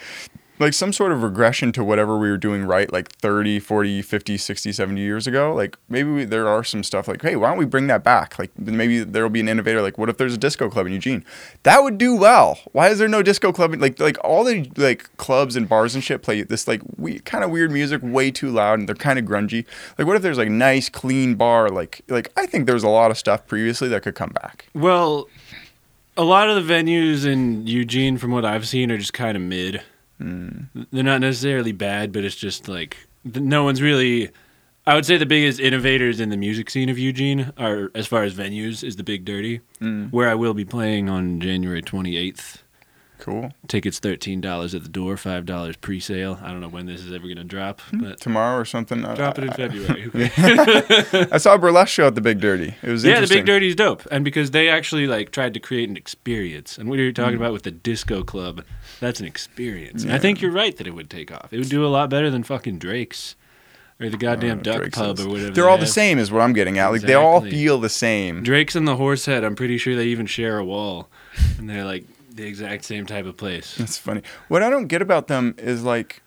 Like 0.61 0.73
some 0.73 0.93
sort 0.93 1.11
of 1.11 1.23
regression 1.23 1.71
to 1.73 1.83
whatever 1.83 2.17
we 2.17 2.29
were 2.29 2.37
doing 2.37 2.63
right, 2.65 2.91
like 2.93 3.11
30, 3.13 3.59
40, 3.59 4.01
50, 4.03 4.37
60, 4.37 4.71
70 4.71 5.01
years 5.01 5.25
ago. 5.25 5.53
Like 5.53 5.75
maybe 5.89 6.09
we, 6.11 6.23
there 6.23 6.47
are 6.47 6.63
some 6.63 6.83
stuff 6.83 7.07
like, 7.07 7.21
hey, 7.23 7.35
why 7.35 7.49
don't 7.49 7.57
we 7.57 7.65
bring 7.65 7.87
that 7.87 8.03
back? 8.03 8.37
Like 8.37 8.51
maybe 8.57 9.03
there 9.03 9.23
will 9.23 9.29
be 9.31 9.39
an 9.39 9.49
innovator. 9.49 9.81
Like, 9.81 9.97
what 9.97 10.07
if 10.07 10.17
there's 10.17 10.35
a 10.35 10.37
disco 10.37 10.69
club 10.69 10.85
in 10.85 10.93
Eugene? 10.93 11.25
That 11.63 11.81
would 11.83 11.97
do 11.97 12.15
well. 12.15 12.59
Why 12.73 12.89
is 12.89 12.99
there 12.99 13.07
no 13.07 13.23
disco 13.23 13.51
club? 13.51 13.73
in- 13.73 13.79
Like, 13.79 13.99
like 13.99 14.17
all 14.23 14.43
the 14.43 14.69
like 14.77 15.09
clubs 15.17 15.55
and 15.55 15.67
bars 15.67 15.95
and 15.95 16.03
shit 16.03 16.21
play 16.21 16.43
this 16.43 16.67
like 16.67 16.81
we 16.95 17.19
kind 17.19 17.43
of 17.43 17.49
weird 17.49 17.71
music, 17.71 17.99
way 18.03 18.29
too 18.31 18.51
loud, 18.51 18.77
and 18.79 18.87
they're 18.87 18.95
kind 18.95 19.17
of 19.17 19.25
grungy. 19.25 19.65
Like, 19.97 20.05
what 20.05 20.15
if 20.15 20.21
there's 20.21 20.37
like 20.37 20.49
nice, 20.49 20.89
clean 20.89 21.33
bar? 21.35 21.69
Like, 21.69 22.01
like 22.07 22.31
I 22.37 22.45
think 22.45 22.67
there's 22.67 22.83
a 22.83 22.89
lot 22.89 23.09
of 23.09 23.17
stuff 23.17 23.47
previously 23.47 23.87
that 23.89 24.03
could 24.03 24.15
come 24.15 24.29
back. 24.29 24.67
Well, 24.75 25.27
a 26.17 26.23
lot 26.23 26.49
of 26.49 26.55
the 26.67 26.73
venues 26.73 27.25
in 27.25 27.65
Eugene, 27.65 28.17
from 28.17 28.31
what 28.31 28.45
I've 28.45 28.67
seen, 28.67 28.91
are 28.91 28.97
just 28.97 29.13
kind 29.13 29.35
of 29.35 29.41
mid. 29.41 29.81
Hmm. 30.21 30.83
They're 30.91 31.03
not 31.03 31.21
necessarily 31.21 31.71
bad, 31.71 32.11
but 32.11 32.23
it's 32.23 32.35
just 32.35 32.67
like 32.67 32.97
no 33.23 33.63
one's 33.63 33.81
really. 33.81 34.29
I 34.85 34.95
would 34.95 35.05
say 35.05 35.17
the 35.17 35.27
biggest 35.27 35.59
innovators 35.59 36.19
in 36.19 36.29
the 36.29 36.37
music 36.37 36.69
scene 36.69 36.89
of 36.89 36.97
Eugene 36.97 37.51
are, 37.57 37.91
as 37.93 38.07
far 38.07 38.23
as 38.23 38.33
venues, 38.33 38.83
is 38.83 38.95
the 38.95 39.03
Big 39.03 39.25
Dirty, 39.25 39.61
Hmm. 39.79 40.05
where 40.05 40.27
I 40.27 40.33
will 40.33 40.55
be 40.55 40.65
playing 40.65 41.07
on 41.07 41.39
January 41.39 41.83
28th. 41.83 42.63
Cool. 43.19 43.51
Tickets 43.67 43.99
thirteen 43.99 44.41
dollars 44.41 44.73
at 44.73 44.81
the 44.81 44.89
door, 44.89 45.15
five 45.15 45.45
dollars 45.45 45.75
pre-sale. 45.75 46.39
I 46.41 46.47
don't 46.49 46.59
know 46.59 46.67
when 46.69 46.87
this 46.87 47.01
is 47.05 47.13
ever 47.13 47.27
gonna 47.27 47.43
drop, 47.43 47.79
but 47.93 48.19
Tomorrow 48.19 48.57
or 48.59 48.65
something. 48.65 49.05
Uh, 49.05 49.13
drop 49.13 49.37
it 49.37 49.43
in 49.43 49.49
I- 49.51 49.53
February. 49.53 50.09
I 51.31 51.37
saw 51.37 51.53
a 51.53 51.59
burlesque 51.59 51.93
show 51.93 52.07
at 52.07 52.15
the 52.15 52.21
Big 52.21 52.39
Dirty. 52.39 52.73
It 52.81 52.89
was 52.89 53.03
yeah, 53.05 53.19
the. 53.21 53.27
Big 53.27 53.45
Dirty's 53.45 53.75
dope, 53.75 54.07
and 54.09 54.25
because 54.25 54.49
they 54.49 54.69
actually 54.69 55.05
like 55.05 55.29
tried 55.31 55.53
to 55.53 55.59
create 55.59 55.87
an 55.87 55.97
experience, 55.97 56.79
and 56.79 56.89
what 56.89 56.97
you're 56.97 57.09
Hmm. 57.09 57.13
talking 57.13 57.35
about 57.37 57.53
with 57.53 57.61
the 57.61 57.69
disco 57.69 58.23
club, 58.23 58.63
that's 59.01 59.19
an 59.19 59.25
experience. 59.25 60.03
And 60.03 60.13
I 60.13 60.17
think 60.17 60.41
you're 60.41 60.51
right 60.51 60.75
that 60.77 60.87
it 60.87 60.91
would 60.91 61.09
take 61.09 61.31
off. 61.31 61.51
It 61.51 61.57
would 61.57 61.69
do 61.69 61.85
a 61.85 61.89
lot 61.89 62.09
better 62.09 62.29
than 62.29 62.43
fucking 62.43 62.79
Drake's 62.79 63.35
or 63.99 64.09
the 64.09 64.15
goddamn 64.17 64.59
Uh, 64.59 64.63
Duck 64.63 64.77
Drake's 64.77 64.97
Pub 64.97 65.19
or 65.19 65.27
whatever. 65.27 65.51
They're 65.51 65.65
they 65.65 65.69
all 65.69 65.77
the 65.77 65.85
same, 65.87 66.17
is 66.17 66.31
what 66.31 66.41
I'm 66.41 66.53
getting 66.53 66.79
at. 66.79 66.87
Like 66.87 67.01
they 67.01 67.13
all 67.15 67.41
feel 67.41 67.77
the 67.79 67.89
same. 67.89 68.43
Drake's 68.43 68.75
and 68.75 68.87
the 68.87 68.95
Horsehead. 68.95 69.43
I'm 69.43 69.55
pretty 69.55 69.77
sure 69.77 69.95
they 69.95 70.05
even 70.05 70.25
share 70.25 70.57
a 70.57 70.63
wall, 70.63 71.09
and 71.57 71.69
they're 71.69 71.83
like 71.85 72.05
the 72.33 72.45
exact 72.47 72.85
same 72.85 73.05
type 73.05 73.25
of 73.25 73.35
place. 73.35 73.75
That's 73.75 73.97
funny. 73.97 74.21
What 74.47 74.63
I 74.63 74.69
don't 74.69 74.87
get 74.87 75.01
about 75.01 75.27
them 75.27 75.53
is 75.57 75.83
like, 75.83 76.21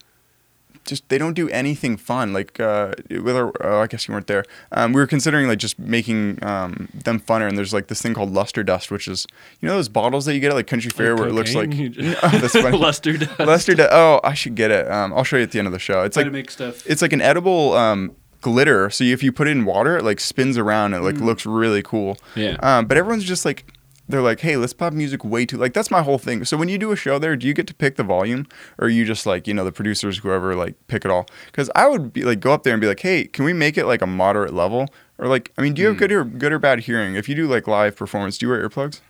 just 0.85 1.07
they 1.09 1.17
don't 1.17 1.33
do 1.33 1.49
anything 1.49 1.97
fun. 1.97 2.33
Like, 2.33 2.59
uh, 2.59 2.93
with 3.09 3.35
our, 3.35 3.51
oh, 3.61 3.81
I 3.81 3.87
guess 3.87 4.07
you 4.07 4.13
weren't 4.13 4.27
there. 4.27 4.45
Um, 4.71 4.93
we 4.93 5.01
were 5.01 5.07
considering 5.07 5.47
like 5.47 5.59
just 5.59 5.77
making 5.79 6.43
um, 6.43 6.87
them 6.93 7.19
funner. 7.19 7.47
And 7.47 7.57
there's 7.57 7.73
like 7.73 7.87
this 7.87 8.01
thing 8.01 8.13
called 8.13 8.31
luster 8.31 8.63
dust, 8.63 8.91
which 8.91 9.07
is 9.07 9.25
you 9.61 9.67
know 9.67 9.75
those 9.75 9.89
bottles 9.89 10.25
that 10.25 10.33
you 10.33 10.39
get 10.39 10.51
at 10.51 10.55
like 10.55 10.67
country 10.67 10.91
fair 10.91 11.15
where 11.15 11.27
it 11.27 11.33
looks 11.33 11.53
like 11.55 11.71
Cocaine? 11.71 11.95
No, 12.01 12.29
that's 12.39 12.53
funny. 12.53 12.77
luster 12.77 13.17
dust. 13.17 13.39
luster 13.39 13.75
dust. 13.75 13.89
Oh, 13.91 14.21
I 14.23 14.33
should 14.33 14.55
get 14.55 14.71
it. 14.71 14.89
Um, 14.89 15.13
I'll 15.13 15.23
show 15.23 15.37
you 15.37 15.43
at 15.43 15.51
the 15.51 15.59
end 15.59 15.67
of 15.67 15.73
the 15.73 15.79
show. 15.79 16.03
It's 16.03 16.15
Try 16.15 16.23
like 16.23 16.31
to 16.31 16.33
make 16.37 16.51
stuff. 16.51 16.85
it's 16.85 17.01
like 17.01 17.13
an 17.13 17.21
edible 17.21 17.73
um, 17.73 18.15
glitter. 18.41 18.89
So 18.89 19.03
if 19.03 19.23
you 19.23 19.31
put 19.31 19.47
it 19.47 19.51
in 19.51 19.65
water, 19.65 19.97
it 19.97 20.03
like 20.03 20.19
spins 20.19 20.57
around. 20.57 20.93
And, 20.93 21.03
it 21.03 21.05
like 21.05 21.19
looks 21.21 21.45
really 21.45 21.81
cool. 21.81 22.17
Yeah. 22.35 22.57
Um, 22.61 22.85
but 22.85 22.97
everyone's 22.97 23.23
just 23.23 23.43
like, 23.45 23.65
they're 24.07 24.21
like, 24.21 24.39
hey, 24.41 24.57
let's 24.57 24.73
pop 24.73 24.93
music 24.93 25.23
way 25.23 25.45
too. 25.45 25.57
Like 25.57 25.73
that's 25.73 25.89
my 25.89 26.01
whole 26.01 26.17
thing. 26.17 26.45
So 26.45 26.57
when 26.57 26.69
you 26.69 26.77
do 26.77 26.91
a 26.91 26.95
show 26.95 27.17
there, 27.19 27.35
do 27.35 27.47
you 27.47 27.53
get 27.53 27.67
to 27.67 27.73
pick 27.73 27.95
the 27.95 28.03
volume, 28.03 28.47
or 28.77 28.87
are 28.87 28.89
you 28.89 29.05
just 29.05 29.25
like, 29.25 29.47
you 29.47 29.53
know, 29.53 29.65
the 29.65 29.71
producers, 29.71 30.19
whoever, 30.19 30.55
like 30.55 30.75
pick 30.87 31.05
it 31.05 31.11
all? 31.11 31.25
Because 31.47 31.69
I 31.75 31.87
would 31.87 32.13
be 32.13 32.23
like, 32.23 32.39
go 32.39 32.51
up 32.51 32.63
there 32.63 32.73
and 32.73 32.81
be 32.81 32.87
like, 32.87 32.99
hey, 32.99 33.25
can 33.25 33.45
we 33.45 33.53
make 33.53 33.77
it 33.77 33.85
like 33.85 34.01
a 34.01 34.07
moderate 34.07 34.53
level? 34.53 34.87
Or 35.17 35.27
like, 35.27 35.51
I 35.57 35.61
mean, 35.61 35.73
do 35.73 35.81
you 35.81 35.87
have 35.87 35.95
hmm. 35.95 35.99
good 35.99 36.11
or 36.11 36.23
good 36.23 36.53
or 36.53 36.59
bad 36.59 36.81
hearing? 36.81 37.15
If 37.15 37.27
you 37.27 37.35
do 37.35 37.47
like 37.47 37.67
live 37.67 37.95
performance, 37.95 38.37
do 38.37 38.45
you 38.45 38.51
wear 38.51 38.67
earplugs? 38.67 39.01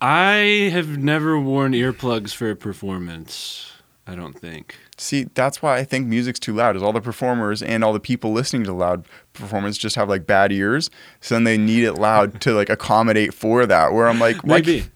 I 0.00 0.70
have 0.72 0.98
never 0.98 1.38
worn 1.38 1.72
earplugs 1.72 2.34
for 2.34 2.50
a 2.50 2.56
performance. 2.56 3.72
I 4.06 4.14
don't 4.14 4.38
think. 4.38 4.76
See, 4.98 5.24
that's 5.34 5.62
why 5.62 5.78
I 5.78 5.84
think 5.84 6.06
music's 6.06 6.38
too 6.38 6.52
loud. 6.52 6.76
Is 6.76 6.82
all 6.82 6.92
the 6.92 7.00
performers 7.00 7.62
and 7.62 7.82
all 7.82 7.92
the 7.92 8.00
people 8.00 8.32
listening 8.32 8.64
to 8.64 8.72
loud 8.72 9.06
performance 9.32 9.78
just 9.78 9.96
have 9.96 10.08
like 10.08 10.26
bad 10.26 10.52
ears, 10.52 10.90
so 11.20 11.34
then 11.34 11.44
they 11.44 11.56
need 11.56 11.84
it 11.84 11.94
loud 11.94 12.40
to 12.42 12.52
like 12.52 12.68
accommodate 12.68 13.32
for 13.32 13.64
that. 13.66 13.92
Where 13.92 14.06
I'm 14.06 14.20
like, 14.20 14.44
why 14.44 14.56
Maybe. 14.56 14.86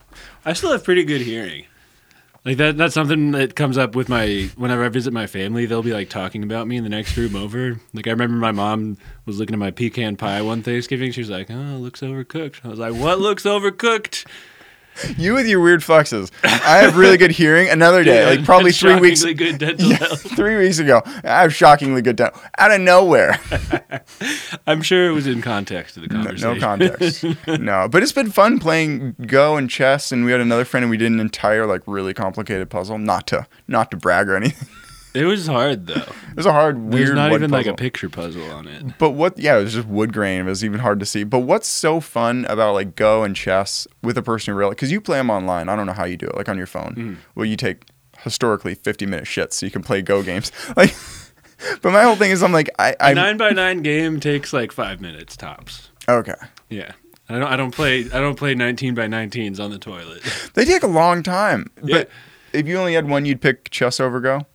I 0.44 0.53
still 0.53 0.73
have 0.73 0.85
pretty 0.85 1.05
good 1.05 1.23
hearing. 1.23 1.64
Like 2.44 2.57
that 2.59 2.77
that's 2.77 2.94
something 2.94 3.33
that 3.33 3.57
comes 3.57 3.77
up 3.77 3.94
with 3.94 4.09
my 4.09 4.49
whenever 4.57 4.85
I 4.85 4.88
visit 4.88 5.12
my 5.12 5.27
family, 5.27 5.66
they'll 5.66 5.83
be 5.83 5.92
like 5.92 6.09
talking 6.09 6.42
about 6.42 6.66
me 6.66 6.77
in 6.77 6.85
the 6.85 6.90
next 6.90 7.16
room 7.16 7.35
over. 7.35 7.81
Like 7.92 8.07
I 8.07 8.11
remember 8.11 8.37
my 8.37 8.53
mom 8.53 8.97
was 9.27 9.38
looking 9.38 9.55
at 9.55 9.59
my 9.59 9.71
pecan 9.71 10.16
pie 10.16 10.40
one 10.42 10.62
Thanksgiving. 10.62 11.12
She 11.12 11.21
was 11.21 11.31
like, 11.31 11.51
"Oh, 11.51 11.55
it 11.55 11.79
looks 11.79 12.01
overcooked." 12.01 12.64
I 12.64 12.68
was 12.68 12.79
like, 12.79 12.94
"What 12.94 13.18
looks 13.18 13.42
overcooked?" 13.42 14.25
You 15.17 15.35
with 15.35 15.47
your 15.47 15.61
weird 15.61 15.81
flexes. 15.81 16.31
I 16.45 16.79
have 16.79 16.97
really 16.97 17.17
good 17.17 17.31
hearing. 17.31 17.69
Another 17.69 18.05
day, 18.05 18.23
Yeah, 18.25 18.31
like 18.37 18.45
probably 18.45 18.73
three 18.73 18.97
weeks. 18.99 19.23
good 19.25 19.59
dental 19.59 19.89
Yeah, 19.91 19.97
health. 19.97 20.23
three 20.37 20.57
weeks 20.57 20.79
ago, 20.79 21.03
I 21.25 21.43
have 21.43 21.55
shockingly 21.55 22.03
good 22.03 22.17
dental 22.17 22.41
out 22.59 22.71
of 22.73 22.81
nowhere. 22.81 23.39
I'm 24.67 24.83
sure 24.83 25.09
it 25.09 25.13
was 25.13 25.27
in 25.27 25.43
context 25.43 25.95
to 25.95 26.01
the 26.01 26.09
No, 26.09 26.25
conversation. 26.25 26.55
no 26.55 26.61
context. 26.61 27.25
no, 27.61 27.89
but 27.89 28.03
it's 28.03 28.13
been 28.13 28.31
fun 28.31 28.59
playing 28.59 29.17
Go 29.27 29.57
and 29.57 29.69
chess, 29.71 30.13
and 30.13 30.25
we 30.25 30.33
had 30.33 30.41
another 30.41 30.65
friend, 30.65 30.85
and 30.85 30.91
we 30.91 30.97
did 30.97 31.11
an 31.11 31.21
entire 31.21 31.67
like 31.67 31.83
really 31.87 32.15
complicated 32.15 32.71
puzzle. 32.71 32.99
Not 32.99 33.27
to 33.29 33.47
not 33.67 33.91
to 33.91 33.97
brag 33.97 34.29
or 34.29 34.37
anything. 34.37 34.69
It 35.14 35.25
was 35.25 35.47
hard 35.47 35.87
though. 35.87 35.94
It 35.94 36.37
was 36.37 36.47
a 36.47 36.53
hard, 36.53 36.79
weird. 36.79 37.09
There's 37.09 37.16
not 37.16 37.33
even 37.33 37.51
like 37.51 37.66
a 37.66 37.75
picture 37.75 38.09
puzzle 38.09 38.44
on 38.51 38.68
it. 38.68 38.99
But 38.99 39.11
what? 39.11 39.38
Yeah, 39.38 39.59
it 39.59 39.64
was 39.64 39.75
just 39.75 39.88
wood 39.88 40.12
grain. 40.12 40.42
It 40.42 40.44
was 40.44 40.64
even 40.64 40.81
hard 40.81 41.01
to 41.01 41.07
see. 41.07 41.25
But 41.25 41.40
what's 41.40 41.66
so 41.66 42.01
fun 42.01 42.44
about 42.49 42.75
like 42.75 42.94
Go 42.94 43.25
and 43.25 43.35
chess 43.35 43.87
with 44.03 44.16
a 44.18 44.23
person 44.23 44.53
who 44.53 44.59
really? 44.59 44.71
Because 44.71 44.92
you 44.92 45.01
play 45.01 45.18
them 45.18 45.31
online. 45.31 45.68
I 45.68 45.77
don't 45.77 45.87
know 45.87 45.92
how 45.92 46.05
you 46.05 46.16
do 46.16 46.27
it, 46.27 46.37
like 46.37 46.49
on 46.49 46.57
your 46.59 46.66
phone. 46.66 46.94
Mm-hmm. 46.94 47.14
Well, 47.35 47.47
you 47.47 47.57
take 47.57 47.85
historically 48.21 48.75
50 48.75 49.07
minute 49.07 49.25
shits 49.25 49.55
so 49.55 49.66
you 49.66 49.73
can 49.73 49.83
play 49.83 50.03
Go 50.03 50.23
games. 50.23 50.53
Like, 50.77 50.94
but 51.83 51.92
my 51.92 52.05
whole 52.05 52.14
thing 52.14 52.31
is, 52.31 52.40
I'm 52.42 52.53
like, 52.53 52.71
I, 52.79 52.90
A 53.01 53.07
I 53.07 53.12
nine 53.14 53.37
by 53.37 53.51
nine 53.51 53.83
game 53.83 54.21
takes 54.21 54.53
like 54.53 54.71
five 54.71 55.01
minutes 55.01 55.37
tops. 55.37 55.90
okay. 56.09 56.35
Yeah. 56.68 56.92
I 57.29 57.35
don't 57.38 57.49
I 57.49 57.57
don't 57.57 57.75
play 57.75 58.03
I 58.12 58.21
don't 58.21 58.37
play 58.37 58.55
nineteen 58.55 58.94
by 58.94 59.07
nineteens 59.07 59.59
on 59.62 59.71
the 59.71 59.79
toilet. 59.79 60.23
They 60.55 60.64
take 60.64 60.83
a 60.83 60.87
long 60.87 61.23
time. 61.23 61.71
Yeah. 61.83 61.99
But 61.99 62.11
if 62.53 62.66
you 62.66 62.79
only 62.79 62.94
had 62.94 63.09
one, 63.09 63.25
you'd 63.27 63.40
pick 63.40 63.71
chess 63.71 63.99
over 64.01 64.21
Go. 64.21 64.47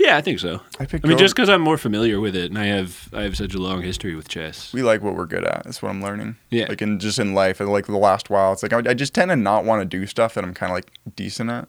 Yeah, 0.00 0.16
I 0.16 0.22
think 0.22 0.38
so. 0.38 0.62
I 0.78 0.86
picked. 0.86 1.04
I 1.04 1.08
mean, 1.08 1.18
just 1.18 1.36
because 1.36 1.50
I'm 1.50 1.60
more 1.60 1.76
familiar 1.76 2.20
with 2.20 2.34
it, 2.34 2.50
and 2.50 2.58
I 2.58 2.64
have 2.64 3.10
I 3.12 3.22
have 3.22 3.36
such 3.36 3.52
a 3.52 3.58
long 3.58 3.82
history 3.82 4.14
with 4.14 4.28
chess. 4.28 4.72
we 4.72 4.82
like 4.82 5.02
what 5.02 5.14
we're 5.14 5.26
good 5.26 5.44
at. 5.44 5.64
That's 5.64 5.82
what 5.82 5.90
I'm 5.90 6.02
learning. 6.02 6.36
Yeah. 6.48 6.66
Like 6.70 6.80
in 6.80 6.98
just 6.98 7.18
in 7.18 7.34
life, 7.34 7.60
and 7.60 7.70
like 7.70 7.86
the 7.86 7.98
last 7.98 8.30
while, 8.30 8.54
it's 8.54 8.62
like 8.62 8.72
I, 8.72 8.78
I 8.90 8.94
just 8.94 9.14
tend 9.14 9.28
to 9.28 9.36
not 9.36 9.66
want 9.66 9.82
to 9.82 9.84
do 9.84 10.06
stuff 10.06 10.34
that 10.34 10.44
I'm 10.44 10.54
kind 10.54 10.72
of 10.72 10.74
like 10.74 10.90
decent 11.14 11.50
at. 11.50 11.68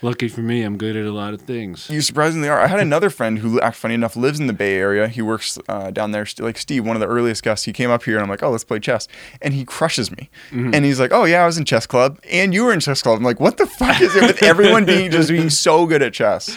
Lucky 0.00 0.28
for 0.28 0.42
me, 0.42 0.62
I'm 0.62 0.78
good 0.78 0.96
at 0.96 1.04
a 1.04 1.12
lot 1.12 1.34
of 1.34 1.42
things. 1.42 1.90
You 1.90 2.02
surprisingly 2.02 2.48
are. 2.48 2.60
I 2.60 2.68
had 2.68 2.78
another 2.78 3.10
friend 3.10 3.38
who, 3.38 3.60
funny 3.72 3.94
enough, 3.94 4.16
lives 4.16 4.38
in 4.38 4.46
the 4.46 4.52
Bay 4.52 4.76
Area. 4.76 5.08
He 5.08 5.22
works 5.22 5.58
uh, 5.68 5.90
down 5.90 6.12
there. 6.12 6.26
Like 6.38 6.58
Steve, 6.58 6.84
one 6.84 6.94
of 6.96 7.00
the 7.00 7.06
earliest 7.06 7.42
guests, 7.42 7.64
he 7.64 7.72
came 7.72 7.90
up 7.90 8.02
here 8.02 8.16
and 8.16 8.22
I'm 8.22 8.28
like, 8.28 8.42
oh, 8.42 8.50
let's 8.50 8.64
play 8.64 8.80
chess. 8.80 9.06
And 9.40 9.54
he 9.54 9.64
crushes 9.64 10.10
me. 10.10 10.28
Mm-hmm. 10.50 10.74
And 10.74 10.84
he's 10.84 10.98
like, 10.98 11.12
oh, 11.12 11.24
yeah, 11.24 11.42
I 11.42 11.46
was 11.46 11.56
in 11.56 11.64
chess 11.64 11.86
club. 11.86 12.20
And 12.30 12.52
you 12.52 12.64
were 12.64 12.72
in 12.72 12.80
chess 12.80 13.02
club. 13.02 13.16
I'm 13.16 13.24
like, 13.24 13.40
what 13.40 13.56
the 13.56 13.66
fuck 13.66 14.00
is 14.00 14.14
it 14.14 14.22
with 14.22 14.42
everyone 14.42 14.84
being 14.84 15.10
just 15.10 15.30
being 15.30 15.50
so 15.50 15.86
good 15.86 16.02
at 16.02 16.12
chess? 16.12 16.56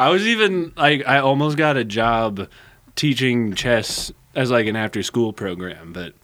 I 0.00 0.08
was 0.10 0.26
even 0.26 0.72
like 0.76 1.06
I 1.06 1.18
almost 1.18 1.56
got 1.56 1.76
a 1.76 1.84
job 1.84 2.48
teaching 2.96 3.54
chess 3.54 4.12
as 4.34 4.50
like 4.50 4.66
an 4.66 4.76
after 4.76 5.02
school 5.02 5.32
program, 5.32 5.92
but 5.92 6.14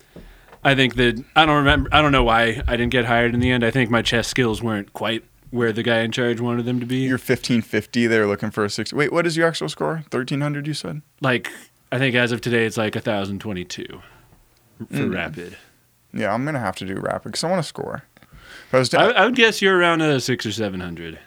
I 0.65 0.75
think 0.75 0.95
that 0.97 1.23
I 1.37 1.47
don't 1.47 1.59
remember. 1.59 1.89
I 1.93 2.01
don't 2.03 2.13
know 2.13 2.25
why 2.25 2.63
I 2.67 2.77
didn't 2.77 2.91
get 2.91 3.05
hired 3.05 3.35
in 3.35 3.41
the 3.41 3.51
end. 3.51 3.65
I 3.65 3.71
think 3.71 3.91
my 3.91 4.03
chess 4.03 4.27
skills 4.29 4.63
weren't 4.63 4.93
quite 4.93 5.25
where 5.51 5.73
the 5.73 5.83
guy 5.83 6.01
in 6.01 6.11
charge 6.11 6.41
wanted 6.41 6.65
them 6.67 6.81
to 6.81 6.87
be. 6.87 6.97
You're 6.99 7.13
1550. 7.19 8.07
They're 8.09 8.27
looking 8.27 8.51
for 8.51 8.65
a 8.65 8.71
six. 8.71 8.93
Wait, 8.93 9.13
what 9.13 9.27
is 9.27 9.37
your 9.37 9.47
actual 9.47 9.69
score? 9.69 9.97
1300. 10.11 10.67
You 10.67 10.75
said. 10.75 11.03
like 11.21 11.51
I 11.93 11.99
think 11.99 12.15
as 12.17 12.33
of 12.33 12.41
today, 12.41 12.65
it's 12.67 12.77
like 12.77 12.95
thousand 13.03 13.41
twenty-two 13.41 14.01
for 14.79 14.85
Mm. 14.97 15.15
rapid. 15.15 15.57
Yeah, 16.13 16.33
I'm 16.33 16.45
gonna 16.45 16.59
have 16.61 16.77
to 16.77 16.87
do 16.87 16.95
rapid 16.95 17.25
because 17.33 17.45
I 17.45 17.51
want 17.51 17.63
to 17.63 17.69
score. 17.69 18.03
If 18.69 18.75
I 18.75 18.79
was 18.79 18.89
to, 18.91 18.99
I, 19.01 19.11
I 19.11 19.25
would 19.27 19.35
guess 19.37 19.61
you're 19.63 19.77
around 19.79 20.01
a 20.01 20.19
six 20.21 20.45
or 20.47 20.53
seven 20.53 20.81
hundred. 20.81 21.19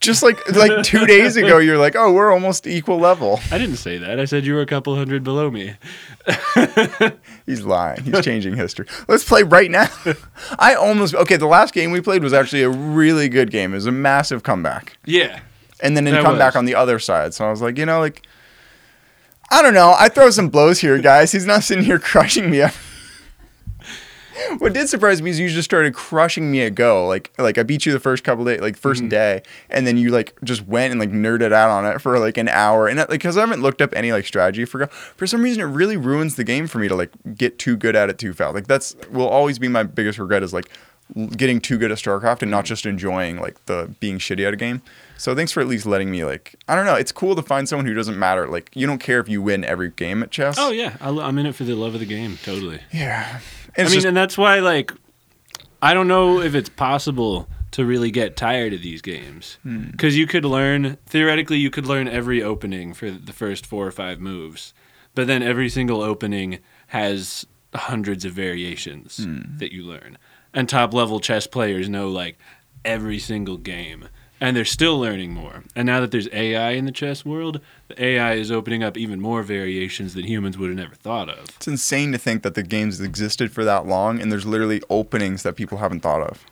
Just 0.00 0.22
like 0.22 0.38
like 0.54 0.84
two 0.84 1.04
days 1.06 1.36
ago, 1.36 1.58
you're 1.58 1.78
like, 1.78 1.96
oh, 1.96 2.12
we're 2.12 2.32
almost 2.32 2.66
equal 2.66 2.98
level. 2.98 3.40
I 3.50 3.58
didn't 3.58 3.76
say 3.76 3.98
that. 3.98 4.20
I 4.20 4.24
said 4.24 4.44
you 4.46 4.54
were 4.54 4.60
a 4.60 4.66
couple 4.66 4.94
hundred 4.96 5.24
below 5.24 5.50
me. 5.50 5.74
He's 7.46 7.62
lying. 7.62 8.02
He's 8.04 8.20
changing 8.24 8.56
history. 8.56 8.86
Let's 9.08 9.24
play 9.24 9.42
right 9.42 9.70
now. 9.70 9.88
I 10.58 10.74
almost 10.74 11.14
okay. 11.14 11.36
The 11.36 11.46
last 11.46 11.74
game 11.74 11.90
we 11.90 12.00
played 12.00 12.22
was 12.22 12.32
actually 12.32 12.62
a 12.62 12.70
really 12.70 13.28
good 13.28 13.50
game. 13.50 13.72
It 13.72 13.76
was 13.76 13.86
a 13.86 13.92
massive 13.92 14.42
comeback, 14.42 14.96
Yeah. 15.04 15.40
and 15.80 15.96
then 15.96 16.06
a 16.06 16.12
That 16.12 16.22
comeback 16.24 16.52
was. 16.54 16.56
on 16.58 16.64
the 16.66 16.74
other 16.76 16.98
side. 16.98 17.34
So 17.34 17.44
I 17.46 17.50
was 17.50 17.60
like, 17.60 17.76
you 17.78 17.86
know, 17.86 18.00
like 18.00 18.26
I 19.50 19.60
don't 19.62 19.74
know. 19.74 19.94
I 19.98 20.08
throw 20.08 20.30
some 20.30 20.48
blows 20.48 20.78
here, 20.80 20.98
guys. 20.98 21.32
He's 21.32 21.46
not 21.46 21.64
sitting 21.64 21.84
here 21.84 21.98
crushing 22.10 22.50
me. 22.50 22.62
what 24.58 24.72
did 24.72 24.88
surprise 24.88 25.22
me 25.22 25.30
is 25.30 25.38
you 25.38 25.48
just 25.48 25.64
started 25.64 25.94
crushing 25.94 26.50
me 26.50 26.62
at 26.62 26.74
go. 26.74 27.06
Like 27.06 27.32
like 27.38 27.58
I 27.58 27.62
beat 27.62 27.86
you 27.86 27.92
the 27.92 28.00
first 28.00 28.24
couple 28.24 28.44
days, 28.44 28.60
like 28.60 28.78
1st 28.78 28.94
mm-hmm. 28.94 29.08
day, 29.08 29.42
and 29.70 29.86
then 29.86 29.96
you 29.96 30.10
like 30.10 30.34
just 30.42 30.66
went 30.66 30.90
and 30.90 31.00
like 31.00 31.10
nerded 31.10 31.52
out 31.52 31.70
on 31.70 31.86
it 31.86 32.00
for 32.00 32.18
like 32.18 32.36
an 32.38 32.48
hour. 32.48 32.88
And 32.88 32.98
uh, 32.98 33.02
like, 33.02 33.20
because 33.20 33.36
I 33.36 33.40
haven't 33.40 33.62
looked 33.62 33.82
up 33.82 33.92
any 33.94 34.12
like 34.12 34.26
strategy 34.26 34.64
for 34.64 34.78
go, 34.78 34.86
for 34.86 35.26
some 35.26 35.42
reason 35.42 35.62
it 35.62 35.66
really 35.66 35.96
ruins 35.96 36.36
the 36.36 36.44
game 36.44 36.66
for 36.66 36.78
me 36.78 36.88
to 36.88 36.94
like 36.94 37.10
get 37.34 37.58
too 37.58 37.76
good 37.76 37.96
at 37.96 38.10
it 38.10 38.18
too 38.18 38.32
fast. 38.32 38.54
Like 38.54 38.66
that's 38.66 38.96
will 39.10 39.28
always 39.28 39.58
be 39.58 39.68
my 39.68 39.82
biggest 39.82 40.18
regret 40.18 40.42
is 40.42 40.52
like 40.52 40.68
getting 41.36 41.60
too 41.60 41.76
good 41.76 41.92
at 41.92 41.98
StarCraft 41.98 42.42
and 42.42 42.50
not 42.50 42.64
mm. 42.64 42.68
just 42.68 42.86
enjoying 42.86 43.38
like 43.38 43.64
the 43.66 43.94
being 44.00 44.18
shitty 44.18 44.46
at 44.46 44.54
a 44.54 44.56
game. 44.56 44.82
So 45.16 45.34
thanks 45.34 45.52
for 45.52 45.60
at 45.60 45.68
least 45.68 45.86
letting 45.86 46.10
me 46.10 46.24
like 46.24 46.56
I 46.66 46.74
don't 46.74 46.86
know. 46.86 46.94
It's 46.94 47.12
cool 47.12 47.36
to 47.36 47.42
find 47.42 47.68
someone 47.68 47.86
who 47.86 47.94
doesn't 47.94 48.18
matter. 48.18 48.48
Like 48.48 48.70
you 48.74 48.86
don't 48.86 48.98
care 48.98 49.20
if 49.20 49.28
you 49.28 49.42
win 49.42 49.64
every 49.64 49.90
game 49.90 50.22
at 50.22 50.30
chess. 50.30 50.56
Oh 50.58 50.70
yeah, 50.70 50.96
I, 51.00 51.10
I'm 51.10 51.38
in 51.38 51.46
it 51.46 51.54
for 51.54 51.64
the 51.64 51.74
love 51.74 51.94
of 51.94 52.00
the 52.00 52.06
game. 52.06 52.38
Totally. 52.42 52.80
yeah. 52.92 53.40
I 53.78 53.82
mean, 53.84 53.92
just- 53.92 54.06
and 54.06 54.16
that's 54.16 54.36
why 54.38 54.60
like 54.60 54.92
I 55.82 55.92
don't 55.94 56.08
know 56.08 56.40
if 56.40 56.54
it's 56.54 56.68
possible 56.70 57.48
to 57.72 57.84
really 57.84 58.10
get 58.10 58.36
tired 58.36 58.72
of 58.72 58.82
these 58.82 59.02
games 59.02 59.58
Hmm. 59.62 59.90
because 59.90 60.16
you 60.16 60.26
could 60.26 60.44
learn 60.44 60.96
theoretically 61.06 61.58
you 61.58 61.70
could 61.70 61.86
learn 61.86 62.06
every 62.08 62.42
opening 62.42 62.94
for 62.94 63.10
the 63.10 63.32
first 63.32 63.66
four 63.66 63.86
or 63.86 63.90
five 63.90 64.20
moves, 64.20 64.72
but 65.14 65.26
then 65.26 65.42
every 65.42 65.68
single 65.68 66.00
opening 66.02 66.60
has 66.88 67.46
hundreds 67.74 68.24
of 68.24 68.32
variations 68.32 69.18
Hmm. 69.24 69.58
that 69.58 69.72
you 69.72 69.82
learn, 69.82 70.16
and 70.52 70.68
top 70.68 70.94
level 70.94 71.18
chess 71.18 71.46
players 71.48 71.88
know 71.88 72.08
like 72.08 72.38
every 72.84 73.18
single 73.18 73.56
game. 73.56 74.08
And 74.44 74.54
they're 74.54 74.66
still 74.66 75.00
learning 75.00 75.32
more. 75.32 75.64
And 75.74 75.86
now 75.86 76.00
that 76.00 76.10
there's 76.10 76.28
AI 76.30 76.72
in 76.72 76.84
the 76.84 76.92
chess 76.92 77.24
world, 77.24 77.62
the 77.88 78.04
AI 78.04 78.34
is 78.34 78.52
opening 78.52 78.82
up 78.82 78.94
even 78.94 79.18
more 79.18 79.42
variations 79.42 80.12
that 80.12 80.26
humans 80.26 80.58
would 80.58 80.68
have 80.68 80.76
never 80.76 80.94
thought 80.94 81.30
of. 81.30 81.48
It's 81.56 81.66
insane 81.66 82.12
to 82.12 82.18
think 82.18 82.42
that 82.42 82.54
the 82.54 82.62
games 82.62 83.00
existed 83.00 83.52
for 83.52 83.64
that 83.64 83.86
long 83.86 84.20
and 84.20 84.30
there's 84.30 84.44
literally 84.44 84.82
openings 84.90 85.44
that 85.44 85.56
people 85.56 85.78
haven't 85.78 86.00
thought 86.00 86.20
of. 86.20 86.44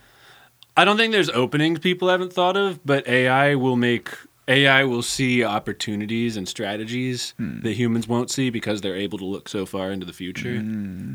I 0.75 0.87
don't 0.87 0.97
think 0.97 1.13
there's 1.13 1.29
openings 1.29 1.81
people 1.81 2.09
haven't 2.09 2.33
thought 2.33 2.57
of, 2.57 2.81
but 2.83 3.07
AI 3.07 3.57
will 3.57 3.77
make 3.77 4.09
AI 4.49 4.85
will 4.85 5.03
see 5.03 5.45
opportunities 5.45 6.39
and 6.39 6.49
strategies 6.49 7.35
hmm. 7.37 7.61
that 7.61 7.75
humans 7.75 8.09
won't 8.09 8.31
see 8.31 8.49
because 8.49 8.81
they're 8.81 8.97
able 8.97 9.19
to 9.19 9.27
look 9.27 9.51
so 9.51 9.67
far 9.67 9.93
into 9.93 10.07
the 10.07 10.15
future. 10.15 10.61
Hmm. 10.61 11.15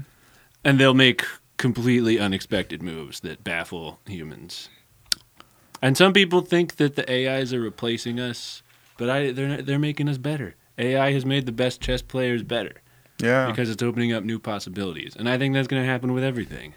And 0.64 0.80
they'll 0.80 0.94
make 0.94 1.26
completely 1.58 2.20
unexpected 2.20 2.84
moves 2.84 3.22
that 3.22 3.44
baffle 3.44 4.00
humans. 4.06 4.70
And 5.82 5.96
some 5.98 6.14
people 6.14 6.42
think 6.42 6.78
that 6.78 6.96
the 6.96 7.10
AIs 7.12 7.54
are 7.54 7.62
replacing 7.62 8.20
us, 8.20 8.64
but 8.98 9.10
I 9.10 9.32
they're 9.32 9.62
they're 9.62 9.80
making 9.80 10.10
us 10.10 10.18
better. 10.18 10.56
AI 10.78 11.12
has 11.12 11.26
made 11.26 11.46
the 11.46 11.52
best 11.52 11.82
chess 11.82 12.02
players 12.04 12.44
better 12.44 12.82
Yeah. 13.20 13.48
because 13.48 13.70
it's 13.70 13.82
opening 13.82 14.14
up 14.14 14.24
new 14.24 14.38
possibilities. 14.40 15.16
And 15.16 15.28
I 15.28 15.38
think 15.38 15.54
that's 15.56 15.68
going 15.68 15.82
to 15.82 15.88
happen 15.88 16.14
with 16.14 16.24
everything. 16.24 16.76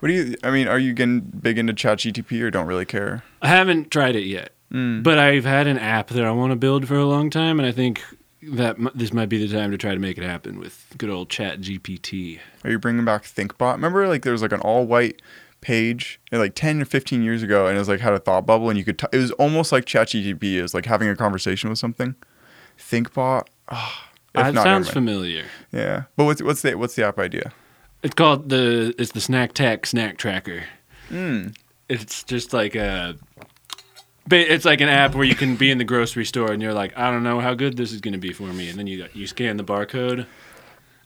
what 0.00 0.08
do 0.08 0.14
you 0.14 0.34
I 0.42 0.50
mean, 0.50 0.68
are 0.68 0.78
you 0.78 0.92
getting 0.92 1.20
big 1.20 1.58
into 1.58 1.72
ChatGTP 1.72 2.42
or 2.42 2.50
don't 2.50 2.66
really 2.66 2.84
care? 2.84 3.22
I 3.42 3.48
haven't 3.48 3.90
tried 3.90 4.16
it 4.16 4.24
yet. 4.26 4.52
Mm. 4.72 5.02
But 5.02 5.18
I've 5.18 5.46
had 5.46 5.66
an 5.66 5.78
app 5.78 6.08
that 6.08 6.24
I 6.24 6.30
want 6.30 6.50
to 6.52 6.56
build 6.56 6.86
for 6.86 6.96
a 6.96 7.06
long 7.06 7.30
time, 7.30 7.58
and 7.58 7.66
I 7.66 7.72
think 7.72 8.02
that 8.42 8.76
m- 8.78 8.90
this 8.94 9.14
might 9.14 9.30
be 9.30 9.38
the 9.44 9.50
time 9.56 9.70
to 9.70 9.78
try 9.78 9.94
to 9.94 9.98
make 9.98 10.18
it 10.18 10.24
happen 10.24 10.58
with 10.58 10.84
good 10.98 11.08
old 11.08 11.30
Chat 11.30 11.62
GPT. 11.62 12.38
Are 12.64 12.70
you 12.70 12.78
bringing 12.78 13.04
back 13.06 13.22
ThinkBot? 13.24 13.72
Remember 13.76 14.06
like 14.08 14.22
there 14.24 14.32
was 14.32 14.42
like 14.42 14.52
an 14.52 14.60
all 14.60 14.84
white 14.84 15.22
page 15.60 16.20
like 16.30 16.54
10 16.54 16.82
or 16.82 16.84
15 16.84 17.22
years 17.22 17.42
ago 17.42 17.66
and 17.66 17.76
it 17.76 17.78
was 17.78 17.88
like 17.88 18.00
had 18.00 18.12
a 18.12 18.18
thought 18.18 18.46
bubble 18.46 18.68
and 18.68 18.78
you 18.78 18.84
could 18.84 18.98
t- 18.98 19.06
it 19.12 19.16
was 19.16 19.32
almost 19.32 19.72
like 19.72 19.84
ChatGTP 19.84 20.54
is 20.54 20.72
like 20.74 20.86
having 20.86 21.08
a 21.08 21.16
conversation 21.16 21.68
with 21.68 21.78
something. 21.78 22.14
ThinkBot. 22.78 23.46
If 23.70 23.78
That 24.34 24.54
not, 24.54 24.62
sounds 24.64 24.88
familiar. 24.90 25.44
Yeah. 25.72 26.04
But 26.16 26.24
what's 26.24 26.42
what's 26.42 26.62
the 26.62 26.74
what's 26.76 26.94
the 26.94 27.06
app 27.06 27.18
idea? 27.18 27.52
It's 28.02 28.14
called 28.14 28.48
the 28.50 28.94
it's 28.98 29.12
the 29.12 29.20
Snack 29.20 29.52
Tech 29.52 29.86
Snack 29.86 30.16
Tracker. 30.18 30.64
Mm. 31.10 31.56
It's 31.88 32.22
just 32.22 32.52
like 32.52 32.74
a 32.74 33.16
it's 34.30 34.64
like 34.64 34.80
an 34.80 34.88
app 34.88 35.14
where 35.14 35.24
you 35.24 35.34
can 35.34 35.56
be 35.56 35.70
in 35.70 35.78
the 35.78 35.84
grocery 35.84 36.24
store 36.24 36.52
and 36.52 36.60
you're 36.62 36.74
like, 36.74 36.96
I 36.96 37.10
don't 37.10 37.22
know 37.22 37.40
how 37.40 37.54
good 37.54 37.76
this 37.76 37.92
is 37.92 38.00
going 38.00 38.12
to 38.12 38.18
be 38.18 38.32
for 38.32 38.44
me, 38.52 38.68
and 38.68 38.78
then 38.78 38.86
you 38.86 39.06
you 39.14 39.26
scan 39.26 39.56
the 39.56 39.64
barcode, 39.64 40.26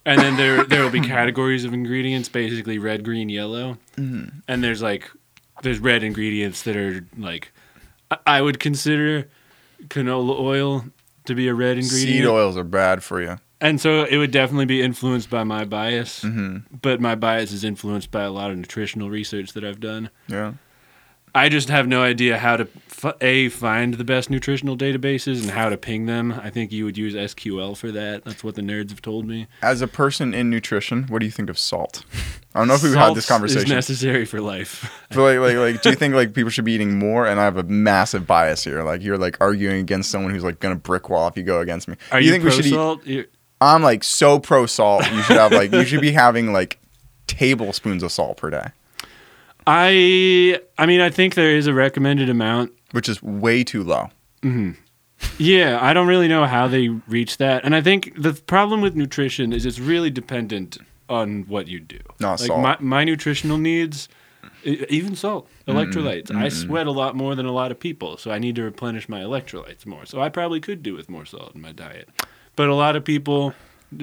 and 0.04 0.20
then 0.20 0.36
there 0.36 0.64
there 0.64 0.82
will 0.82 0.90
be 0.90 1.00
categories 1.00 1.64
of 1.64 1.72
ingredients, 1.72 2.28
basically 2.28 2.78
red, 2.78 3.04
green, 3.04 3.28
yellow, 3.28 3.78
Mm-hmm. 3.96 4.38
and 4.48 4.64
there's 4.64 4.82
like 4.82 5.10
there's 5.62 5.78
red 5.78 6.02
ingredients 6.02 6.62
that 6.62 6.76
are 6.76 7.06
like 7.16 7.52
I- 8.26 8.42
would 8.42 8.58
consider 8.60 9.28
canola 9.88 10.38
oil 10.38 10.84
to 11.26 11.34
be 11.34 11.48
a 11.48 11.54
red 11.54 11.78
ingredient, 11.78 11.90
Seed 12.22 12.26
oils 12.26 12.56
are 12.56 12.64
bad 12.64 13.02
for 13.02 13.20
you. 13.22 13.38
and 13.60 13.80
so 13.80 14.04
it 14.04 14.16
would 14.16 14.30
definitely 14.32 14.66
be 14.66 14.82
influenced 14.82 15.30
by 15.30 15.44
my 15.44 15.64
bias, 15.64 16.22
hmm 16.22 16.58
but 16.82 17.00
my 17.00 17.14
bias 17.14 17.52
is 17.52 17.62
influenced 17.64 18.10
by 18.10 18.22
a 18.22 18.30
lot 18.30 18.50
of 18.50 18.56
nutritional 18.56 19.08
research 19.10 19.52
that 19.52 19.64
I've 19.64 19.80
done. 19.80 20.10
Yeah. 20.28 20.54
I 21.34 21.48
just 21.48 21.68
have 21.70 21.88
no 21.88 22.02
idea 22.02 22.36
how 22.38 22.56
to 22.58 22.68
f- 22.90 23.14
a 23.22 23.48
find 23.48 23.94
the 23.94 24.04
best 24.04 24.28
nutritional 24.28 24.76
databases 24.76 25.40
and 25.40 25.50
how 25.50 25.70
to 25.70 25.76
ping 25.78 26.04
them. 26.06 26.32
I 26.32 26.50
think 26.50 26.70
you 26.72 26.84
would 26.84 26.98
use 26.98 27.14
SQL 27.14 27.74
for 27.76 27.90
that. 27.90 28.24
That's 28.24 28.44
what 28.44 28.54
the 28.54 28.60
nerds 28.62 28.90
have 28.90 29.00
told 29.00 29.26
me. 29.26 29.46
As 29.62 29.80
a 29.80 29.88
person 29.88 30.34
in 30.34 30.50
nutrition, 30.50 31.04
what 31.04 31.20
do 31.20 31.24
you 31.26 31.32
think 31.32 31.48
of 31.48 31.58
salt? 31.58 32.04
I 32.54 32.58
don't 32.58 32.68
know 32.68 32.74
if 32.74 32.82
we've 32.82 32.94
had 32.94 33.14
this 33.14 33.26
conversation. 33.26 33.64
Is 33.64 33.70
necessary 33.70 34.26
for 34.26 34.40
life. 34.42 34.92
But 35.08 35.18
like, 35.18 35.38
like, 35.38 35.56
like, 35.56 35.82
do 35.82 35.88
you 35.90 35.96
think 35.96 36.14
like 36.14 36.34
people 36.34 36.50
should 36.50 36.66
be 36.66 36.72
eating 36.72 36.98
more? 36.98 37.26
And 37.26 37.40
I 37.40 37.44
have 37.44 37.56
a 37.56 37.62
massive 37.62 38.26
bias 38.26 38.62
here. 38.62 38.82
Like, 38.82 39.02
you're 39.02 39.16
like 39.18 39.38
arguing 39.40 39.80
against 39.80 40.10
someone 40.10 40.32
who's 40.32 40.44
like 40.44 40.60
gonna 40.60 40.76
brick 40.76 41.08
wall 41.08 41.28
if 41.28 41.36
you 41.38 41.44
go 41.44 41.60
against 41.60 41.88
me. 41.88 41.96
Are 42.10 42.20
Do 42.20 42.26
you, 42.26 42.30
think 42.30 42.42
pro 42.42 42.50
we 42.50 42.56
should 42.56 42.66
eat? 42.66 42.74
salt? 42.74 43.06
You're- 43.06 43.26
I'm 43.62 43.82
like 43.82 44.04
so 44.04 44.38
pro 44.38 44.66
salt. 44.66 45.10
You 45.10 45.22
should 45.22 45.36
have 45.36 45.52
like 45.52 45.72
you 45.72 45.84
should 45.84 46.00
be 46.02 46.10
having 46.24 46.52
like 46.52 46.78
tablespoons 47.26 48.02
of 48.02 48.12
salt 48.12 48.36
per 48.36 48.50
day, 48.50 48.66
I 49.66 50.60
I 50.78 50.86
mean 50.86 51.00
I 51.00 51.10
think 51.10 51.34
there 51.34 51.54
is 51.56 51.66
a 51.66 51.74
recommended 51.74 52.28
amount. 52.28 52.72
which 52.92 53.08
is 53.08 53.22
way 53.22 53.64
too 53.64 53.82
low. 53.82 54.10
Mm-hmm. 54.42 54.72
Yeah, 55.38 55.78
I 55.80 55.92
don't 55.92 56.08
really 56.08 56.28
know 56.28 56.46
how 56.46 56.66
they 56.66 56.88
reach 56.88 57.36
that. 57.36 57.64
And 57.64 57.76
I 57.76 57.80
think 57.80 58.12
the 58.20 58.32
problem 58.32 58.80
with 58.80 58.96
nutrition 58.96 59.52
is 59.52 59.64
it's 59.64 59.78
really 59.78 60.10
dependent 60.10 60.78
on 61.08 61.42
what 61.42 61.68
you 61.68 61.78
do. 61.78 62.00
Not 62.18 62.40
like 62.40 62.48
salt. 62.48 62.60
My, 62.60 62.76
my 62.80 63.04
nutritional 63.04 63.56
needs, 63.56 64.08
even 64.64 65.14
salt, 65.14 65.48
mm, 65.66 65.74
electrolytes. 65.74 66.34
I 66.34 66.48
sweat 66.48 66.86
a 66.88 66.90
lot 66.90 67.14
more 67.14 67.34
than 67.36 67.46
a 67.46 67.52
lot 67.52 67.70
of 67.70 67.78
people, 67.78 68.16
so 68.16 68.32
I 68.32 68.38
need 68.38 68.56
to 68.56 68.62
replenish 68.62 69.08
my 69.08 69.20
electrolytes 69.20 69.86
more. 69.86 70.06
So 70.06 70.20
I 70.20 70.28
probably 70.28 70.60
could 70.60 70.82
do 70.82 70.94
with 70.94 71.08
more 71.08 71.24
salt 71.24 71.54
in 71.54 71.60
my 71.60 71.72
diet. 71.72 72.08
But 72.56 72.68
a 72.68 72.74
lot 72.74 72.96
of 72.96 73.04
people 73.04 73.54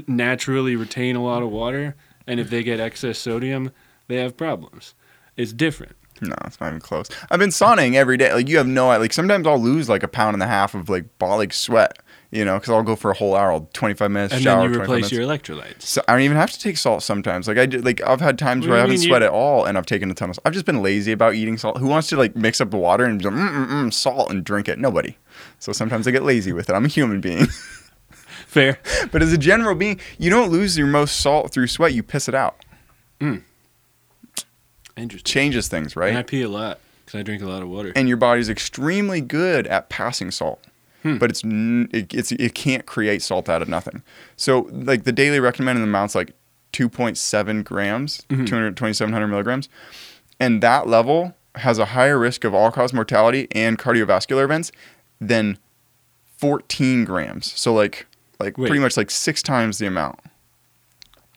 naturally 0.08 0.76
retain 0.78 1.16
a 1.18 1.24
lot 1.24 1.44
of 1.44 1.50
water, 1.50 1.96
and 2.28 2.40
if 2.40 2.50
they 2.50 2.64
get 2.64 2.80
excess 2.80 3.20
sodium, 3.20 3.72
they 4.08 4.18
have 4.18 4.38
problems. 4.38 4.94
It's 5.40 5.54
different. 5.54 5.96
No, 6.22 6.36
it's 6.46 6.60
not 6.60 6.68
even 6.68 6.82
close. 6.82 7.08
I've 7.32 7.40
been 7.40 7.50
sauning 7.50 7.96
every 7.96 8.18
day. 8.18 8.34
Like 8.34 8.50
you 8.50 8.58
have 8.58 8.68
no 8.68 8.90
idea. 8.92 9.00
like 9.00 9.14
sometimes 9.14 9.48
I'll 9.48 9.58
lose 9.58 9.88
like 9.88 10.04
a 10.04 10.08
pound 10.10 10.34
and 10.34 10.44
a 10.44 10.48
half 10.48 10.76
of 10.76 10.90
like 10.90 11.06
ball 11.18 11.42
sweat. 11.52 11.98
You 12.32 12.46
know, 12.46 12.60
because 12.60 12.70
I'll 12.72 12.84
go 12.84 12.96
for 12.96 13.10
a 13.10 13.16
whole 13.16 13.36
hour, 13.36 13.52
I'll 13.52 13.68
25 13.74 14.12
minutes 14.12 14.34
And 14.36 14.44
shower, 14.44 14.62
then 14.64 14.72
you 14.74 14.76
25 14.78 14.84
replace 14.86 15.12
minutes. 15.12 15.48
your 15.48 15.56
electrolytes. 15.58 15.82
So 15.82 16.02
I 16.08 16.12
don't 16.12 16.22
even 16.22 16.38
have 16.38 16.52
to 16.52 16.60
take 16.60 16.78
salt 16.78 17.02
sometimes. 17.02 17.48
Like 17.48 17.58
I 17.58 17.66
did, 17.66 17.84
like 17.86 18.02
I've 18.06 18.20
had 18.22 18.38
times 18.38 18.66
What 18.68 18.72
where 18.72 18.78
I 18.80 18.82
haven't 18.82 18.98
sweat 19.00 19.22
you- 19.22 19.28
at 19.28 19.32
all, 19.34 19.66
and 19.66 19.78
I've 19.80 19.88
taken 19.88 20.12
a 20.12 20.14
ton 20.14 20.30
of. 20.30 20.36
Salt. 20.36 20.44
I've 20.46 20.54
just 20.54 20.66
been 20.66 20.84
lazy 20.84 21.12
about 21.14 21.34
eating 21.36 21.58
salt. 21.58 21.78
Who 21.80 21.88
wants 21.88 22.08
to 22.10 22.18
like 22.18 22.36
mix 22.36 22.60
up 22.62 22.70
the 22.70 22.78
water 22.78 23.06
and 23.06 23.24
like, 23.24 23.34
mm, 23.34 23.50
mm, 23.50 23.68
mm, 23.70 23.94
salt 23.94 24.30
and 24.30 24.44
drink 24.44 24.68
it? 24.68 24.78
Nobody. 24.78 25.18
So 25.58 25.72
sometimes 25.72 26.06
I 26.08 26.12
get 26.12 26.22
lazy 26.24 26.52
with 26.54 26.70
it. 26.70 26.74
I'm 26.74 26.86
a 26.86 26.90
human 26.90 27.20
being. 27.22 27.48
Fair. 28.46 28.78
but 29.12 29.22
as 29.24 29.32
a 29.34 29.38
general 29.38 29.74
being, 29.74 30.00
you 30.18 30.30
don't 30.30 30.52
lose 30.52 30.78
your 30.78 30.88
most 30.88 31.22
salt 31.22 31.52
through 31.52 31.68
sweat. 31.68 31.94
You 31.94 32.04
piss 32.04 32.28
it 32.28 32.36
out. 32.36 32.58
Interesting. 33.22 33.46
Changes 35.08 35.68
things, 35.68 35.96
right? 35.96 36.10
And 36.10 36.18
I 36.18 36.24
pee 36.24 36.42
a 36.42 36.50
lot 36.50 36.80
because 37.06 37.20
I 37.20 37.24
drink 37.24 37.42
a 37.42 37.48
lot 37.48 37.62
of 37.62 37.70
water. 37.70 37.92
and 37.96 38.08
your 38.08 38.18
body's 38.18 38.50
extremely 38.50 39.22
good 39.22 39.66
at 39.68 39.90
passing 39.90 40.32
salt. 40.32 40.64
Hmm. 41.04 41.18
But 41.18 41.30
it's, 41.30 41.44
it, 41.46 42.14
it's 42.14 42.32
it 42.34 42.54
can't 42.54 42.86
create 42.86 43.22
salt 43.22 43.48
out 43.48 43.62
of 43.62 43.70
nothing. 43.70 44.02
So 44.36 44.68
like 44.72 45.06
the 45.06 45.14
daily 45.14 45.40
recommended 45.40 45.82
amounts 45.84 46.14
like 46.14 46.34
2.7 46.74 47.64
grams, 47.64 48.24
Mhm. 48.30 48.46
2700 48.46 49.28
milligrams, 49.28 49.70
and 50.42 50.62
that 50.62 50.88
level 50.88 51.36
has 51.56 51.78
a 51.80 51.86
higher 51.86 52.20
risk 52.20 52.44
of 52.44 52.54
all 52.54 52.70
cause 52.72 52.92
mortality 52.94 53.48
and 53.54 53.80
cardiovascular 53.80 54.44
events 54.44 54.72
than 55.22 55.58
14 56.38 57.06
grams. 57.06 57.52
So 57.54 57.74
like 57.74 58.06
like 58.40 58.58
Wait. 58.58 58.68
pretty 58.68 58.82
much 58.82 58.96
like 58.98 59.10
six 59.12 59.42
times 59.42 59.78
the 59.78 59.88
amount. 59.88 60.20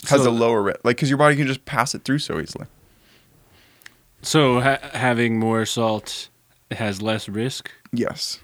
Has 0.08 0.24
So- 0.24 0.30
a 0.30 0.32
lower 0.32 0.62
risk, 0.62 0.80
like 0.84 0.96
because 0.96 1.08
your 1.08 1.18
body 1.18 1.36
can 1.36 1.46
just 1.46 1.64
pass 1.64 1.94
it 1.94 2.04
through 2.04 2.18
so 2.18 2.40
easily. 2.40 2.66
So 4.22 4.60
ha- 4.60 4.78
having 4.92 5.38
more 5.38 5.66
salt 5.66 6.28
has 6.70 7.02
less 7.02 7.28
risk. 7.28 7.70
Yes. 7.92 8.40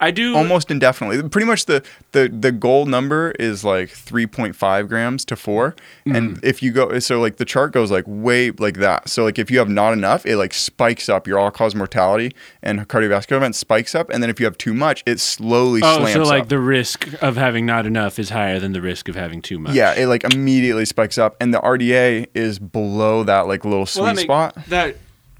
I 0.00 0.10
do. 0.10 0.34
almost 0.36 0.70
indefinitely. 0.70 1.28
Pretty 1.28 1.46
much 1.46 1.66
the 1.66 1.82
the 2.12 2.28
the 2.28 2.50
goal 2.50 2.86
number 2.86 3.30
is 3.38 3.64
like 3.64 3.90
3.5 3.90 4.88
grams 4.88 5.24
to 5.26 5.36
4 5.36 5.74
and 6.06 6.14
Mm-hmm. 6.36 6.40
if 6.46 6.62
you 6.62 6.72
go 6.72 6.98
so 6.98 7.20
like 7.20 7.36
the 7.36 7.44
chart 7.44 7.72
goes 7.72 7.90
like 7.90 8.04
way 8.06 8.50
like 8.50 8.76
that. 8.78 9.08
So 9.08 9.22
like 9.24 9.38
if 9.38 9.50
you 9.50 9.58
have 9.60 9.68
not 9.68 9.92
enough, 9.92 10.26
it 10.26 10.36
like 10.36 10.52
spikes 10.52 11.08
up 11.08 11.26
your 11.26 11.38
all 11.38 11.50
cause 11.52 11.74
mortality 11.74 12.34
and 12.62 12.88
cardiovascular 12.88 13.36
events 13.36 13.58
spikes 13.58 13.94
up 13.94 14.10
and 14.10 14.22
then 14.22 14.28
if 14.30 14.40
you 14.40 14.46
have 14.46 14.58
too 14.58 14.74
much, 14.74 15.02
it 15.06 15.20
slowly 15.20 15.80
Oh, 15.84 16.04
so 16.06 16.22
like 16.24 16.42
up. 16.42 16.48
the 16.48 16.58
risk 16.58 17.08
of 17.22 17.36
having 17.36 17.64
not 17.64 17.86
enough 17.86 18.18
is 18.18 18.30
higher 18.30 18.58
than 18.58 18.72
the 18.72 18.82
risk 18.82 19.08
of 19.08 19.14
having 19.14 19.40
too 19.40 19.58
much. 19.60 19.74
yeah, 19.74 19.94
it 19.94 20.06
like 20.08 20.24
immediately 20.34 20.84
spikes 20.84 21.16
up 21.16 21.36
and 21.40 21.54
the 21.54 21.60
RDA 21.60 22.26
is 22.34 22.58
below 22.58 23.22
that 23.24 23.46
like 23.46 23.64
little 23.64 23.86
sweet 23.86 24.02
Well, 24.02 24.06
that 24.14 24.16
make- 24.16 24.24
spot. 24.24 24.56
That 24.68 24.96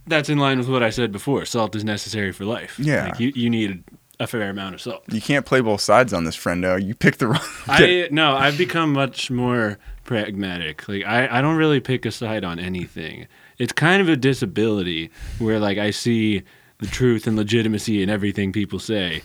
that's 0.06 0.28
in 0.28 0.38
line 0.38 0.58
with 0.58 0.68
what 0.68 0.82
I 0.82 0.90
said 0.90 1.12
before. 1.12 1.44
Salt 1.44 1.76
is 1.76 1.84
necessary 1.84 2.32
for 2.32 2.44
life. 2.44 2.78
Yeah. 2.80 3.06
like 3.06 3.20
you, 3.20 3.32
you 3.34 3.48
need 3.50 3.84
a 4.20 4.26
fair 4.28 4.50
amount 4.50 4.74
of 4.76 4.80
salt. 4.80 5.02
You 5.10 5.20
can't 5.20 5.44
play 5.44 5.60
both 5.60 5.80
sides 5.80 6.12
on 6.12 6.22
this 6.24 6.36
friendo. 6.36 6.80
You 6.80 6.94
pick 6.94 7.16
the 7.16 7.26
wrong 7.32 7.40
I 7.66 8.08
no, 8.12 8.36
I've 8.36 8.56
become 8.58 8.92
much 8.92 9.30
more 9.30 9.78
pragmatic. 10.04 10.86
Like 10.88 11.04
I, 11.04 11.38
I 11.38 11.40
don't 11.40 11.56
really 11.56 11.80
pick 11.80 12.04
a 12.06 12.10
side 12.12 12.44
on 12.44 12.58
anything. 12.58 13.26
It's 13.58 13.72
kind 13.72 14.00
of 14.02 14.08
a 14.08 14.16
disability 14.16 15.10
where 15.38 15.58
like 15.58 15.78
I 15.78 15.90
see 15.90 16.42
the 16.78 16.86
truth 16.86 17.26
and 17.26 17.36
legitimacy 17.36 18.02
in 18.02 18.08
everything 18.10 18.52
people 18.52 18.78
say, 18.78 19.22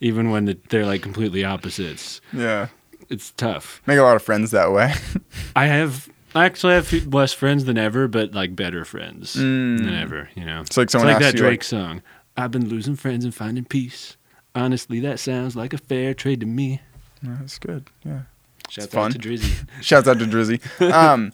even 0.00 0.30
when 0.30 0.58
they're 0.70 0.86
like 0.86 1.02
completely 1.02 1.44
opposites. 1.44 2.20
Yeah. 2.32 2.68
It's 3.08 3.32
tough. 3.32 3.82
Make 3.86 3.98
a 3.98 4.02
lot 4.02 4.16
of 4.16 4.22
friends 4.22 4.50
that 4.52 4.72
way. 4.72 4.94
I 5.56 5.66
have 5.66 6.08
I 6.34 6.44
actually 6.46 6.74
have 6.74 6.92
less 7.12 7.32
friends 7.32 7.64
than 7.64 7.76
ever, 7.76 8.06
but 8.06 8.32
like 8.34 8.54
better 8.56 8.84
friends 8.84 9.34
Mm. 9.36 9.78
than 9.78 9.94
ever. 9.94 10.28
You 10.34 10.44
know, 10.44 10.60
It's 10.62 10.76
like 10.76 10.84
it's 10.86 10.94
like 10.94 11.18
that 11.18 11.34
you, 11.34 11.40
like- 11.40 11.48
Drake 11.50 11.64
song. 11.64 12.02
I've 12.36 12.52
been 12.52 12.68
losing 12.68 12.96
friends 12.96 13.24
and 13.24 13.34
finding 13.34 13.64
peace. 13.64 14.16
Honestly, 14.54 15.00
that 15.00 15.18
sounds 15.20 15.54
like 15.56 15.72
a 15.72 15.78
fair 15.78 16.14
trade 16.14 16.40
to 16.40 16.46
me. 16.46 16.80
That's 17.22 17.58
good. 17.58 17.88
Yeah. 18.04 18.22
Shout 18.68 18.84
It's 18.86 18.94
out 18.94 19.12
to 19.12 19.18
Drizzy. 19.18 19.68
Shouts 19.82 20.08
out 20.08 20.18
to 20.18 20.26
Drizzy. 20.26 20.60
Um, 20.92 21.32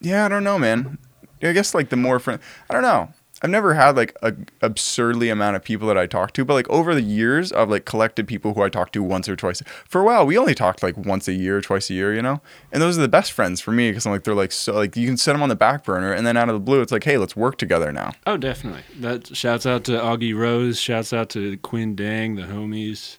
yeah, 0.00 0.24
I 0.26 0.28
don't 0.28 0.44
know, 0.44 0.58
man. 0.58 0.98
I 1.42 1.52
guess 1.52 1.74
like 1.74 1.88
the 1.90 1.96
more 1.96 2.18
friend, 2.18 2.40
I 2.68 2.74
don't 2.74 2.82
know. 2.82 3.12
I've 3.42 3.50
never 3.50 3.74
had 3.74 3.96
like 3.96 4.16
a 4.22 4.34
absurdly 4.62 5.28
amount 5.28 5.56
of 5.56 5.64
people 5.64 5.88
that 5.88 5.98
I 5.98 6.06
talk 6.06 6.32
to, 6.34 6.44
but 6.44 6.54
like 6.54 6.68
over 6.70 6.94
the 6.94 7.02
years, 7.02 7.52
I've 7.52 7.68
like 7.68 7.84
collected 7.84 8.26
people 8.28 8.54
who 8.54 8.62
I 8.62 8.68
talk 8.68 8.92
to 8.92 9.02
once 9.02 9.28
or 9.28 9.36
twice. 9.36 9.60
For 9.86 10.00
a 10.00 10.04
while, 10.04 10.24
we 10.24 10.38
only 10.38 10.54
talked 10.54 10.82
like 10.82 10.96
once 10.96 11.26
a 11.28 11.32
year, 11.32 11.60
twice 11.60 11.90
a 11.90 11.94
year, 11.94 12.14
you 12.14 12.22
know. 12.22 12.40
And 12.72 12.80
those 12.80 12.96
are 12.96 13.02
the 13.02 13.08
best 13.08 13.32
friends 13.32 13.60
for 13.60 13.72
me 13.72 13.90
because 13.90 14.06
I'm 14.06 14.12
like 14.12 14.24
they're 14.24 14.34
like 14.34 14.52
so 14.52 14.74
like 14.74 14.96
you 14.96 15.06
can 15.06 15.16
set 15.16 15.32
them 15.32 15.42
on 15.42 15.48
the 15.48 15.56
back 15.56 15.84
burner, 15.84 16.12
and 16.12 16.26
then 16.26 16.36
out 16.36 16.48
of 16.48 16.54
the 16.54 16.60
blue, 16.60 16.80
it's 16.80 16.92
like 16.92 17.04
hey, 17.04 17.18
let's 17.18 17.36
work 17.36 17.58
together 17.58 17.92
now. 17.92 18.12
Oh, 18.26 18.36
definitely. 18.36 18.82
That 19.00 19.36
shouts 19.36 19.66
out 19.66 19.84
to 19.84 19.92
Augie 19.92 20.34
Rose. 20.36 20.80
Shouts 20.80 21.12
out 21.12 21.28
to 21.30 21.56
Quinn 21.58 21.96
Dang, 21.96 22.36
the 22.36 22.42
homies. 22.42 23.18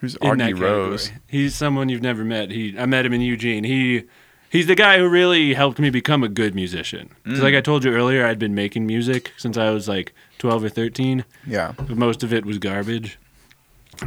Who's 0.00 0.16
Augie 0.16 0.60
Rose? 0.60 1.04
category. 1.04 1.22
He's 1.28 1.54
someone 1.54 1.88
you've 1.88 2.02
never 2.02 2.24
met. 2.24 2.50
He 2.50 2.76
I 2.78 2.84
met 2.84 3.06
him 3.06 3.12
in 3.12 3.20
Eugene. 3.22 3.64
He 3.64 4.04
he's 4.50 4.66
the 4.66 4.74
guy 4.74 4.98
who 4.98 5.08
really 5.08 5.54
helped 5.54 5.78
me 5.78 5.90
become 5.90 6.22
a 6.22 6.28
good 6.28 6.54
musician. 6.54 7.10
Mm. 7.24 7.40
like 7.40 7.54
I 7.54 7.60
told 7.60 7.84
you 7.84 7.92
earlier, 7.92 8.24
I'd 8.26 8.38
been 8.38 8.54
making 8.54 8.86
music 8.86 9.32
since 9.36 9.56
I 9.56 9.70
was 9.70 9.88
like 9.88 10.12
12 10.38 10.64
or 10.64 10.68
13. 10.68 11.24
Yeah. 11.46 11.72
But 11.76 11.96
most 11.96 12.22
of 12.22 12.32
it 12.32 12.44
was 12.44 12.58
garbage. 12.58 13.18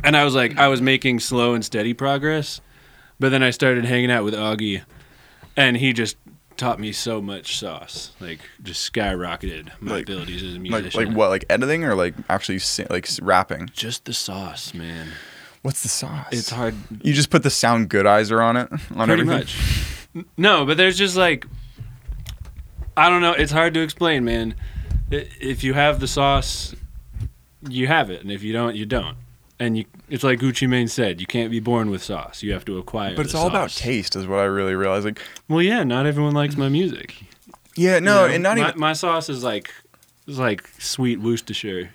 And 0.04 0.16
I 0.16 0.24
was 0.24 0.36
like 0.36 0.58
I 0.58 0.68
was 0.68 0.82
making 0.82 1.20
slow 1.20 1.54
and 1.54 1.64
steady 1.66 1.94
progress. 1.94 2.62
But 3.20 3.30
then 3.30 3.44
I 3.44 3.50
started 3.50 3.86
hanging 3.86 4.12
out 4.12 4.24
with 4.24 4.34
Augie 4.34 4.84
and 5.58 5.76
he 5.78 5.92
just 5.94 6.16
taught 6.58 6.80
me 6.80 6.92
so 6.92 7.22
much 7.22 7.58
sauce. 7.58 8.12
Like 8.20 8.40
just 8.64 8.92
skyrocketed 8.94 9.70
my 9.80 9.94
Like- 9.94 10.04
abilities 10.04 10.44
as 10.44 10.52
a 10.56 10.60
Like 10.60 10.62
musician. 10.62 11.06
like 11.06 11.16
what? 11.18 11.30
Like 11.30 11.46
editing 11.50 11.84
or 11.84 11.96
like 11.96 12.14
actually 12.30 12.60
like 12.90 13.08
rapping? 13.22 13.70
Just 13.74 14.06
the 14.06 14.14
sauce, 14.14 14.74
man. 14.74 15.08
What's 15.62 15.82
the 15.84 15.90
sauce? 15.90 16.28
It's 16.32 16.50
hard. 16.52 16.76
You 17.02 17.14
just 17.14 17.30
put 17.30 17.44
the 17.44 17.50
sound 17.50 17.90
goodizer 17.90 18.42
on 18.44 18.56
it 18.56 18.70
on 18.72 19.08
Pretty 19.08 19.24
everything. 19.24 19.28
much. 19.28 19.99
No, 20.38 20.66
but 20.66 20.78
there's 20.78 20.98
just 20.98 21.16
like, 21.16 21.46
I 22.98 23.10
don't 23.10 23.22
know. 23.22 23.34
It's 23.34 23.52
hard 23.52 23.74
to 23.76 23.82
explain, 23.82 24.26
man. 24.26 24.56
If 25.12 25.64
you 25.64 25.74
have 25.74 26.00
the 26.00 26.08
sauce, 26.08 26.76
you 27.68 27.88
have 27.88 28.10
it, 28.10 28.22
and 28.22 28.32
if 28.32 28.44
you 28.44 28.54
don't, 28.54 28.76
you 28.76 28.86
don't. 28.86 29.18
And 29.60 29.78
you, 29.78 29.86
it's 30.10 30.24
like 30.24 30.40
Gucci 30.40 30.70
Mane 30.70 30.88
said, 30.88 31.20
you 31.20 31.28
can't 31.28 31.52
be 31.52 31.60
born 31.60 31.90
with 31.90 32.02
sauce. 32.02 32.44
You 32.44 32.54
have 32.54 32.64
to 32.66 32.78
acquire. 32.78 33.16
But 33.16 33.26
it's 33.26 33.36
all 33.36 33.48
about 33.48 33.72
taste, 33.72 34.16
is 34.16 34.26
what 34.26 34.40
I 34.40 34.46
really 34.46 34.74
realize. 34.76 35.04
Like, 35.04 35.22
Well, 35.50 35.62
yeah, 35.62 35.84
not 35.84 36.06
everyone 36.06 36.34
likes 36.34 36.56
my 36.56 36.70
music. 36.70 37.16
yeah, 37.76 38.00
no, 38.00 38.24
you 38.24 38.28
know? 38.30 38.34
and 38.36 38.44
not 38.44 38.58
my, 38.58 38.70
even. 38.70 38.80
my 38.80 38.94
sauce 38.94 39.28
is 39.30 39.44
like, 39.44 39.74
is 40.28 40.40
like 40.40 40.68
sweet 40.80 41.20
Worcestershire. 41.20 41.90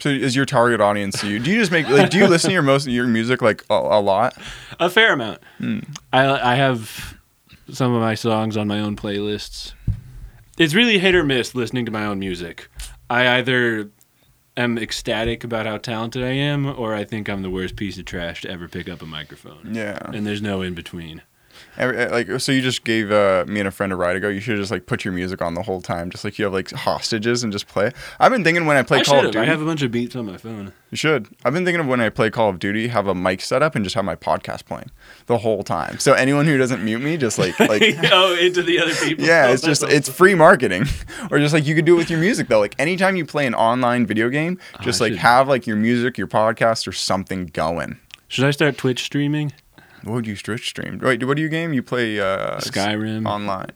So, 0.00 0.08
is 0.08 0.34
your 0.34 0.44
target 0.44 0.80
audience 0.80 1.22
you? 1.22 1.38
Do 1.38 1.50
you 1.50 1.58
just 1.58 1.70
make 1.72 1.88
like? 1.88 2.10
Do 2.10 2.18
you 2.18 2.26
listen 2.26 2.48
to 2.48 2.54
your 2.54 2.62
most 2.62 2.86
your 2.86 3.06
music 3.06 3.40
like 3.40 3.64
a, 3.70 3.74
a 3.74 4.00
lot? 4.00 4.36
A 4.80 4.90
fair 4.90 5.12
amount. 5.12 5.40
Hmm. 5.58 5.80
I 6.12 6.52
I 6.52 6.54
have 6.56 7.16
some 7.70 7.94
of 7.94 8.00
my 8.00 8.14
songs 8.14 8.56
on 8.56 8.68
my 8.68 8.80
own 8.80 8.96
playlists. 8.96 9.72
It's 10.58 10.74
really 10.74 10.98
hit 10.98 11.14
or 11.14 11.24
miss 11.24 11.54
listening 11.54 11.86
to 11.86 11.92
my 11.92 12.04
own 12.04 12.18
music. 12.18 12.68
I 13.10 13.38
either 13.38 13.90
am 14.56 14.78
ecstatic 14.78 15.44
about 15.44 15.66
how 15.66 15.78
talented 15.78 16.22
I 16.22 16.30
am, 16.30 16.66
or 16.66 16.94
I 16.94 17.04
think 17.04 17.28
I'm 17.28 17.42
the 17.42 17.50
worst 17.50 17.76
piece 17.76 17.98
of 17.98 18.04
trash 18.04 18.42
to 18.42 18.50
ever 18.50 18.68
pick 18.68 18.88
up 18.88 19.02
a 19.02 19.06
microphone. 19.06 19.74
Yeah. 19.74 19.98
And 20.12 20.26
there's 20.26 20.42
no 20.42 20.62
in 20.62 20.74
between. 20.74 21.22
Every, 21.76 21.98
uh, 22.02 22.10
like, 22.10 22.40
so 22.40 22.52
you 22.52 22.60
just 22.62 22.84
gave 22.84 23.10
uh, 23.10 23.44
me 23.48 23.60
and 23.60 23.66
a 23.68 23.70
friend 23.70 23.92
a 23.92 23.96
ride 23.96 24.16
ago. 24.16 24.28
You 24.28 24.40
should 24.40 24.56
just 24.56 24.70
like 24.70 24.86
put 24.86 25.04
your 25.04 25.12
music 25.12 25.42
on 25.42 25.54
the 25.54 25.62
whole 25.62 25.80
time, 25.80 26.10
just 26.10 26.24
like 26.24 26.38
you 26.38 26.44
have 26.44 26.52
like 26.54 26.70
hostages 26.70 27.42
and 27.42 27.52
just 27.52 27.66
play. 27.66 27.90
I've 28.20 28.30
been 28.30 28.44
thinking 28.44 28.66
when 28.66 28.76
I 28.76 28.82
play 28.82 29.00
I 29.00 29.02
Call 29.02 29.14
of 29.16 29.18
should 29.18 29.24
have. 29.26 29.32
Duty. 29.32 29.46
I 29.46 29.50
have 29.50 29.60
a 29.60 29.64
bunch 29.64 29.82
of 29.82 29.90
beats 29.90 30.14
on 30.16 30.26
my 30.26 30.36
phone. 30.36 30.72
You 30.90 30.96
should. 30.96 31.28
I've 31.44 31.52
been 31.52 31.64
thinking 31.64 31.80
of 31.80 31.86
when 31.88 32.00
I 32.00 32.08
play 32.10 32.30
Call 32.30 32.48
of 32.50 32.60
Duty, 32.60 32.86
have 32.88 33.08
a 33.08 33.14
mic 33.14 33.40
set 33.40 33.62
up 33.62 33.74
and 33.74 33.84
just 33.84 33.96
have 33.96 34.04
my 34.04 34.14
podcast 34.14 34.64
playing 34.66 34.90
the 35.26 35.38
whole 35.38 35.64
time. 35.64 35.98
So 35.98 36.12
anyone 36.12 36.46
who 36.46 36.56
doesn't 36.56 36.84
mute 36.84 37.00
me, 37.00 37.16
just 37.16 37.38
like 37.38 37.58
like 37.68 37.82
oh, 38.12 38.36
into 38.40 38.62
the 38.62 38.78
other 38.80 38.94
people. 38.94 39.24
yeah, 39.24 39.46
Oh, 39.48 39.52
it's 39.52 39.62
just 39.62 39.82
it's 39.82 40.08
free 40.08 40.34
marketing. 40.34 40.84
or 41.32 41.38
just 41.38 41.52
like 41.54 41.66
you 41.66 41.74
could 41.74 41.84
do 41.84 41.94
it 41.94 41.98
with 41.98 42.10
your 42.10 42.20
music 42.20 42.46
though. 42.48 42.60
Like 42.60 42.76
anytime 42.78 43.16
you 43.16 43.24
play 43.26 43.46
an 43.46 43.54
online 43.54 44.06
video 44.06 44.28
game, 44.28 44.58
just 44.82 45.00
I 45.00 45.06
like 45.06 45.12
should- 45.14 45.20
have 45.22 45.48
like 45.48 45.66
your 45.66 45.76
music, 45.76 46.16
your 46.18 46.28
podcast, 46.28 46.86
or 46.86 46.92
something 46.92 47.46
going. 47.46 47.98
Should 48.28 48.44
I 48.44 48.52
start 48.52 48.78
Twitch 48.78 49.02
streaming? 49.02 49.52
What 50.04 50.14
would 50.14 50.26
you 50.26 50.36
Twitch 50.36 50.68
stream? 50.68 50.98
Wait, 50.98 51.24
what 51.24 51.36
do 51.36 51.42
you 51.42 51.48
game? 51.48 51.72
You 51.72 51.82
play 51.82 52.20
uh, 52.20 52.58
Skyrim. 52.58 53.26
online. 53.26 53.72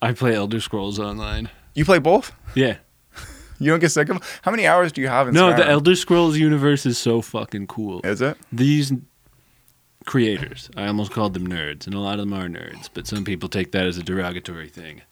I 0.00 0.12
play 0.12 0.34
Elder 0.34 0.60
Scrolls 0.60 0.98
Online. 0.98 1.48
You 1.74 1.84
play 1.84 1.98
both? 1.98 2.32
Yeah. 2.54 2.76
You 3.58 3.70
don't 3.70 3.78
get 3.78 3.90
sick 3.90 4.08
of? 4.08 4.40
How 4.42 4.50
many 4.50 4.66
hours 4.66 4.90
do 4.90 5.00
you 5.00 5.06
have 5.06 5.28
in 5.28 5.34
No, 5.34 5.54
the 5.54 5.64
Elder 5.64 5.94
Scrolls 5.94 6.36
universe 6.36 6.84
is 6.84 6.98
so 6.98 7.22
fucking 7.22 7.68
cool. 7.68 8.00
Is 8.02 8.20
it? 8.20 8.36
these 8.52 8.92
creators, 10.04 10.68
I 10.76 10.88
almost 10.88 11.12
called 11.12 11.32
them 11.34 11.46
nerds, 11.46 11.86
and 11.86 11.94
a 11.94 12.00
lot 12.00 12.18
of 12.18 12.28
them 12.28 12.32
are 12.32 12.48
nerds, 12.48 12.88
but 12.92 13.06
some 13.06 13.24
people 13.24 13.48
take 13.48 13.70
that 13.70 13.86
as 13.86 13.98
a 13.98 14.02
derogatory 14.02 14.68
thing. 14.68 15.02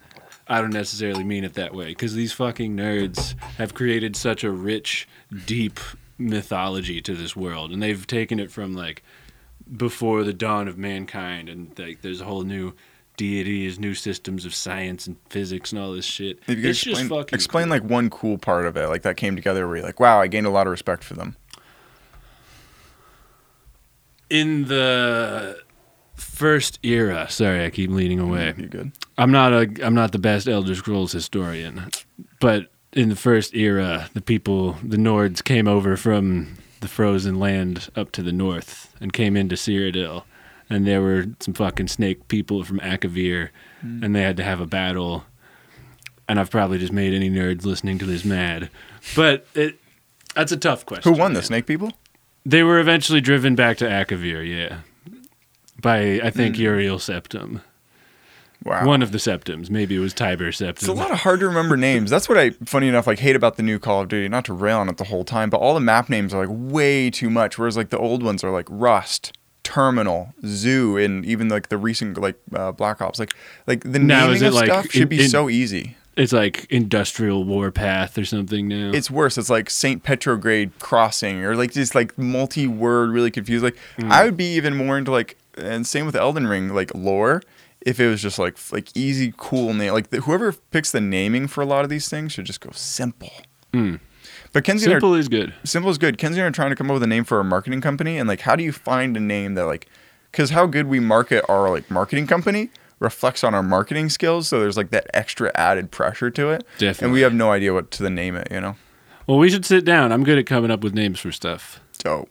I 0.48 0.60
don't 0.60 0.72
necessarily 0.72 1.22
mean 1.22 1.44
it 1.44 1.54
that 1.54 1.72
way 1.74 1.88
because 1.90 2.14
these 2.14 2.32
fucking 2.32 2.76
nerds 2.76 3.38
have 3.56 3.72
created 3.74 4.16
such 4.16 4.42
a 4.42 4.50
rich, 4.50 5.06
deep 5.46 5.78
mythology 6.18 7.00
to 7.02 7.14
this 7.14 7.36
world, 7.36 7.70
and 7.70 7.80
they've 7.80 8.04
taken 8.04 8.40
it 8.40 8.50
from 8.50 8.74
like 8.74 9.04
before 9.76 10.24
the 10.24 10.32
dawn 10.32 10.68
of 10.68 10.76
mankind, 10.78 11.48
and 11.48 11.78
like 11.78 12.02
there's 12.02 12.20
a 12.20 12.24
whole 12.24 12.42
new 12.42 12.72
deities, 13.16 13.78
new 13.78 13.94
systems 13.94 14.46
of 14.46 14.54
science 14.54 15.06
and 15.06 15.16
physics 15.28 15.72
and 15.72 15.80
all 15.80 15.92
this 15.92 16.04
shit. 16.06 16.38
If 16.46 16.48
you 16.48 16.56
could 16.56 16.64
it's 16.66 16.82
explain, 16.82 16.96
just 16.96 17.08
fucking 17.08 17.34
explain 17.36 17.64
cool. 17.64 17.70
like 17.70 17.84
one 17.84 18.08
cool 18.10 18.38
part 18.38 18.66
of 18.66 18.76
it, 18.76 18.88
like 18.88 19.02
that 19.02 19.16
came 19.16 19.36
together 19.36 19.66
where 19.66 19.76
you're 19.76 19.86
like, 19.86 20.00
wow, 20.00 20.20
I 20.20 20.26
gained 20.26 20.46
a 20.46 20.50
lot 20.50 20.66
of 20.66 20.70
respect 20.70 21.04
for 21.04 21.14
them. 21.14 21.36
in 24.28 24.66
the 24.66 25.60
first 26.14 26.78
era. 26.82 27.28
Sorry, 27.30 27.64
I 27.64 27.70
keep 27.70 27.90
leaning 27.90 28.20
away. 28.20 28.52
Mm, 28.52 28.58
you're 28.58 28.68
good? 28.68 28.92
I'm 29.18 29.30
not 29.32 29.52
a 29.52 29.68
I'm 29.84 29.94
not 29.94 30.12
the 30.12 30.18
best 30.18 30.48
Elder 30.48 30.74
Scrolls 30.74 31.12
historian, 31.12 31.90
but 32.40 32.70
in 32.92 33.08
the 33.08 33.16
first 33.16 33.54
era, 33.54 34.08
the 34.14 34.20
people, 34.20 34.72
the 34.82 34.96
Nords, 34.96 35.42
came 35.44 35.68
over 35.68 35.96
from 35.96 36.56
the 36.80 36.88
frozen 36.88 37.38
land 37.38 37.88
up 37.94 38.10
to 38.12 38.22
the 38.22 38.32
north 38.32 38.94
and 39.00 39.12
came 39.12 39.36
into 39.36 39.54
Cyrodiil, 39.56 40.24
and 40.68 40.86
there 40.86 41.00
were 41.02 41.26
some 41.40 41.54
fucking 41.54 41.88
snake 41.88 42.28
people 42.28 42.64
from 42.64 42.80
Akavir, 42.80 43.50
and 43.82 44.14
they 44.14 44.22
had 44.22 44.36
to 44.38 44.44
have 44.44 44.60
a 44.60 44.66
battle. 44.66 45.24
And 46.28 46.38
I've 46.38 46.50
probably 46.50 46.78
just 46.78 46.92
made 46.92 47.12
any 47.12 47.28
nerds 47.28 47.64
listening 47.64 47.98
to 47.98 48.06
this 48.06 48.24
mad, 48.24 48.70
but 49.16 49.46
it 49.54 49.78
that's 50.34 50.52
a 50.52 50.56
tough 50.56 50.86
question. 50.86 51.12
Who 51.12 51.18
won 51.18 51.32
the. 51.32 51.42
Snake 51.42 51.66
People? 51.66 51.92
They 52.46 52.62
were 52.62 52.78
eventually 52.78 53.20
driven 53.20 53.54
back 53.56 53.76
to 53.78 53.84
Akavir, 53.84 54.46
yeah. 54.48 54.78
by 55.80 56.20
I 56.22 56.30
think 56.30 56.56
Hmm. 56.56 56.62
Uriel 56.62 56.98
Septim. 56.98 57.62
Wow. 58.64 58.84
One 58.86 59.02
of 59.02 59.10
the 59.12 59.18
Septims. 59.18 59.70
Maybe 59.70 59.96
it 59.96 60.00
was 60.00 60.12
Tiber 60.12 60.50
Septim. 60.52 60.70
It's 60.70 60.86
a 60.86 60.92
lot 60.92 61.10
of 61.10 61.20
hard 61.20 61.40
to 61.40 61.48
remember 61.48 61.76
names. 61.78 62.10
That's 62.10 62.28
what 62.28 62.36
I, 62.36 62.50
funny 62.66 62.88
enough, 62.88 63.06
like 63.06 63.18
hate 63.18 63.34
about 63.36 63.56
the 63.56 63.62
new 63.62 63.78
Call 63.78 64.02
of 64.02 64.08
Duty. 64.08 64.28
Not 64.28 64.44
to 64.46 64.52
rail 64.52 64.78
on 64.78 64.88
it 64.90 64.98
the 64.98 65.04
whole 65.04 65.24
time, 65.24 65.48
but 65.48 65.56
all 65.58 65.72
the 65.74 65.80
map 65.80 66.10
names 66.10 66.34
are 66.34 66.46
like 66.46 66.54
way 66.72 67.08
too 67.10 67.30
much. 67.30 67.58
Whereas 67.58 67.76
like 67.76 67.88
the 67.88 67.98
old 67.98 68.22
ones 68.22 68.44
are 68.44 68.50
like 68.50 68.66
Rust, 68.68 69.32
Terminal, 69.62 70.34
Zoo, 70.44 70.98
and 70.98 71.24
even 71.24 71.48
like 71.48 71.70
the 71.70 71.78
recent 71.78 72.18
like 72.18 72.36
uh, 72.54 72.72
Black 72.72 73.00
Ops. 73.00 73.18
Like 73.18 73.32
like 73.66 73.82
the 73.90 73.98
Now, 73.98 74.22
naming 74.26 74.36
is 74.36 74.42
it, 74.42 74.48
of 74.48 74.54
like, 74.54 74.66
stuff 74.66 74.90
should 74.90 75.02
in- 75.02 75.08
be 75.08 75.22
in- 75.24 75.30
so 75.30 75.48
easy. 75.48 75.96
It's 76.16 76.32
like 76.34 76.66
Industrial 76.70 77.42
Warpath 77.44 78.18
or 78.18 78.26
something 78.26 78.68
now. 78.68 78.90
It's 78.92 79.10
worse. 79.10 79.38
It's 79.38 79.48
like 79.48 79.70
Saint 79.70 80.02
Petrograd 80.02 80.78
Crossing 80.80 81.42
or 81.44 81.56
like 81.56 81.72
just 81.72 81.94
like 81.94 82.18
multi-word, 82.18 83.10
really 83.10 83.30
confused. 83.30 83.64
Like 83.64 83.76
Hmm. 83.96 84.12
I 84.12 84.24
would 84.24 84.36
be 84.36 84.52
even 84.56 84.76
more 84.76 84.98
into 84.98 85.12
like, 85.12 85.38
and 85.56 85.86
same 85.86 86.04
with 86.04 86.16
Elden 86.16 86.46
Ring, 86.46 86.74
like 86.74 86.94
lore. 86.94 87.42
If 87.86 87.98
it 87.98 88.08
was 88.08 88.20
just 88.20 88.38
like 88.38 88.56
like 88.72 88.94
easy, 88.96 89.32
cool 89.36 89.72
name, 89.74 89.92
like 89.92 90.10
the, 90.10 90.20
whoever 90.22 90.52
picks 90.52 90.90
the 90.90 91.00
naming 91.00 91.46
for 91.48 91.62
a 91.62 91.66
lot 91.66 91.82
of 91.84 91.90
these 91.90 92.08
things 92.08 92.32
should 92.32 92.44
just 92.44 92.60
go 92.60 92.70
simple. 92.72 93.30
Hmm. 93.72 93.96
But 94.52 94.64
Kenzie 94.64 94.86
and 94.86 94.92
I- 94.94 94.96
Simple 94.96 95.14
is 95.14 95.28
good. 95.28 95.54
simple 95.64 95.90
is 95.90 95.98
good. 95.98 96.18
Kenzie 96.18 96.40
and 96.40 96.44
I 96.44 96.48
are 96.48 96.52
trying 96.52 96.70
to 96.70 96.76
come 96.76 96.90
up 96.90 96.94
with 96.94 97.02
a 97.04 97.06
name 97.06 97.24
for 97.24 97.38
our 97.38 97.44
marketing 97.44 97.80
company, 97.80 98.18
and 98.18 98.28
like, 98.28 98.40
how 98.40 98.56
do 98.56 98.64
you 98.64 98.72
find 98.72 99.16
a 99.16 99.20
name 99.20 99.54
that 99.54 99.64
like, 99.64 99.86
because 100.32 100.50
how 100.50 100.66
good 100.66 100.88
we 100.88 101.00
market 101.00 101.44
our 101.48 101.70
like 101.70 101.90
marketing 101.90 102.26
company 102.26 102.70
reflects 102.98 103.42
on 103.44 103.54
our 103.54 103.62
marketing 103.62 104.10
skills. 104.10 104.48
So 104.48 104.60
there's 104.60 104.76
like 104.76 104.90
that 104.90 105.06
extra 105.14 105.50
added 105.54 105.90
pressure 105.90 106.30
to 106.32 106.50
it, 106.50 106.66
Definitely. 106.78 107.04
and 107.06 107.12
we 107.14 107.20
have 107.22 107.32
no 107.32 107.50
idea 107.52 107.72
what 107.72 107.90
to 107.92 108.10
name 108.10 108.36
it. 108.36 108.48
You 108.50 108.60
know. 108.60 108.76
Well, 109.26 109.38
we 109.38 109.48
should 109.50 109.64
sit 109.64 109.84
down. 109.84 110.10
I'm 110.12 110.24
good 110.24 110.38
at 110.38 110.46
coming 110.46 110.70
up 110.70 110.82
with 110.82 110.94
names 110.94 111.20
for 111.20 111.30
stuff. 111.32 111.80
Dope. 111.98 112.28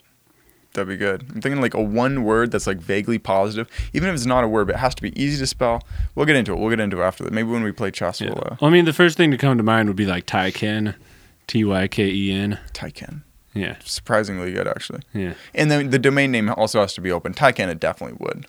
That'd 0.74 0.88
be 0.88 0.97
good. 0.97 1.24
I'm 1.34 1.41
thinking 1.41 1.61
like 1.61 1.74
a 1.74 1.82
one 1.82 2.24
word 2.24 2.51
that's 2.51 2.67
like 2.67 2.78
vaguely 2.78 3.17
positive, 3.17 3.67
even 3.93 4.07
if 4.09 4.15
it's 4.15 4.26
not 4.28 4.43
a 4.43 4.47
word, 4.47 4.67
but 4.67 4.76
it 4.76 4.80
has 4.80 4.93
to 4.95 5.01
be 5.01 5.20
easy 5.22 5.38
to 5.39 5.47
spell. 5.47 5.82
We'll 6.15 6.28
get 6.28 6.36
into 6.36 6.53
it. 6.53 6.59
We'll 6.59 6.70
get 6.70 6.80
into 6.80 7.01
it 7.01 7.03
after 7.03 7.24
that. 7.24 7.34
Maybe 7.34 7.49
when 7.49 7.63
we 7.63 7.72
play 7.72 7.89
chess, 7.91 8.22
Yeah. 8.22 8.30
we'll 8.30 8.38
uh, 8.51 8.55
Well, 8.61 8.70
I 8.70 8.74
mean, 8.74 8.86
the 8.86 8.93
first 8.93 9.17
thing 9.17 9.32
to 9.32 9.38
come 9.38 9.57
to 9.57 9.63
mind 9.63 9.89
would 9.89 9.95
be 9.97 10.05
like 10.05 10.26
Tyken, 10.28 10.93
T 11.47 11.63
Y 11.65 11.88
K 11.88 12.07
E 12.07 12.32
N. 12.32 12.59
Tyken. 12.74 13.24
Yeah, 13.55 13.78
Surprisingly 13.84 14.51
good, 14.53 14.67
actually. 14.67 15.01
yeah. 15.11 15.34
And 15.55 15.72
then 15.72 15.89
the 15.89 15.97
domain 15.97 16.32
name 16.32 16.49
also 16.51 16.82
has 16.82 16.93
to 16.93 17.01
be 17.01 17.11
open. 17.11 17.34
Tyken, 17.34 17.67
it 17.67 17.80
definitely 17.80 18.17
would. 18.20 18.45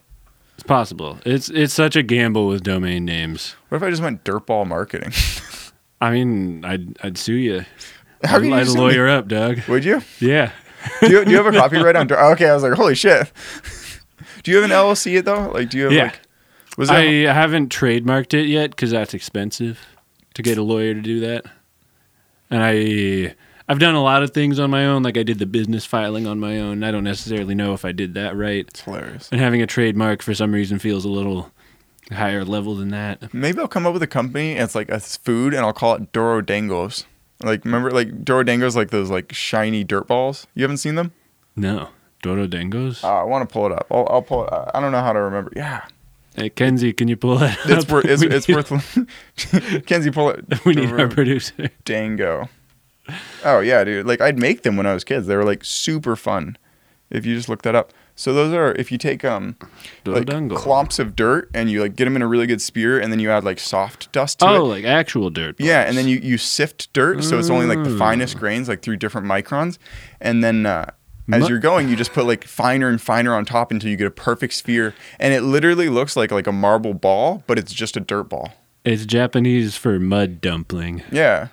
It's 0.56 0.62
possible. 0.66 1.18
It's 1.24 1.48
it's 1.48 1.72
such 1.72 1.96
a 1.96 2.02
gamble 2.02 2.46
with 2.46 2.62
domain 2.62 3.06
names. 3.06 3.56
What 3.70 3.76
if 3.78 3.82
I 3.82 3.88
just 3.88 4.02
went 4.02 4.24
dirtball 4.24 4.66
marketing? 4.66 5.12
I 6.02 6.10
mean, 6.10 6.66
I'd 6.66 6.98
I'd 7.02 7.16
sue 7.16 7.32
you. 7.32 7.64
How 8.22 8.36
I'd, 8.36 8.52
I'd 8.52 8.66
sue 8.66 8.74
me? 8.74 8.80
lawyer 8.80 9.08
up, 9.08 9.26
Doug. 9.26 9.60
Would 9.68 9.86
you? 9.86 10.02
Yeah. 10.20 10.52
Do 11.00 11.10
you, 11.10 11.24
do 11.24 11.30
you 11.30 11.36
have 11.36 11.46
a 11.46 11.52
copyright 11.58 11.96
on? 11.96 12.10
Okay, 12.10 12.48
I 12.48 12.54
was 12.54 12.62
like, 12.62 12.72
holy 12.74 12.94
shit. 12.94 13.30
do 14.42 14.50
you 14.50 14.56
have 14.60 14.64
an 14.70 14.76
LLC 14.76 15.22
though? 15.24 15.50
Like, 15.50 15.70
do 15.70 15.78
you 15.78 15.84
have 15.84 15.92
Yeah. 15.92 16.02
like? 16.04 16.20
Was 16.78 16.88
that? 16.88 16.98
I 16.98 17.32
haven't 17.32 17.68
trademarked 17.70 18.32
it 18.32 18.46
yet 18.46 18.70
because 18.70 18.90
that's 18.92 19.12
expensive 19.12 19.80
to 20.34 20.42
get 20.42 20.56
a 20.56 20.62
lawyer 20.62 20.94
to 20.94 21.00
do 21.00 21.20
that. 21.20 21.44
And 22.50 22.62
I 22.62 23.34
I've 23.68 23.78
done 23.78 23.94
a 23.94 24.02
lot 24.02 24.22
of 24.22 24.32
things 24.32 24.58
on 24.58 24.70
my 24.70 24.86
own. 24.86 25.02
Like 25.02 25.16
I 25.18 25.22
did 25.22 25.38
the 25.38 25.46
business 25.46 25.84
filing 25.84 26.26
on 26.26 26.40
my 26.40 26.58
own. 26.58 26.82
I 26.82 26.90
don't 26.90 27.04
necessarily 27.04 27.54
know 27.54 27.74
if 27.74 27.84
I 27.84 27.92
did 27.92 28.14
that 28.14 28.36
right. 28.36 28.66
it's 28.68 28.80
hilarious. 28.80 29.28
And 29.30 29.40
having 29.40 29.62
a 29.62 29.66
trademark 29.66 30.22
for 30.22 30.34
some 30.34 30.52
reason 30.52 30.78
feels 30.78 31.04
a 31.04 31.08
little 31.08 31.52
higher 32.10 32.44
level 32.44 32.74
than 32.74 32.88
that. 32.90 33.32
Maybe 33.32 33.60
I'll 33.60 33.68
come 33.68 33.86
up 33.86 33.92
with 33.92 34.02
a 34.02 34.08
company 34.08 34.52
and 34.54 34.62
it's 34.64 34.74
like 34.74 34.88
a 34.88 34.98
food 34.98 35.54
and 35.54 35.64
I'll 35.64 35.72
call 35.72 35.94
it 35.94 36.12
Doro 36.12 36.40
Dangos. 36.42 37.04
Like 37.42 37.64
remember 37.64 37.90
like 37.90 38.24
Doro 38.24 38.44
Dangos 38.44 38.76
like 38.76 38.90
those 38.90 39.10
like 39.10 39.32
shiny 39.32 39.84
dirt 39.84 40.06
balls? 40.06 40.46
You 40.54 40.62
haven't 40.62 40.78
seen 40.78 40.94
them? 40.94 41.12
No. 41.56 41.88
Dodo 42.22 42.46
Dangos? 42.46 43.02
Uh, 43.02 43.20
I 43.20 43.22
want 43.22 43.48
to 43.48 43.52
pull 43.52 43.64
it 43.66 43.72
up. 43.72 43.86
I'll, 43.90 44.06
I'll 44.10 44.22
pull 44.22 44.46
it. 44.46 44.52
I 44.74 44.80
don't 44.80 44.92
know 44.92 45.00
how 45.00 45.12
to 45.14 45.20
remember. 45.20 45.50
Yeah, 45.56 45.86
Hey, 46.36 46.50
Kenzie, 46.50 46.92
can 46.92 47.08
you 47.08 47.16
pull 47.16 47.42
it? 47.42 47.56
it's 47.64 47.84
up? 47.84 47.90
worth. 47.92 48.04
It's, 48.04 48.22
it's 48.22 48.46
need, 48.48 48.54
worth. 48.56 49.86
Kenzie, 49.86 50.10
pull 50.10 50.30
it. 50.30 50.44
We 50.64 50.74
need 50.74 50.90
our 50.92 51.08
producer. 51.08 51.70
Dango. 51.84 52.48
Oh 53.44 53.60
yeah, 53.60 53.82
dude. 53.84 54.06
Like 54.06 54.20
I'd 54.20 54.38
make 54.38 54.62
them 54.62 54.76
when 54.76 54.86
I 54.86 54.92
was 54.94 55.02
kids. 55.02 55.26
They 55.26 55.36
were 55.36 55.44
like 55.44 55.64
super 55.64 56.14
fun. 56.14 56.56
If 57.08 57.26
you 57.26 57.34
just 57.34 57.48
look 57.48 57.62
that 57.62 57.74
up. 57.74 57.92
So 58.20 58.34
those 58.34 58.52
are 58.52 58.72
if 58.72 58.92
you 58.92 58.98
take 58.98 59.24
um 59.24 59.56
like 60.04 60.28
clumps 60.50 60.98
of 60.98 61.16
dirt 61.16 61.48
and 61.54 61.70
you 61.70 61.80
like 61.80 61.96
get 61.96 62.04
them 62.04 62.16
in 62.16 62.22
a 62.22 62.26
really 62.26 62.46
good 62.46 62.60
spear 62.60 63.00
and 63.00 63.10
then 63.10 63.18
you 63.18 63.30
add 63.30 63.44
like 63.44 63.58
soft 63.58 64.12
dust 64.12 64.40
to 64.40 64.46
Oh, 64.46 64.54
it. 64.66 64.68
like 64.68 64.84
actual 64.84 65.30
dirt. 65.30 65.56
Yeah, 65.58 65.82
and 65.88 65.96
then 65.96 66.06
you, 66.06 66.18
you 66.18 66.36
sift 66.36 66.92
dirt, 66.92 67.24
so 67.24 67.38
it's 67.38 67.48
only 67.48 67.64
like 67.64 67.82
the 67.82 67.96
finest 67.96 68.36
Mm. 68.36 68.40
grains, 68.40 68.68
like 68.68 68.82
through 68.82 68.96
different 68.98 69.26
microns, 69.26 69.78
and 70.20 70.44
then 70.44 70.66
uh, 70.66 70.90
as 71.32 71.48
you're 71.48 71.58
going, 71.60 71.88
you 71.88 71.96
just 71.96 72.12
put 72.12 72.26
like 72.26 72.44
finer 72.44 72.88
and 72.88 73.00
finer 73.00 73.32
on 73.34 73.44
top 73.46 73.70
until 73.70 73.88
you 73.88 73.96
get 73.96 74.06
a 74.06 74.10
perfect 74.10 74.52
sphere, 74.52 74.94
and 75.18 75.32
it 75.32 75.40
literally 75.40 75.88
looks 75.88 76.14
like 76.14 76.30
like 76.30 76.46
a 76.46 76.52
marble 76.52 76.92
ball, 76.92 77.42
but 77.46 77.58
it's 77.58 77.72
just 77.72 77.96
a 77.96 78.00
dirt 78.00 78.24
ball. 78.24 78.52
It's 78.84 79.06
Japanese 79.06 79.76
for 79.76 79.98
mud 79.98 80.40
dumpling. 80.42 81.02
Yeah, 81.10 81.48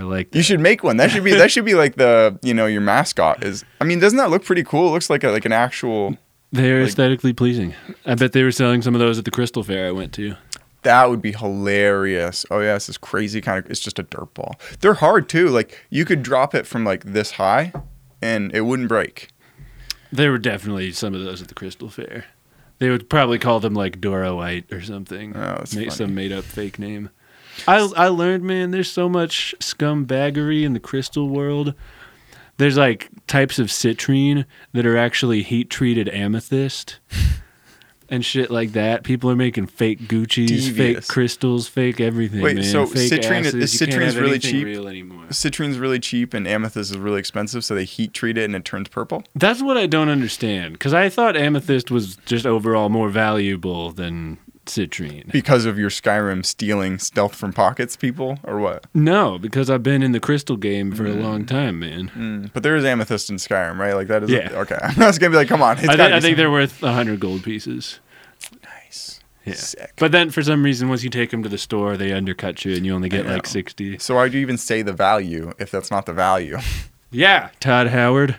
I 0.00 0.04
like 0.04 0.34
you 0.34 0.42
should 0.42 0.60
make 0.60 0.82
one. 0.82 0.96
That 0.96 1.10
should 1.10 1.24
be 1.24 1.32
that 1.32 1.50
should 1.52 1.64
be 1.64 1.74
like 1.74 1.96
the 1.96 2.38
you 2.42 2.54
know 2.54 2.66
your 2.66 2.80
mascot 2.80 3.44
is. 3.44 3.64
I 3.80 3.84
mean, 3.84 3.98
doesn't 4.00 4.16
that 4.16 4.30
look 4.30 4.44
pretty 4.44 4.64
cool? 4.64 4.88
It 4.88 4.92
looks 4.92 5.10
like 5.10 5.22
a, 5.24 5.28
like 5.30 5.44
an 5.44 5.52
actual. 5.52 6.16
They're 6.52 6.80
Like- 6.80 6.88
aesthetically 6.88 7.32
pleasing. 7.32 7.74
I 8.06 8.14
bet 8.16 8.32
they 8.32 8.42
were 8.42 8.50
selling 8.52 8.82
some 8.82 8.94
of 8.94 9.00
those 9.00 9.18
at 9.18 9.24
the 9.24 9.30
Crystal 9.30 9.62
Fair 9.62 9.86
I 9.88 9.92
went 9.92 10.12
to. 10.14 10.34
That 10.82 11.10
would 11.10 11.20
be 11.22 11.32
hilarious. 11.32 12.44
Oh 12.50 12.60
yeah, 12.60 12.76
it's 12.76 12.86
this 12.86 12.98
crazy 12.98 13.40
kind 13.40 13.64
of. 13.64 13.70
It's 13.70 13.80
just 13.80 13.98
a 13.98 14.02
dirt 14.02 14.32
ball. 14.34 14.56
They're 14.80 14.94
hard 14.94 15.28
too. 15.28 15.48
Like 15.48 15.84
you 15.90 16.04
could 16.04 16.22
drop 16.22 16.54
it 16.54 16.66
from 16.66 16.84
like 16.84 17.04
this 17.04 17.32
high, 17.32 17.72
and 18.22 18.50
it 18.54 18.62
wouldn't 18.62 18.88
break. 18.88 19.28
There 20.12 20.30
were 20.32 20.38
definitely 20.38 20.90
some 20.92 21.14
of 21.14 21.22
those 21.22 21.40
at 21.42 21.48
the 21.48 21.54
Crystal 21.54 21.88
Fair. 21.90 22.24
They 22.78 22.88
would 22.88 23.10
probably 23.10 23.38
call 23.38 23.60
them 23.60 23.74
like 23.74 24.00
Dora 24.00 24.34
White 24.34 24.72
or 24.72 24.80
something. 24.80 25.36
Oh, 25.36 25.56
that's 25.58 25.74
funny. 25.74 25.90
some 25.90 26.14
made 26.14 26.32
up 26.32 26.44
fake 26.44 26.78
name. 26.78 27.10
I 27.66 27.78
I 27.96 28.08
learned, 28.08 28.44
man, 28.44 28.70
there's 28.70 28.90
so 28.90 29.08
much 29.08 29.54
scumbaggery 29.60 30.64
in 30.64 30.72
the 30.72 30.80
crystal 30.80 31.28
world. 31.28 31.74
There's 32.56 32.76
like 32.76 33.08
types 33.26 33.58
of 33.58 33.68
citrine 33.68 34.44
that 34.72 34.84
are 34.84 34.96
actually 34.96 35.42
heat 35.42 35.70
treated 35.70 36.08
amethyst 36.10 36.98
and 38.10 38.22
shit 38.24 38.50
like 38.50 38.72
that. 38.72 39.02
People 39.02 39.30
are 39.30 39.36
making 39.36 39.66
fake 39.66 40.00
Gucci's, 40.00 40.68
fake 40.76 41.08
crystals, 41.08 41.68
fake 41.68 42.00
everything. 42.00 42.42
Wait, 42.42 42.56
man. 42.56 42.64
so 42.64 42.84
fake 42.84 43.12
citrine- 43.12 43.40
acids. 43.46 43.54
is 43.54 43.80
You 43.80 43.86
can't 43.86 43.92
citrine's 43.92 44.16
really 44.16 44.38
cheap? 44.38 44.66
Real 44.66 44.88
anymore. 44.88 45.24
Citrine's 45.30 45.78
really 45.78 46.00
cheap 46.00 46.34
and 46.34 46.46
amethyst 46.46 46.90
is 46.90 46.98
really 46.98 47.20
expensive, 47.20 47.64
so 47.64 47.74
they 47.74 47.84
heat 47.84 48.12
treat 48.12 48.36
it 48.36 48.44
and 48.44 48.54
it 48.54 48.64
turns 48.64 48.88
purple. 48.88 49.24
That's 49.34 49.62
what 49.62 49.78
I 49.78 49.86
don't 49.86 50.08
understand 50.10 50.74
because 50.74 50.92
I 50.92 51.08
thought 51.08 51.36
amethyst 51.36 51.90
was 51.90 52.16
just 52.26 52.44
overall 52.44 52.88
more 52.90 53.08
valuable 53.08 53.90
than 53.92 54.36
citrine. 54.70 55.30
Because 55.30 55.66
of 55.66 55.78
your 55.78 55.90
Skyrim 55.90 56.44
stealing 56.46 56.98
stealth 56.98 57.34
from 57.34 57.52
pockets, 57.52 57.96
people, 57.96 58.38
or 58.44 58.58
what? 58.58 58.86
No, 58.94 59.38
because 59.38 59.68
I've 59.68 59.82
been 59.82 60.02
in 60.02 60.12
the 60.12 60.20
crystal 60.20 60.56
game 60.56 60.92
for 60.92 61.04
a 61.06 61.10
Mm. 61.10 61.22
long 61.22 61.44
time, 61.46 61.78
man. 61.80 62.10
Mm, 62.16 62.50
but 62.52 62.62
there 62.62 62.76
is 62.76 62.84
amethyst 62.84 63.28
in 63.30 63.36
Skyrim, 63.36 63.78
right? 63.78 63.94
Like 63.94 64.08
that 64.08 64.22
is 64.22 64.30
Yeah. 64.30 64.50
okay. 64.52 64.78
I 64.98 65.06
was 65.06 65.18
gonna 65.18 65.30
be 65.30 65.36
like, 65.36 65.48
come 65.48 65.62
on, 65.62 65.78
it's 65.78 65.88
I, 65.88 65.96
gotta 65.96 66.16
I 66.16 66.20
think 66.20 66.36
they're 66.36 66.50
worth 66.50 66.82
a 66.82 66.92
hundred 66.92 67.20
gold 67.20 67.42
pieces. 67.42 68.00
nice. 68.64 69.20
Yeah. 69.44 69.54
Sick. 69.54 69.92
But 69.96 70.12
then 70.12 70.30
for 70.30 70.42
some 70.42 70.62
reason, 70.62 70.88
once 70.88 71.02
you 71.02 71.10
take 71.10 71.30
them 71.30 71.42
to 71.42 71.48
the 71.48 71.58
store, 71.58 71.96
they 71.96 72.12
undercut 72.12 72.64
you 72.64 72.74
and 72.76 72.84
you 72.84 72.94
only 72.94 73.08
get 73.08 73.26
like 73.26 73.46
sixty. 73.46 73.98
So 73.98 74.14
why 74.16 74.28
do 74.28 74.36
you 74.36 74.42
even 74.42 74.58
say 74.58 74.82
the 74.82 74.92
value 74.92 75.52
if 75.58 75.70
that's 75.70 75.90
not 75.90 76.06
the 76.06 76.12
value? 76.12 76.58
Yeah, 77.12 77.48
Todd 77.58 77.88
Howard. 77.88 78.36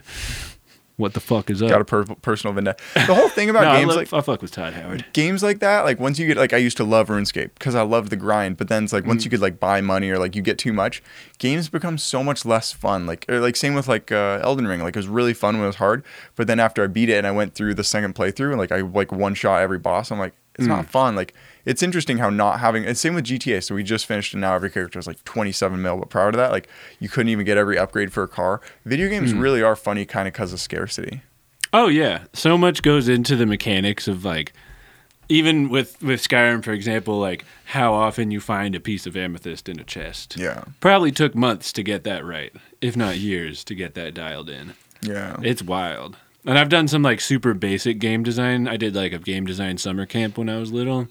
What 1.02 1.14
the 1.14 1.20
fuck 1.20 1.50
is 1.50 1.62
up? 1.62 1.70
Got 1.70 1.82
a 1.82 1.86
per- 1.86 2.06
personal 2.06 2.54
vendetta. 2.54 2.82
The 2.94 3.14
whole 3.16 3.28
thing 3.30 3.50
about 3.50 3.64
no, 3.66 3.70
I, 3.72 3.78
games 3.80 3.88
love, 3.90 3.98
like 3.98 4.14
I 4.14 4.22
fuck 4.22 4.42
with 4.42 4.52
Todd 4.52 4.74
Howard. 4.74 5.06
games 5.14 5.42
like 5.44 5.60
that, 5.60 5.82
like 5.84 6.00
once 6.00 6.20
you 6.20 6.28
get 6.28 6.38
like 6.38 6.54
I 6.54 6.58
used 6.58 6.78
to 6.78 6.84
love 6.84 7.08
RuneScape 7.10 7.50
because 7.56 7.76
I 7.76 7.82
loved 7.82 8.10
the 8.12 8.16
grind, 8.16 8.58
but 8.58 8.68
then 8.70 8.84
it's 8.84 8.94
like 8.94 9.04
Mm. 9.04 9.08
once 9.08 9.26
you 9.26 9.32
could 9.32 9.42
like 9.42 9.60
buy 9.60 9.82
money 9.82 10.10
or 10.10 10.18
like 10.20 10.36
you 10.36 10.42
get 10.42 10.58
too 10.58 10.72
much, 10.74 11.02
games 11.40 11.68
become 11.70 11.98
so 11.98 12.24
much 12.24 12.46
less 12.46 12.72
fun. 12.72 13.06
Like 13.06 13.26
or 13.28 13.40
like 13.40 13.56
same 13.56 13.74
with 13.74 13.88
like 13.88 14.12
uh, 14.12 14.40
Elden 14.44 14.68
Ring, 14.68 14.82
like 14.82 14.96
it 14.96 15.00
was 15.00 15.08
really 15.08 15.34
fun 15.34 15.56
when 15.56 15.64
it 15.64 15.68
was 15.68 15.76
hard, 15.78 16.04
but 16.36 16.48
then 16.48 16.60
after 16.60 16.84
I 16.84 16.88
beat 16.88 17.10
it 17.10 17.18
and 17.18 17.28
I 17.28 17.32
went 17.32 17.56
through 17.56 17.74
the 17.74 17.84
second 17.84 18.16
playthrough 18.16 18.50
and 18.52 18.58
like 18.60 18.72
I 18.72 18.82
like 18.82 19.12
one 19.12 19.34
shot 19.34 19.62
every 19.62 19.80
boss, 19.80 20.12
I'm 20.12 20.20
like 20.20 20.34
it's 20.60 20.68
not 20.68 20.86
Mm. 20.86 20.90
fun. 20.90 21.16
Like 21.16 21.34
it's 21.66 21.84
interesting 21.84 22.18
how 22.18 22.30
not 22.30 22.60
having 22.60 22.86
and 22.86 22.98
same 22.98 23.14
with 23.14 23.26
GTA. 23.26 23.64
So 23.64 23.76
we 23.76 23.84
just 23.84 24.06
finished 24.06 24.34
and 24.34 24.42
now 24.42 24.54
every 24.56 24.70
character 24.72 24.98
is 25.00 25.08
like 25.08 25.24
27 25.24 25.82
mil, 25.82 25.98
but 25.98 26.10
prior 26.10 26.32
to 26.32 26.38
that, 26.38 26.52
like 26.52 26.68
you 27.00 27.10
couldn't 27.10 27.30
even 27.30 27.46
get 27.46 27.58
every 27.58 27.78
upgrade 27.78 28.12
for 28.14 28.24
a 28.24 28.28
car. 28.28 28.62
Video 28.86 29.10
games 29.10 29.34
Mm. 29.34 29.42
really 29.42 29.62
are 29.62 29.76
funny 29.76 30.06
kind 30.06 30.28
of 30.28 30.34
because 30.34 30.54
of 30.54 30.60
scarcity. 30.60 31.22
Oh 31.74 31.88
yeah, 31.88 32.24
so 32.34 32.58
much 32.58 32.82
goes 32.82 33.08
into 33.08 33.36
the 33.36 33.46
mechanics 33.46 34.08
of 34.08 34.26
like, 34.26 34.52
even 35.30 35.70
with 35.70 36.02
with 36.04 36.22
Skyrim, 36.22 36.62
for 36.64 36.72
example, 36.74 37.18
like 37.20 37.46
how 37.66 37.94
often 37.94 38.32
you 38.32 38.42
find 38.42 38.76
a 38.76 38.80
piece 38.82 39.06
of 39.06 39.16
amethyst 39.16 39.70
in 39.70 39.80
a 39.80 39.84
chest. 39.86 40.36
Yeah, 40.38 40.66
Probably 40.82 41.12
took 41.12 41.34
months 41.36 41.72
to 41.74 41.84
get 41.84 42.04
that 42.04 42.26
right, 42.26 42.54
if 42.82 42.98
not 42.98 43.18
years 43.18 43.64
to 43.66 43.76
get 43.76 43.94
that 43.96 44.14
dialed 44.14 44.50
in. 44.50 44.74
yeah. 45.02 45.38
It's 45.42 45.64
wild. 45.64 46.18
And 46.46 46.58
I've 46.58 46.70
done 46.70 46.88
some 46.90 47.04
like 47.04 47.22
super 47.22 47.54
basic 47.54 48.00
game 48.00 48.24
design. 48.24 48.68
I 48.68 48.76
did 48.76 48.94
like 48.96 49.14
a 49.14 49.20
game 49.20 49.46
design 49.46 49.78
summer 49.78 50.06
camp 50.06 50.38
when 50.38 50.50
I 50.50 50.58
was 50.58 50.72
little. 50.74 51.08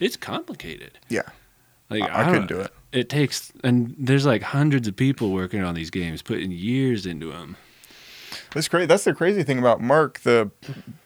It's 0.00 0.16
complicated. 0.16 0.98
yeah, 1.08 1.22
Like 1.90 2.02
I, 2.02 2.22
I 2.22 2.24
couldn't 2.32 2.48
do 2.48 2.60
it. 2.60 2.72
It 2.92 3.08
takes 3.08 3.52
and 3.62 3.94
there's 3.98 4.24
like 4.26 4.42
hundreds 4.42 4.88
of 4.88 4.96
people 4.96 5.32
working 5.32 5.62
on 5.62 5.74
these 5.74 5.90
games, 5.90 6.22
putting 6.22 6.50
years 6.50 7.06
into 7.06 7.30
them. 7.32 7.56
That's 8.54 8.68
great. 8.68 8.88
That's 8.88 9.04
the 9.04 9.14
crazy 9.14 9.42
thing 9.42 9.58
about 9.58 9.80
Mark, 9.80 10.20
the 10.20 10.50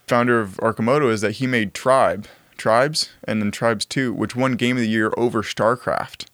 founder 0.07 0.41
of 0.41 0.57
Arcimoto, 0.59 1.11
is 1.11 1.20
that 1.20 1.32
he 1.32 1.47
made 1.47 1.74
Tribe, 1.74 2.26
Tribes, 2.57 3.11
and 3.24 3.41
then 3.43 3.51
Tribes 3.51 3.84
Two, 3.84 4.12
which 4.12 4.36
won 4.36 4.53
Game 4.55 4.76
of 4.76 4.82
the 4.82 4.88
Year 4.88 5.12
over 5.16 5.43
StarCraft. 5.43 6.26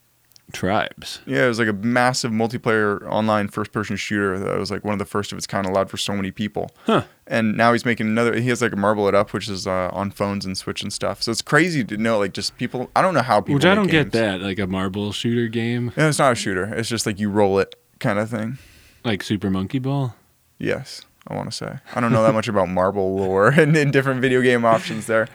Tribes. 0.53 1.21
Yeah, 1.27 1.45
it 1.47 1.49
was 1.49 1.59
like 1.59 1.69
a 1.69 1.73
massive 1.73 2.31
multiplayer 2.31 3.03
online 3.11 3.49
first 3.49 3.73
person 3.73 3.97
shooter 3.97 4.39
that 4.39 4.59
was 4.59 4.71
like 4.71 4.85
one 4.85 4.93
of 4.93 4.99
the 4.99 5.05
first 5.05 5.33
of 5.33 5.39
its 5.39 5.47
kind, 5.47 5.67
allowed 5.67 5.91
for 5.91 5.97
so 5.97 6.15
many 6.15 6.31
people. 6.31 6.71
Huh. 6.85 7.05
And 7.29 7.57
now 7.57 7.73
he's 7.73 7.85
making 7.85 8.07
another. 8.07 8.39
He 8.39 8.49
has 8.51 8.63
like 8.63 8.73
a 8.73 8.77
Marble 8.77 9.09
It 9.09 9.15
Up, 9.15 9.33
which 9.33 9.49
is 9.49 9.67
uh, 9.67 9.91
on 9.93 10.13
phones 10.13 10.47
and 10.47 10.57
Switch 10.57 10.83
and 10.83 10.93
stuff. 10.93 11.23
So 11.23 11.33
it's 11.33 11.43
crazy 11.43 11.83
to 11.85 11.97
know, 11.97 12.19
like, 12.19 12.33
just 12.33 12.57
people. 12.57 12.89
I 12.95 13.03
don't 13.03 13.15
know 13.15 13.23
how 13.23 13.41
people. 13.41 13.55
Which 13.55 13.65
I 13.65 13.75
don't 13.75 13.89
games. 13.89 14.11
get 14.11 14.13
that. 14.13 14.41
Like 14.41 14.59
a 14.61 14.67
marble 14.69 15.11
shooter 15.13 15.49
game, 15.49 15.93
Yeah, 15.97 16.09
it's 16.09 16.19
not 16.21 16.33
a 16.33 16.35
shooter. 16.37 16.73
It's 16.75 16.89
just 16.89 17.05
like 17.05 17.19
you 17.19 17.29
roll 17.31 17.59
it 17.59 17.75
kind 17.99 18.19
of 18.21 18.31
thing. 18.31 18.59
like 19.05 19.23
Super 19.25 19.51
Monkey 19.51 19.81
Ball. 19.81 20.15
Yes, 20.59 21.03
I 21.27 21.35
want 21.35 21.51
to 21.51 21.57
say. 21.57 21.79
I 21.97 22.01
don't 22.01 22.13
know 22.13 22.23
that 22.23 22.33
much 22.33 22.47
about 22.47 22.69
marble 22.69 23.17
lore 23.17 23.49
and, 23.57 23.77
and 23.77 23.93
different 23.93 24.21
video 24.21 24.41
game 24.41 24.65
options 24.65 25.07
there. 25.07 25.27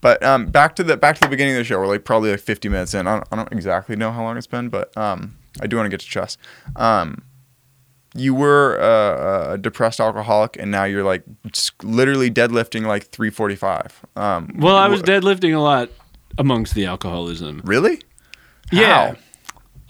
But 0.00 0.22
um, 0.22 0.46
back 0.46 0.76
to 0.76 0.84
the 0.84 0.96
back 0.96 1.16
to 1.16 1.20
the 1.22 1.28
beginning 1.28 1.54
of 1.54 1.58
the 1.58 1.64
show. 1.64 1.78
We're 1.80 1.86
like 1.88 2.04
probably 2.04 2.30
like 2.30 2.40
50 2.40 2.68
minutes 2.68 2.94
in. 2.94 3.06
I 3.08 3.14
don't, 3.16 3.28
I 3.32 3.36
don't 3.36 3.52
exactly 3.52 3.96
know 3.96 4.12
how 4.12 4.22
long 4.22 4.36
it's 4.36 4.46
been, 4.46 4.68
but 4.68 4.96
um, 4.96 5.36
I 5.60 5.66
do 5.66 5.76
want 5.76 5.86
to 5.86 5.90
get 5.90 6.00
to 6.00 6.06
chess. 6.06 6.36
Um, 6.76 7.22
you 8.14 8.34
were 8.34 8.76
a, 8.76 9.52
a 9.54 9.58
depressed 9.58 10.00
alcoholic, 10.00 10.56
and 10.58 10.70
now 10.70 10.84
you're 10.84 11.02
like 11.04 11.24
literally 11.82 12.30
deadlifting 12.30 12.86
like 12.86 13.04
345. 13.08 14.00
Um, 14.16 14.54
Well, 14.58 14.76
I 14.76 14.88
was 14.88 15.00
wh- 15.00 15.04
deadlifting 15.04 15.54
a 15.54 15.58
lot 15.60 15.90
amongst 16.38 16.74
the 16.74 16.86
alcoholism. 16.86 17.60
Really? 17.64 18.00
Yeah. 18.72 19.14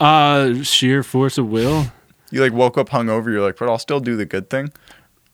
How? 0.01 0.07
Uh, 0.07 0.63
sheer 0.63 1.03
force 1.03 1.39
of 1.39 1.49
will. 1.49 1.87
You 2.31 2.41
like 2.41 2.53
woke 2.53 2.77
up 2.79 2.89
hungover. 2.89 3.27
You're 3.27 3.43
like, 3.43 3.57
but 3.59 3.69
I'll 3.69 3.79
still 3.79 4.01
do 4.01 4.17
the 4.17 4.25
good 4.27 4.51
thing. 4.51 4.73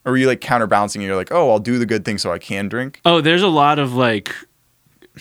Or 0.05 0.13
were 0.13 0.19
you 0.19 0.27
like 0.27 0.41
counterbalancing? 0.41 1.01
You're 1.03 1.17
like, 1.17 1.33
oh, 1.33 1.51
I'll 1.51 1.59
do 1.59 1.79
the 1.79 1.87
good 1.87 2.05
thing 2.05 2.19
so 2.19 2.33
I 2.33 2.39
can 2.39 2.69
drink. 2.69 3.01
Oh, 3.05 3.21
there's 3.21 3.43
a 3.43 3.49
lot 3.49 3.79
of 3.79 3.95
like 3.95 4.35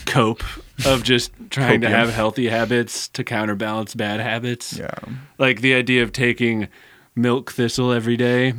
cope 0.06 0.44
of 0.86 1.04
just 1.04 1.32
trying 1.50 1.82
to 1.82 1.90
have 1.90 2.10
healthy 2.14 2.48
habits 2.50 3.08
to 3.10 3.24
counterbalance 3.24 3.96
bad 3.96 4.20
habits. 4.20 4.78
Yeah. 4.78 4.92
Like 5.38 5.62
the 5.62 5.74
idea 5.74 6.04
of 6.04 6.12
taking 6.12 6.68
milk 7.16 7.52
thistle 7.52 7.92
every 7.92 8.16
day 8.18 8.54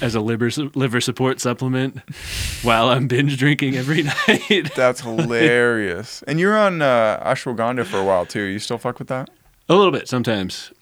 as 0.00 0.14
a 0.14 0.20
liver 0.20 0.50
liver 0.74 1.00
support 1.00 1.40
supplement 1.40 1.98
while 2.62 2.88
I'm 2.88 3.08
binge 3.08 3.36
drinking 3.38 3.76
every 3.76 4.02
night. 4.28 4.70
That's 4.76 5.00
hilarious. 5.00 6.22
and 6.26 6.38
you're 6.38 6.56
on 6.56 6.82
uh, 6.82 7.20
ashwagandha 7.24 7.84
for 7.86 7.98
a 7.98 8.04
while 8.04 8.26
too. 8.26 8.42
You 8.42 8.58
still 8.58 8.78
fuck 8.78 8.98
with 8.98 9.08
that? 9.08 9.30
a 9.68 9.74
little 9.74 9.92
bit 9.92 10.08
sometimes. 10.08 10.72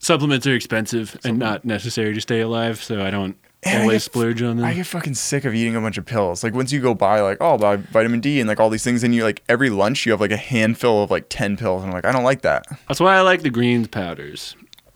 Supplements 0.00 0.46
are 0.46 0.54
expensive 0.54 1.18
and 1.24 1.38
not 1.38 1.64
necessary 1.64 2.14
to 2.14 2.20
stay 2.20 2.40
alive, 2.40 2.80
so 2.82 3.02
I 3.04 3.10
don't 3.10 3.36
And 3.64 3.78
I 3.78 3.82
always 3.82 3.94
get- 4.04 4.12
splurge 4.12 4.42
on 4.42 4.58
them. 4.58 4.64
I 4.66 4.74
get 4.74 4.86
fucking 4.86 5.14
sick 5.14 5.44
of 5.44 5.54
eating 5.54 5.74
a 5.74 5.80
bunch 5.80 5.98
of 5.98 6.04
pills. 6.06 6.44
Like 6.44 6.54
once 6.54 6.70
you 6.70 6.80
go 6.80 6.94
buy 6.94 7.20
like, 7.20 7.38
oh, 7.40 7.58
buy 7.58 7.76
vitamin 7.76 8.20
D 8.20 8.38
and 8.38 8.46
like 8.46 8.60
all 8.60 8.70
these 8.70 8.84
things, 8.84 9.02
and 9.02 9.12
you 9.14 9.24
like 9.24 9.42
every 9.48 9.70
lunch 9.70 10.06
you 10.06 10.12
have 10.12 10.20
like 10.20 10.30
a 10.30 10.36
handful 10.36 11.02
of 11.02 11.10
like 11.10 11.26
ten 11.30 11.56
pills, 11.56 11.82
and 11.82 11.90
I'm 11.90 11.94
like, 11.94 12.04
I 12.04 12.12
don't 12.12 12.22
like 12.22 12.42
that. 12.42 12.66
That's 12.86 13.00
why 13.00 13.16
I 13.16 13.22
like 13.22 13.42
the 13.42 13.50
greens 13.50 13.88
powders. 13.88 14.54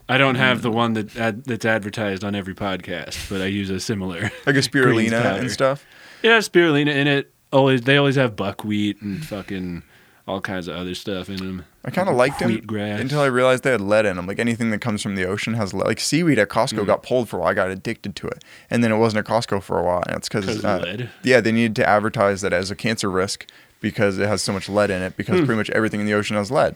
I 0.09 0.17
don't 0.17 0.35
have 0.35 0.59
Mm. 0.59 0.61
the 0.63 0.71
one 0.71 0.93
that 0.93 1.15
ad, 1.15 1.43
that's 1.45 1.65
advertised 1.65 2.23
on 2.23 2.35
every 2.35 2.53
podcast, 2.55 3.29
but 3.29 3.41
I 3.41 3.45
use 3.45 3.69
a 3.69 3.79
similar. 3.79 4.31
Like 4.45 4.55
a 4.55 4.59
spirulina 4.59 5.39
and 5.39 5.49
stuff. 5.51 5.85
Yeah, 6.21 6.39
spirulina 6.39 6.93
in 6.93 7.07
it. 7.07 7.31
Always, 7.51 7.81
they 7.81 7.97
always 7.97 8.15
have 8.15 8.35
buckwheat 8.35 9.01
and 9.01 9.23
fucking 9.25 9.83
all 10.27 10.41
kinds 10.41 10.67
of 10.67 10.75
other 10.75 10.95
stuff 10.95 11.29
in 11.29 11.35
them. 11.37 11.65
I 11.85 11.91
kind 11.91 12.07
of 12.09 12.15
liked 12.15 12.39
them 12.39 12.49
Wheatgrass. 12.49 12.99
until 13.01 13.19
I 13.19 13.25
realized 13.25 13.63
they 13.63 13.71
had 13.71 13.81
lead 13.81 14.05
in 14.05 14.15
them. 14.15 14.25
Like 14.25 14.39
anything 14.39 14.71
that 14.71 14.79
comes 14.79 15.01
from 15.01 15.15
the 15.15 15.25
ocean 15.25 15.53
has 15.55 15.73
lead. 15.73 15.85
Like 15.85 15.99
seaweed 15.99 16.39
at 16.39 16.47
Costco 16.49 16.79
Mm. 16.79 16.85
got 16.87 17.03
pulled 17.03 17.27
for 17.29 17.37
a 17.37 17.39
while. 17.41 17.49
I 17.49 17.53
got 17.53 17.69
addicted 17.69 18.15
to 18.17 18.27
it, 18.27 18.43
and 18.69 18.83
then 18.83 18.91
it 18.91 18.97
wasn't 18.97 19.27
at 19.27 19.31
Costco 19.31 19.61
for 19.63 19.79
a 19.79 19.83
while. 19.83 20.01
And 20.07 20.15
it's 20.17 20.29
'Cause 20.29 20.45
because 20.45 20.63
of 20.65 20.81
lead? 20.81 21.09
yeah, 21.23 21.41
they 21.41 21.51
needed 21.51 21.75
to 21.77 21.87
advertise 21.87 22.41
that 22.41 22.53
as 22.53 22.71
a 22.71 22.75
cancer 22.75 23.09
risk 23.11 23.45
because 23.81 24.17
it 24.17 24.27
has 24.27 24.41
so 24.41 24.53
much 24.53 24.67
lead 24.69 24.89
in 24.89 25.01
it. 25.01 25.15
Because 25.17 25.39
Hmm. 25.39 25.45
pretty 25.45 25.57
much 25.57 25.69
everything 25.71 25.99
in 25.99 26.05
the 26.05 26.13
ocean 26.13 26.37
has 26.37 26.49
lead. 26.49 26.75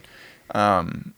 Um, 0.53 1.13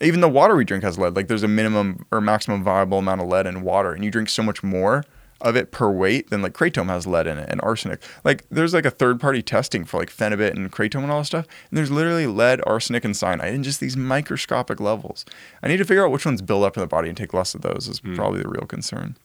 even 0.00 0.20
the 0.20 0.28
water 0.28 0.56
we 0.56 0.64
drink 0.64 0.84
has 0.84 0.98
lead. 0.98 1.16
Like 1.16 1.28
there's 1.28 1.42
a 1.42 1.48
minimum 1.48 2.04
or 2.10 2.20
maximum 2.20 2.62
viable 2.64 2.98
amount 2.98 3.20
of 3.20 3.28
lead 3.28 3.46
in 3.46 3.62
water, 3.62 3.92
and 3.92 4.04
you 4.04 4.10
drink 4.10 4.28
so 4.28 4.42
much 4.42 4.62
more 4.62 5.04
of 5.40 5.56
it 5.56 5.70
per 5.72 5.90
weight 5.90 6.30
than 6.30 6.40
like 6.40 6.52
kratom 6.54 6.86
has 6.86 7.06
lead 7.06 7.26
in 7.26 7.36
it 7.38 7.48
and 7.50 7.60
arsenic. 7.60 8.00
Like 8.24 8.44
there's 8.50 8.72
like 8.72 8.86
a 8.86 8.90
third 8.90 9.20
party 9.20 9.42
testing 9.42 9.84
for 9.84 9.98
like 9.98 10.10
phenibut 10.10 10.50
and 10.52 10.70
kratom 10.72 11.02
and 11.02 11.10
all 11.10 11.18
this 11.18 11.26
stuff, 11.28 11.46
and 11.70 11.76
there's 11.76 11.90
literally 11.90 12.26
lead, 12.26 12.60
arsenic, 12.66 13.04
and 13.04 13.16
cyanide 13.16 13.52
in 13.52 13.62
just 13.62 13.80
these 13.80 13.96
microscopic 13.96 14.80
levels. 14.80 15.24
I 15.62 15.68
need 15.68 15.76
to 15.78 15.84
figure 15.84 16.04
out 16.04 16.12
which 16.12 16.24
ones 16.24 16.40
build 16.42 16.64
up 16.64 16.76
in 16.76 16.80
the 16.80 16.86
body 16.86 17.08
and 17.08 17.16
take 17.16 17.34
less 17.34 17.54
of 17.54 17.60
those 17.62 17.88
is 17.88 17.98
Hmm. 17.98 18.14
probably 18.14 18.42
the 18.42 18.48
real 18.48 18.66
concern. 18.66 19.16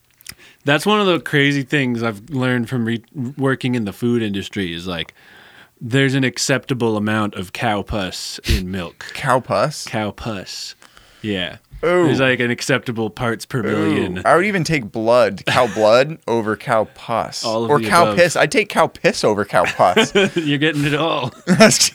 That's 0.65 0.85
one 0.85 0.99
of 0.99 1.07
the 1.07 1.19
crazy 1.19 1.63
things 1.63 2.03
I've 2.03 2.29
learned 2.29 2.69
from 2.69 2.85
re- 2.85 3.03
working 3.37 3.75
in 3.75 3.85
the 3.85 3.93
food 3.93 4.21
industry 4.21 4.73
is 4.73 4.85
like 4.87 5.13
there's 5.81 6.13
an 6.13 6.23
acceptable 6.23 6.97
amount 6.97 7.35
of 7.35 7.53
cow 7.53 7.81
pus 7.81 8.39
in 8.49 8.69
milk. 8.71 9.05
Cow 9.13 9.39
pus. 9.39 9.85
Cow 9.85 10.11
pus. 10.11 10.75
Yeah. 11.21 11.57
Ooh. 11.83 12.05
There's 12.07 12.19
like 12.19 12.39
an 12.41 12.51
acceptable 12.51 13.09
parts 13.09 13.45
per 13.45 13.63
million. 13.63 14.17
Ooh. 14.17 14.21
I 14.25 14.35
would 14.35 14.45
even 14.45 14.63
take 14.65 14.91
blood, 14.91 15.45
cow 15.45 15.67
blood, 15.73 16.17
over 16.27 16.57
cow 16.57 16.85
pus. 16.95 17.43
All 17.45 17.63
of 17.63 17.69
or 17.69 17.79
cow 17.79 18.03
above. 18.03 18.17
piss. 18.17 18.35
I'd 18.35 18.51
take 18.51 18.67
cow 18.69 18.87
piss 18.87 19.23
over 19.23 19.45
cow 19.45 19.63
pus. 19.65 20.13
You're 20.35 20.57
getting 20.57 20.83
it 20.83 20.95
all. 20.95 21.33
That's 21.45 21.91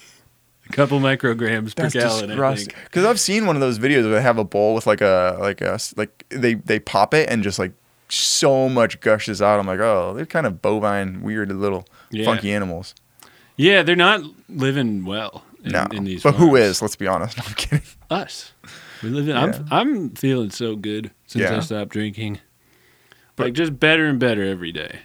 A 0.69 0.73
couple 0.73 1.01
micrograms 1.01 1.77
per 1.77 1.91
gallon, 1.91 2.25
I 2.31 2.35
disgusting. 2.35 2.69
think. 2.71 2.85
Because 2.85 3.05
I've 3.05 3.21
seen 3.21 3.45
one 3.47 3.57
of 3.57 3.61
those 3.61 3.79
videos 3.79 4.05
where 4.05 4.15
they 4.15 4.23
have 4.23 4.39
a 4.39 4.45
bowl 4.45 4.75
with 4.75 4.87
like 4.87 5.03
a 5.03 5.37
like 5.39 5.61
a 5.61 5.79
like 5.97 6.25
they 6.31 6.55
they 6.55 6.79
pop 6.79 7.13
it 7.13 7.29
and 7.29 7.43
just 7.43 7.59
like 7.59 7.73
so 8.09 8.69
much 8.71 9.01
gushes 9.01 9.43
out. 9.43 9.61
I'm 9.61 9.67
like, 9.67 9.81
oh, 9.81 10.15
they're 10.15 10.25
kind 10.27 10.47
of 10.47 10.63
bovine, 10.63 11.21
weird 11.23 11.53
little 11.53 11.87
Yeah. 12.11 12.25
funky 12.25 12.53
animals. 12.55 12.95
Yeah, 13.57 13.83
they're 13.83 13.97
not 13.97 14.21
living 14.49 15.05
well 15.05 15.45
in, 15.63 15.73
No, 15.73 15.87
in 15.93 16.05
these 16.05 16.23
but 16.23 16.35
who 16.35 16.49
farms. 16.49 16.61
is? 16.61 16.83
Let's 16.83 16.97
be 16.97 17.07
honest. 17.07 17.39
No, 17.39 17.45
I'm 17.49 17.55
kidding. 17.55 17.83
Us. 18.11 18.53
We 19.03 19.11
live 19.11 19.29
in, 19.29 19.37
Yeah. 19.37 19.43
I'm 19.43 19.69
I'm 19.71 20.11
feeling 20.11 20.51
so 20.51 20.77
good 20.77 21.11
since 21.27 21.43
Yeah. 21.43 21.57
I 21.57 21.61
stopped 21.61 21.91
drinking. 21.93 22.41
But- 23.37 23.45
like 23.45 23.53
just 23.55 23.79
better 23.79 24.07
and 24.07 24.19
better 24.19 24.43
every 24.45 24.73
day. 24.73 25.01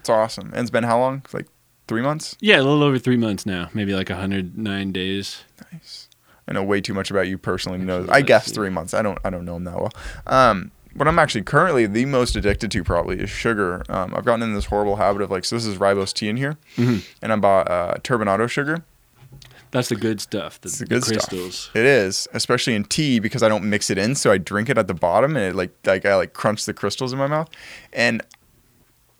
It's 0.00 0.08
awesome. 0.08 0.48
And 0.48 0.58
it's 0.60 0.70
been 0.70 0.84
how 0.84 0.98
long? 0.98 1.22
Like 1.32 1.46
three 1.86 2.02
months. 2.02 2.36
Yeah, 2.40 2.56
a 2.60 2.62
little 2.62 2.82
over 2.82 2.98
three 2.98 3.16
months 3.16 3.46
now, 3.46 3.68
maybe 3.74 3.94
like 3.94 4.08
109 4.10 4.92
days. 4.92 5.44
Nice. 5.72 6.08
I 6.48 6.52
know 6.52 6.62
way 6.62 6.80
too 6.80 6.94
much 6.94 7.10
about 7.10 7.28
you 7.28 7.36
personally. 7.36 7.78
to 7.78 7.84
know. 7.84 8.06
I 8.08 8.22
guess 8.22 8.50
three 8.50 8.70
months. 8.70 8.94
I 8.94 9.02
don't. 9.02 9.18
I 9.22 9.28
don't 9.30 9.44
know 9.44 9.56
him 9.56 9.64
that 9.64 9.74
well. 9.76 9.92
Um, 10.26 10.70
what 10.98 11.08
I'm 11.08 11.18
actually 11.18 11.42
currently 11.42 11.86
the 11.86 12.04
most 12.04 12.36
addicted 12.36 12.70
to 12.72 12.84
probably 12.84 13.20
is 13.20 13.30
sugar. 13.30 13.82
Um, 13.88 14.12
I've 14.14 14.24
gotten 14.24 14.42
in 14.42 14.54
this 14.54 14.66
horrible 14.66 14.96
habit 14.96 15.22
of 15.22 15.30
like, 15.30 15.44
so 15.44 15.56
this 15.56 15.64
is 15.66 15.78
rooibos 15.78 16.12
tea 16.12 16.28
in 16.28 16.36
here, 16.36 16.56
Mhm. 16.76 17.04
and 17.22 17.32
I 17.32 17.36
bought 17.36 17.70
uh, 17.70 17.94
turbinado 18.02 18.48
sugar. 18.48 18.84
That's 19.70 19.90
the 19.90 19.96
good 19.96 20.20
stuff. 20.20 20.58
The, 20.62 20.68
It's 20.68 20.78
the 20.78 20.84
the 20.86 20.88
good 20.88 21.04
stuff. 21.04 21.28
crystals. 21.28 21.70
It 21.74 21.84
is, 21.84 22.26
especially 22.32 22.74
in 22.74 22.84
tea 22.84 23.18
because 23.18 23.42
I 23.42 23.48
don't 23.50 23.64
mix 23.64 23.90
it 23.90 23.98
in, 23.98 24.14
so 24.14 24.30
I 24.32 24.38
drink 24.38 24.70
it 24.70 24.78
at 24.78 24.86
the 24.88 24.94
bottom 24.94 25.36
and 25.36 25.44
it 25.44 25.54
like 25.54 25.70
like 25.84 26.06
I 26.06 26.14
like 26.16 26.32
crunch 26.32 26.64
the 26.64 26.72
crystals 26.74 27.12
in 27.12 27.18
my 27.18 27.26
mouth, 27.26 27.48
and 27.92 28.22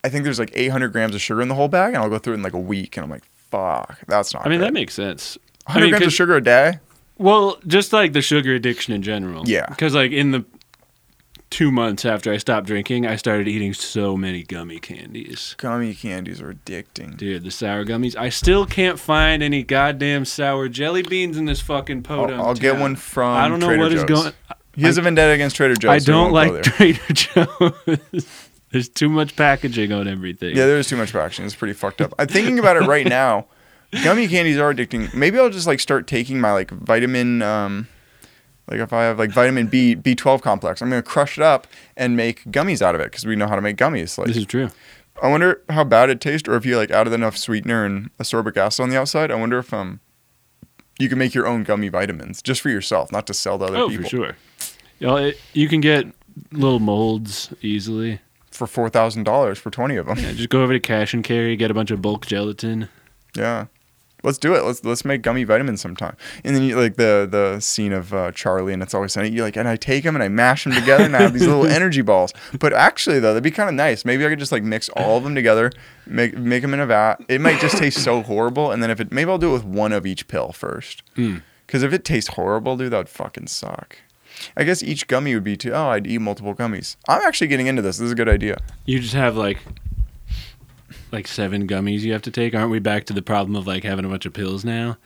I 0.05 0.09
think 0.09 0.24
there's 0.24 0.39
like 0.39 0.51
800 0.55 0.89
grams 0.93 1.14
of 1.14 1.20
sugar 1.20 1.43
in 1.43 1.49
the 1.49 1.55
whole 1.55 1.68
bag, 1.68 1.95
and 1.95 2.03
I'll 2.03 2.09
go 2.09 2.18
through 2.18 2.33
it 2.35 2.37
in 2.37 2.43
like 2.43 2.55
a 2.55 2.59
week, 2.59 2.97
and 2.97 3.05
I'm 3.05 3.11
like, 3.11 3.24
fuck, 3.51 3.99
that's 4.07 4.33
not. 4.33 4.47
I 4.47 4.49
mean, 4.49 4.61
good. 4.61 4.66
that 4.68 4.72
makes 4.72 4.95
sense. 4.95 5.37
100 5.66 5.79
I 5.79 5.83
mean, 5.85 5.91
grams 5.91 6.07
of 6.07 6.12
sugar 6.14 6.37
a 6.37 6.43
day. 6.43 6.79
Well, 7.18 7.59
just 7.66 7.93
like 7.93 8.12
the 8.14 8.22
sugar 8.22 8.55
addiction 8.55 8.95
in 8.95 9.03
general. 9.03 9.43
Yeah. 9.47 9.66
Because 9.68 9.93
like 9.95 10.12
in 10.12 10.31
the 10.31 10.45
two 11.51 11.70
months 11.70 12.05
after 12.05 12.32
I 12.32 12.36
stopped 12.38 12.66
drinking, 12.66 13.07
I 13.07 13.16
started 13.16 13.49
eating 13.49 13.72
so 13.74 14.16
many 14.16 14.42
gummy 14.42 14.78
candies. 14.78 15.55
Gummy 15.59 15.94
candies 15.94 16.40
are 16.40 16.53
addicting. 16.55 17.16
Dude, 17.16 17.44
the 17.44 17.51
sour 17.51 17.84
gummies. 17.84 18.16
I 18.16 18.28
still 18.28 18.66
can't 18.66 18.99
find 18.99 19.42
any 19.42 19.62
goddamn 19.62 20.24
sour 20.24 20.68
jelly 20.68 21.03
beans 21.03 21.36
in 21.36 21.44
this 21.46 21.61
fucking 21.61 22.03
I'll. 22.03 22.40
I'll 22.40 22.55
get 22.55 22.78
one 22.78 22.96
from. 22.96 23.30
I 23.36 23.49
don't 23.49 23.61
know 23.61 23.66
Trader 23.66 23.82
what 23.82 23.92
is 23.92 24.05
Joe's. 24.05 24.09
going. 24.22 24.32
He 24.74 24.82
has 24.84 24.96
a 24.99 25.03
vendetta 25.03 25.32
against 25.32 25.57
Trader 25.57 25.74
Joe's. 25.74 25.90
I 25.90 25.99
so 25.99 26.12
don't 26.12 26.32
like. 26.32 26.62
Trader 26.62 27.01
Joe's. 27.12 28.26
There's 28.70 28.88
too 28.88 29.09
much 29.09 29.34
packaging 29.34 29.92
on 29.92 30.07
everything. 30.07 30.55
Yeah, 30.55 30.66
there 30.66 30.78
is 30.78 30.86
too 30.88 30.96
much 30.96 31.12
packaging. 31.12 31.46
It's 31.46 31.55
pretty 31.55 31.74
fucked 31.74 32.01
up. 32.01 32.12
I'm 32.18 32.28
thinking 32.28 32.59
about 32.59 32.76
it 32.76 32.86
right 32.86 33.07
now. 33.09 33.46
Gummy 34.05 34.28
candies 34.28 34.59
are 34.59 34.72
addicting. 34.74 35.12
Maybe 35.14 35.38
I'll 35.38 35.49
just 35.49 35.66
like 35.66 35.80
start 35.80 36.07
taking 36.07 36.40
my 36.40 36.53
like 36.53 36.70
vitamin. 36.70 37.40
Um, 37.42 37.88
like 38.70 38.80
if 38.80 38.92
I 38.92 39.04
have 39.04 39.18
like 39.18 39.30
vitamin 39.30 39.66
B 39.66 39.94
B12 39.96 40.42
complex, 40.42 40.80
I'm 40.82 40.90
gonna 40.90 41.02
crush 41.02 41.38
it 41.38 41.42
up 41.44 41.66
and 41.96 42.16
make 42.16 42.44
gummies 42.44 42.82
out 42.82 42.94
of 42.94 43.00
it 43.00 43.04
because 43.10 43.24
we 43.26 43.36
know 43.36 43.46
how 43.48 43.56
to 43.56 43.62
make 43.62 43.76
gummies. 43.76 44.18
Like 44.18 44.28
this 44.28 44.36
is 44.36 44.46
true. 44.46 44.70
I 45.22 45.28
wonder 45.28 45.62
how 45.68 45.82
bad 45.84 46.10
it 46.10 46.20
tastes, 46.20 46.48
or 46.48 46.54
if 46.54 46.64
you 46.64 46.76
like 46.76 46.90
added 46.90 47.12
enough 47.12 47.36
sweetener 47.36 47.84
and 47.84 48.16
ascorbic 48.18 48.56
acid 48.56 48.84
on 48.84 48.90
the 48.90 48.98
outside. 48.98 49.30
I 49.30 49.34
wonder 49.34 49.58
if 49.58 49.72
um 49.74 50.00
you 50.98 51.08
can 51.08 51.18
make 51.18 51.34
your 51.34 51.46
own 51.46 51.62
gummy 51.64 51.88
vitamins 51.88 52.42
just 52.42 52.60
for 52.60 52.70
yourself, 52.70 53.10
not 53.12 53.26
to 53.28 53.34
sell 53.34 53.58
to 53.58 53.64
other 53.66 53.76
Oh, 53.78 53.88
people. 53.88 54.04
for 54.04 54.08
sure. 54.10 54.36
You, 54.98 55.06
know, 55.06 55.16
it, 55.16 55.40
you 55.52 55.68
can 55.68 55.80
get 55.80 56.06
little 56.52 56.80
molds 56.80 57.52
easily. 57.62 58.20
For 58.50 58.66
four 58.66 58.88
thousand 58.90 59.22
dollars 59.24 59.58
for 59.58 59.70
twenty 59.70 59.96
of 59.96 60.06
them. 60.06 60.18
Yeah, 60.18 60.32
just 60.32 60.48
go 60.48 60.62
over 60.62 60.72
to 60.72 60.80
Cash 60.80 61.14
and 61.14 61.22
Carry, 61.22 61.54
get 61.56 61.70
a 61.70 61.74
bunch 61.74 61.90
of 61.92 62.02
bulk 62.02 62.26
gelatin. 62.26 62.88
Yeah. 63.36 63.66
Let's 64.22 64.38
do 64.38 64.54
it. 64.54 64.64
Let's 64.64 64.84
let's 64.84 65.04
make 65.04 65.22
gummy 65.22 65.44
vitamins 65.44 65.80
sometime. 65.80 66.16
And 66.44 66.54
then 66.54 66.62
you 66.62 66.76
like 66.76 66.96
the 66.96 67.28
the 67.30 67.60
scene 67.60 67.92
of 67.92 68.12
uh, 68.12 68.32
Charlie 68.32 68.72
and 68.72 68.82
it's 68.82 68.94
always 68.94 69.12
sunny. 69.12 69.30
You 69.30 69.42
like 69.42 69.56
and 69.56 69.68
I 69.68 69.76
take 69.76 70.04
them 70.04 70.16
and 70.16 70.22
I 70.22 70.28
mash 70.28 70.64
them 70.64 70.72
together 70.72 71.04
and 71.04 71.16
I 71.16 71.22
have 71.22 71.32
these 71.32 71.46
little 71.46 71.66
energy 71.68 72.02
balls. 72.02 72.32
But 72.58 72.72
actually 72.72 73.20
though, 73.20 73.34
that'd 73.34 73.42
be 73.42 73.50
kind 73.50 73.68
of 73.68 73.74
nice. 73.74 74.04
Maybe 74.04 74.24
I 74.24 74.28
could 74.28 74.38
just 74.38 74.52
like 74.52 74.62
mix 74.62 74.88
all 74.90 75.16
of 75.18 75.24
them 75.24 75.34
together, 75.34 75.70
make 76.06 76.36
make 76.36 76.62
them 76.62 76.74
in 76.74 76.80
a 76.80 76.86
vat. 76.86 77.16
It 77.28 77.40
might 77.40 77.60
just 77.60 77.78
taste 77.78 78.02
so 78.02 78.22
horrible. 78.22 78.70
And 78.72 78.82
then 78.82 78.90
if 78.90 79.00
it 79.00 79.12
maybe 79.12 79.30
I'll 79.30 79.38
do 79.38 79.50
it 79.50 79.54
with 79.54 79.64
one 79.64 79.92
of 79.92 80.06
each 80.06 80.28
pill 80.28 80.52
first. 80.52 81.02
Mm. 81.16 81.42
Because 81.66 81.82
if 81.82 81.92
it 81.92 82.02
tastes 82.02 82.30
horrible, 82.30 82.78
dude, 82.78 82.92
that 82.92 82.96
would 82.96 83.08
fucking 83.10 83.46
suck. 83.48 83.98
I 84.56 84.64
guess 84.64 84.82
each 84.82 85.06
gummy 85.06 85.34
would 85.34 85.44
be 85.44 85.56
too. 85.56 85.72
Oh, 85.72 85.88
I'd 85.88 86.06
eat 86.06 86.18
multiple 86.18 86.54
gummies. 86.54 86.96
I'm 87.08 87.20
actually 87.22 87.48
getting 87.48 87.66
into 87.66 87.82
this. 87.82 87.98
This 87.98 88.06
is 88.06 88.12
a 88.12 88.14
good 88.14 88.28
idea. 88.28 88.58
You 88.86 89.00
just 89.00 89.14
have 89.14 89.36
like 89.36 89.58
like 91.12 91.26
seven 91.26 91.66
gummies 91.66 92.00
you 92.00 92.12
have 92.12 92.22
to 92.22 92.30
take. 92.30 92.54
Aren't 92.54 92.70
we 92.70 92.78
back 92.78 93.04
to 93.06 93.12
the 93.12 93.22
problem 93.22 93.56
of 93.56 93.66
like 93.66 93.84
having 93.84 94.04
a 94.04 94.09
bunch 94.09 94.26
of 94.26 94.32
pills 94.32 94.64
now? 94.64 94.96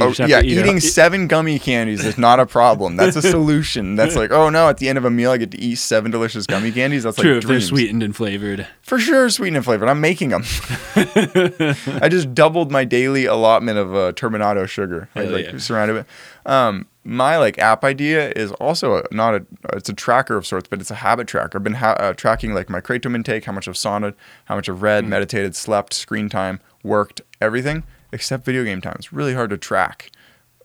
Oh 0.00 0.14
yeah, 0.18 0.40
to 0.40 0.46
eat 0.46 0.56
a- 0.56 0.60
eating 0.60 0.80
seven 0.80 1.26
gummy 1.26 1.58
candies 1.58 2.04
is 2.04 2.18
not 2.18 2.38
a 2.38 2.46
problem. 2.46 2.96
That's 2.96 3.16
a 3.16 3.22
solution. 3.30 3.96
That's 3.96 4.14
like, 4.14 4.30
oh 4.30 4.48
no, 4.48 4.68
at 4.68 4.78
the 4.78 4.88
end 4.88 4.98
of 4.98 5.04
a 5.04 5.10
meal, 5.10 5.30
I 5.30 5.38
get 5.38 5.50
to 5.52 5.60
eat 5.60 5.76
seven 5.76 6.10
delicious 6.10 6.46
gummy 6.46 6.70
candies. 6.70 7.02
That's 7.02 7.16
True, 7.16 7.34
like 7.34 7.42
if 7.42 7.48
they're 7.48 7.60
sweetened 7.60 8.02
and 8.02 8.14
flavored. 8.14 8.66
for 8.80 8.98
sure, 8.98 9.28
sweetened 9.28 9.56
and 9.56 9.64
flavored. 9.64 9.88
I'm 9.88 10.00
making 10.00 10.28
them. 10.28 10.42
I 10.94 12.08
just 12.08 12.32
doubled 12.34 12.70
my 12.70 12.84
daily 12.84 13.24
allotment 13.24 13.78
of 13.78 13.94
uh, 13.94 14.12
turbinado 14.12 14.68
sugar. 14.68 15.08
Hell 15.14 15.30
like 15.30 15.46
yeah. 15.46 15.58
surrounded 15.58 15.96
it. 15.96 16.06
Um, 16.46 16.86
my 17.04 17.36
like 17.38 17.58
app 17.58 17.84
idea 17.84 18.30
is 18.32 18.52
also 18.52 18.98
a, 18.98 19.04
not 19.10 19.34
a 19.34 19.46
it's 19.72 19.88
a 19.88 19.94
tracker 19.94 20.36
of 20.36 20.46
sorts, 20.46 20.68
but 20.68 20.80
it's 20.80 20.90
a 20.90 20.96
habit 20.96 21.26
tracker. 21.26 21.58
I've 21.58 21.64
been 21.64 21.74
ha- 21.74 21.96
uh, 21.98 22.12
tracking 22.12 22.54
like 22.54 22.68
my 22.68 22.80
kratom 22.80 23.14
intake, 23.14 23.46
how 23.46 23.52
much 23.52 23.66
I've 23.66 23.76
saunted, 23.76 24.14
how 24.44 24.54
much 24.54 24.68
I've 24.68 24.82
read, 24.82 25.06
meditated, 25.06 25.56
slept, 25.56 25.92
screen 25.92 26.28
time, 26.28 26.60
worked, 26.84 27.22
everything 27.40 27.82
except 28.12 28.44
video 28.44 28.64
game 28.64 28.80
time. 28.80 28.96
It's 28.98 29.12
really 29.12 29.34
hard 29.34 29.50
to 29.50 29.58
track. 29.58 30.10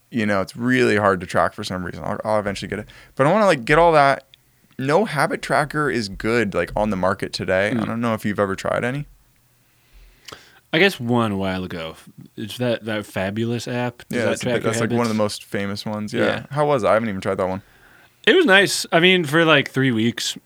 You 0.10 0.26
know, 0.26 0.42
it's 0.42 0.56
really 0.56 0.98
hard 0.98 1.20
to 1.22 1.26
track 1.26 1.54
for 1.54 1.64
some 1.64 1.84
reason. 1.84 2.04
I'll, 2.04 2.20
I'll 2.24 2.40
eventually 2.40 2.70
get 2.70 2.80
it, 2.80 2.88
but 3.16 3.26
I 3.26 3.32
want 3.32 3.42
to 3.42 3.48
like 3.48 3.66
get 3.66 3.78
all 3.78 3.92
that. 3.94 4.28
No 4.78 5.06
habit 5.06 5.42
tracker 5.42 5.90
is 5.90 6.10
good 6.10 6.54
like 6.54 6.72
on 6.76 6.90
the 6.90 6.96
market 6.96 7.34
today. 7.34 7.70
I 7.70 7.74
hmm. 7.74 7.84
don't 7.84 8.02
know 8.02 8.14
if 8.14 8.26
you've 8.26 8.40
ever 8.40 8.56
tried 8.56 8.84
any. 8.84 9.08
I 10.74 10.80
guess 10.80 11.00
one 11.00 11.32
a 11.32 11.38
while 11.38 11.64
ago. 11.64 11.96
It's 12.36 12.58
that 12.58 12.86
that 12.86 13.06
fabulous 13.06 13.68
app. 13.68 14.00
Does 14.00 14.06
Yeah, 14.10 14.20
that 14.20 14.30
that's, 14.30 14.44
bit- 14.44 14.64
that's 14.64 14.80
like 14.80 14.90
one 14.90 15.02
of 15.02 15.10
the 15.10 15.14
most 15.14 15.44
famous 15.44 15.86
ones. 15.86 16.14
Yeah. 16.14 16.26
Yeah. 16.26 16.46
How 16.50 16.66
was 16.66 16.84
it? 16.84 16.88
I 16.88 16.94
haven't 16.94 17.10
even 17.10 17.22
tried 17.22 17.36
that 17.36 17.48
one. 17.48 17.62
It 18.26 18.36
was 18.36 18.46
nice. 18.46 18.86
I 18.92 19.00
mean, 19.00 19.26
for 19.26 19.46
like 19.46 19.70
three 19.70 19.92
weeks, 19.92 20.38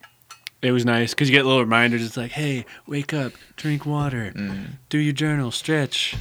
it 0.61 0.71
was 0.71 0.83
nice 0.83 1.13
because 1.13 1.29
you 1.29 1.35
get 1.35 1.45
little 1.45 1.61
reminders. 1.61 2.03
It's 2.03 2.17
like, 2.17 2.31
hey, 2.31 2.65
wake 2.87 3.13
up, 3.13 3.33
drink 3.55 3.85
water, 3.85 4.33
mm. 4.35 4.67
do 4.89 4.97
your 4.97 5.13
journal, 5.13 5.51
stretch. 5.51 6.15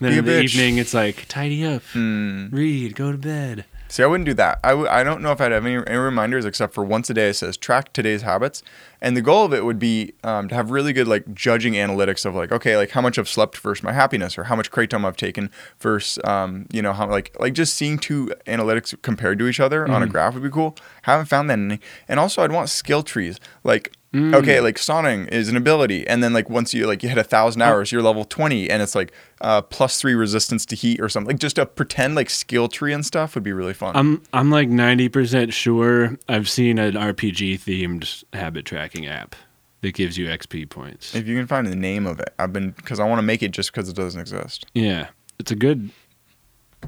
Then 0.00 0.12
Mm. 0.12 0.18
In 0.18 0.24
the 0.24 0.30
bitch. 0.32 0.42
evening, 0.54 0.78
it's 0.78 0.92
like 0.94 1.24
tidy 1.28 1.64
up, 1.66 1.82
Hmm. 1.92 2.48
read, 2.50 2.94
go 2.94 3.12
to 3.12 3.18
bed. 3.18 3.64
See, 3.88 4.02
I 4.02 4.06
wouldn't 4.06 4.26
do 4.26 4.34
that. 4.34 4.58
I 4.64 4.70
w- 4.70 4.88
I 4.88 5.04
don't 5.04 5.22
know 5.22 5.30
if 5.30 5.40
I'd 5.40 5.52
have 5.52 5.64
any, 5.64 5.76
any 5.86 5.96
reminders 5.96 6.44
except 6.44 6.74
for 6.74 6.82
once 6.84 7.08
a 7.08 7.14
day. 7.14 7.28
It 7.28 7.34
says 7.34 7.56
track 7.56 7.92
today's 7.92 8.22
habits, 8.22 8.64
and 9.00 9.16
the 9.16 9.22
goal 9.22 9.44
of 9.44 9.54
it 9.54 9.64
would 9.64 9.78
be 9.78 10.12
um, 10.24 10.48
to 10.48 10.56
have 10.56 10.72
really 10.72 10.92
good 10.92 11.06
like 11.06 11.32
judging 11.32 11.74
analytics 11.74 12.26
of 12.26 12.34
like 12.34 12.50
okay, 12.50 12.76
like 12.76 12.90
how 12.90 13.00
much 13.00 13.16
I've 13.16 13.28
slept 13.28 13.56
versus 13.58 13.84
my 13.84 13.92
happiness, 13.92 14.36
or 14.36 14.44
how 14.44 14.56
much 14.56 14.72
kratom 14.72 15.04
I've 15.04 15.16
taken 15.16 15.50
versus 15.78 16.18
um, 16.24 16.66
you 16.72 16.82
know 16.82 16.92
how 16.92 17.08
like 17.08 17.34
like 17.38 17.52
just 17.54 17.74
seeing 17.74 17.96
two 17.96 18.34
analytics 18.48 19.00
compared 19.02 19.38
to 19.38 19.46
each 19.46 19.60
other 19.60 19.88
on 19.88 20.02
a 20.02 20.06
graph 20.08 20.34
would 20.34 20.42
be 20.42 20.50
cool. 20.50 20.76
Haven't 21.02 21.26
found 21.26 21.48
that 21.48 21.58
any, 21.60 21.78
and 22.08 22.18
also 22.18 22.42
I'd 22.42 22.52
want 22.52 22.68
skill 22.68 23.02
trees 23.04 23.38
like. 23.64 23.92
Okay, 24.14 24.60
like 24.60 24.76
soning 24.78 25.28
is 25.28 25.50
an 25.50 25.56
ability, 25.56 26.06
and 26.06 26.22
then 26.22 26.32
like 26.32 26.48
once 26.48 26.72
you 26.72 26.86
like 26.86 27.02
you 27.02 27.08
hit 27.10 27.18
a 27.18 27.24
thousand 27.24 27.60
hours, 27.60 27.92
you're 27.92 28.00
level 28.00 28.24
twenty, 28.24 28.70
and 28.70 28.80
it's 28.82 28.94
like 28.94 29.12
uh, 29.42 29.60
plus 29.60 30.00
three 30.00 30.14
resistance 30.14 30.64
to 30.66 30.76
heat 30.76 31.00
or 31.00 31.08
something. 31.10 31.34
Like 31.34 31.40
just 31.40 31.58
a 31.58 31.66
pretend 31.66 32.14
like 32.14 32.30
skill 32.30 32.68
tree 32.68 32.94
and 32.94 33.04
stuff 33.04 33.34
would 33.34 33.44
be 33.44 33.52
really 33.52 33.74
fun. 33.74 33.94
I'm 33.94 34.22
I'm 34.32 34.50
like 34.50 34.70
ninety 34.70 35.10
percent 35.10 35.52
sure 35.52 36.16
I've 36.30 36.48
seen 36.48 36.78
an 36.78 36.94
RPG 36.94 37.60
themed 37.60 38.24
habit 38.32 38.64
tracking 38.64 39.06
app 39.06 39.36
that 39.82 39.92
gives 39.94 40.16
you 40.16 40.28
XP 40.28 40.70
points. 40.70 41.14
If 41.14 41.26
you 41.26 41.36
can 41.36 41.46
find 41.46 41.66
the 41.66 41.76
name 41.76 42.06
of 42.06 42.18
it, 42.18 42.32
I've 42.38 42.54
been 42.54 42.70
because 42.70 42.98
I 42.98 43.04
want 43.06 43.18
to 43.18 43.22
make 43.22 43.42
it 43.42 43.50
just 43.50 43.70
because 43.70 43.86
it 43.90 43.96
doesn't 43.96 44.20
exist. 44.20 44.64
Yeah, 44.72 45.08
it's 45.38 45.50
a 45.50 45.56
good. 45.56 45.90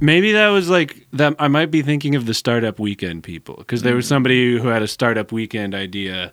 Maybe 0.00 0.32
that 0.32 0.48
was 0.48 0.70
like 0.70 1.06
that. 1.12 1.34
I 1.38 1.48
might 1.48 1.70
be 1.70 1.82
thinking 1.82 2.14
of 2.14 2.24
the 2.24 2.34
startup 2.34 2.78
weekend 2.78 3.22
people 3.24 3.56
because 3.58 3.82
there 3.82 3.94
was 3.96 4.06
Mm. 4.06 4.08
somebody 4.08 4.58
who 4.58 4.68
had 4.68 4.80
a 4.82 4.88
startup 4.88 5.30
weekend 5.32 5.74
idea 5.74 6.32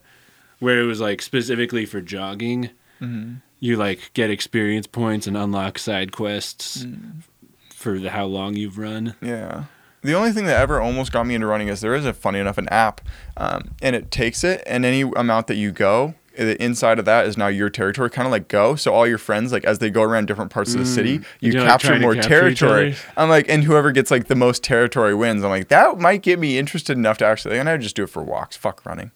where 0.59 0.79
it 0.79 0.85
was 0.85 1.01
like 1.01 1.21
specifically 1.21 1.85
for 1.85 2.01
jogging. 2.01 2.69
Mm-hmm. 3.01 3.35
You 3.59 3.77
like 3.77 4.11
get 4.13 4.29
experience 4.29 4.87
points 4.87 5.27
and 5.27 5.35
unlock 5.37 5.79
side 5.79 6.11
quests 6.11 6.83
Mm. 6.85 7.23
for 7.69 7.97
the, 7.99 8.09
how 8.11 8.25
long 8.25 8.55
you've 8.55 8.77
run. 8.77 9.15
Yeah. 9.21 9.65
The 10.01 10.13
only 10.13 10.31
thing 10.31 10.45
that 10.45 10.59
ever 10.61 10.79
almost 10.79 11.11
got 11.11 11.25
me 11.25 11.33
into 11.33 11.47
running 11.47 11.67
is 11.67 11.81
there 11.81 11.95
is 11.95 12.05
a 12.05 12.13
funny 12.13 12.37
enough 12.39 12.59
an 12.59 12.69
app, 12.69 13.01
um, 13.37 13.71
and 13.81 13.95
it 13.95 14.11
takes 14.11 14.43
it 14.43 14.61
and 14.67 14.85
any 14.85 15.01
amount 15.01 15.47
that 15.47 15.55
you 15.55 15.71
go. 15.71 16.13
The 16.37 16.61
inside 16.61 16.99
of 16.99 17.05
that 17.05 17.25
is 17.25 17.37
now 17.37 17.47
your 17.47 17.69
territory, 17.69 18.09
kind 18.09 18.25
of 18.27 18.31
like 18.31 18.49
Go. 18.49 18.75
So 18.75 18.93
all 18.93 19.07
your 19.07 19.17
friends, 19.17 19.53
like 19.53 19.63
as 19.63 19.79
they 19.79 19.89
go 19.89 20.03
around 20.03 20.27
different 20.27 20.51
parts 20.51 20.73
of 20.73 20.79
the 20.81 20.85
city, 20.85 21.21
you 21.39 21.53
You're, 21.53 21.61
like, 21.61 21.69
capture 21.69 21.97
more 21.97 22.13
capture 22.13 22.29
territory. 22.29 22.95
I'm 23.15 23.29
like, 23.29 23.47
and 23.49 23.63
whoever 23.63 23.91
gets 23.93 24.11
like 24.11 24.27
the 24.27 24.35
most 24.35 24.61
territory 24.61 25.15
wins. 25.15 25.43
I'm 25.45 25.49
like, 25.49 25.69
that 25.69 25.97
might 25.97 26.21
get 26.23 26.37
me 26.37 26.57
interested 26.59 26.97
enough 26.97 27.17
to 27.19 27.25
actually. 27.25 27.57
And 27.57 27.69
I 27.69 27.71
would 27.71 27.81
just 27.81 27.95
do 27.95 28.03
it 28.03 28.09
for 28.09 28.21
walks. 28.21 28.57
Fuck 28.57 28.85
running. 28.85 29.11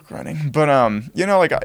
Running. 0.10 0.50
But 0.52 0.68
um, 0.68 1.10
you 1.14 1.26
know, 1.26 1.38
like, 1.38 1.52
I, 1.52 1.60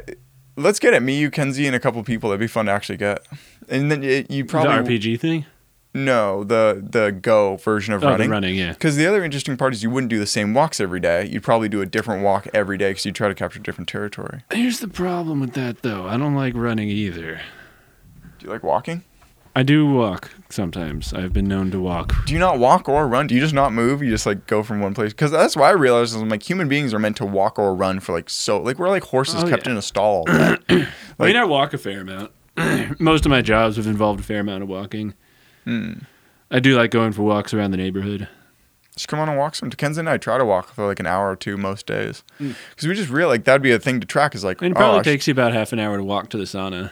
let's 0.55 0.80
get 0.80 0.93
it. 0.93 1.01
Me, 1.01 1.17
you, 1.19 1.30
Kenzie, 1.32 1.67
and 1.67 1.75
a 1.75 1.80
couple 1.80 2.01
people. 2.03 2.30
That'd 2.30 2.39
be 2.39 2.47
fun 2.47 2.65
to 2.67 2.71
actually 2.71 2.97
get. 2.97 3.25
And 3.69 3.91
then 3.91 4.03
it, 4.03 4.32
you 4.32 4.45
probably 4.45 4.75
the 4.95 5.03
RPG 5.05 5.19
thing. 5.19 5.45
no, 5.93 6.43
the 6.43 6.86
the 6.89 7.11
Go 7.11 7.57
version 7.57 7.93
of 7.93 8.03
Oh, 8.03 8.07
running. 8.09 8.30
running, 8.30 8.55
yeah. 8.55 8.73
Because 8.73 8.95
the 8.95 9.05
other 9.07 9.23
interesting 9.23 9.57
part 9.57 9.73
is 9.73 9.84
you 9.84 9.89
wouldn't 9.89 10.09
do 10.09 10.19
the 10.19 10.25
same 10.28 10.53
walks 10.53 10.80
every 10.80 10.99
day. 10.99 11.25
You'd 11.28 11.43
probably 11.43 11.69
do 11.69 11.82
a 11.82 11.86
different 11.86 12.23
walk 12.23 12.47
every 12.53 12.78
day 12.78 12.91
because 12.91 13.05
you 13.05 13.11
try 13.11 13.28
to 13.28 13.36
capture 13.36 13.59
different 13.59 13.88
territory. 13.89 14.43
Here's 14.51 14.80
the 14.80 14.88
problem 14.88 15.39
with 15.39 15.53
that 15.53 15.82
though. 15.82 16.07
I 16.07 16.17
don't 16.17 16.36
like 16.36 16.53
running 16.55 16.89
either. 16.89 17.41
Do 18.39 18.45
you 18.45 18.51
like 18.51 18.63
walking? 18.63 19.03
I 19.58 19.64
do 19.64 19.88
walk 19.88 20.30
sometimes. 20.49 21.14
I've 21.14 21.34
been 21.34 21.47
known 21.47 21.72
to 21.72 21.80
walk. 21.80 22.14
Do 22.28 22.34
you 22.34 22.39
not 22.39 22.60
walk 22.60 22.88
or 22.88 23.08
run? 23.08 23.26
Do 23.26 23.34
you 23.34 23.41
just 23.41 23.55
not 23.55 23.74
move? 23.74 24.03
You 24.03 24.10
just 24.12 24.26
like 24.28 24.45
go 24.45 24.62
from 24.62 24.82
one 24.82 24.93
place? 24.93 25.14
Because 25.14 25.32
that's 25.32 25.55
why 25.55 25.70
I 25.70 25.72
realized 25.72 26.16
is 26.16 26.22
I'm 26.22 26.30
like 26.30 26.43
human 26.43 26.68
beings 26.70 26.93
are 26.93 26.99
meant 26.99 27.18
to 27.18 27.26
walk 27.26 27.58
or 27.58 27.74
run 27.74 27.99
for 27.99 28.12
like 28.14 28.30
so 28.30 28.62
like 28.62 28.78
we're 28.78 28.89
like 28.89 29.03
horses 29.03 29.43
Oh, 29.43 29.49
kept 29.49 29.66
yeah. 29.66 29.72
in 29.72 29.78
a 29.78 29.82
stall. 29.82 30.26
All 30.30 30.36
day. 30.68 30.88
I 31.20 31.26
mean, 31.26 31.36
I 31.36 31.43
walk 31.45 31.74
a 31.74 31.78
fair 31.80 32.01
amount. 32.01 32.32
Most 32.99 33.26
of 33.26 33.32
my 33.32 33.41
jobs 33.41 33.78
have 33.78 33.88
involved 33.88 34.20
a 34.20 34.24
fair 34.24 34.41
amount 34.41 34.62
of 34.62 34.70
walking. 34.70 35.16
Hmm. 35.66 35.93
I 36.51 36.60
do 36.60 36.78
like 36.78 36.91
going 36.91 37.12
for 37.12 37.24
walks 37.24 37.51
around 37.53 37.72
the 37.72 37.78
neighborhood. 37.78 38.28
just 38.95 39.08
come 39.08 39.20
on 39.20 39.28
and 39.28 39.38
walk 39.39 39.55
some. 39.55 39.70
Kenzie 39.72 39.99
and 40.01 40.10
I 40.10 40.18
try 40.18 40.38
to 40.38 40.45
walk 40.45 40.70
for 40.74 40.86
like 40.86 40.99
an 40.99 41.08
hour 41.08 41.32
or 41.32 41.36
two 41.36 41.58
most 41.58 41.88
days 41.88 42.24
Mm. 42.39 42.55
because 42.70 42.88
we 42.88 42.93
just 42.93 43.10
real 43.10 43.28
like 43.28 43.43
that'd 43.45 43.62
be 43.64 43.72
a 43.72 43.80
thing 43.80 43.99
to 44.01 44.05
track. 44.05 44.36
Is 44.36 44.43
like 44.43 44.62
And 44.62 44.72
it 44.72 44.78
oh, 44.78 44.80
probably 44.80 44.99
should- 44.99 45.03
takes 45.05 45.28
you 45.28 45.32
about 45.32 45.53
half 45.53 45.74
an 45.74 45.80
hour 45.80 45.97
to 45.97 46.03
walk 46.03 46.30
to 46.30 46.38
the 46.38 46.43
sauna. 46.45 46.91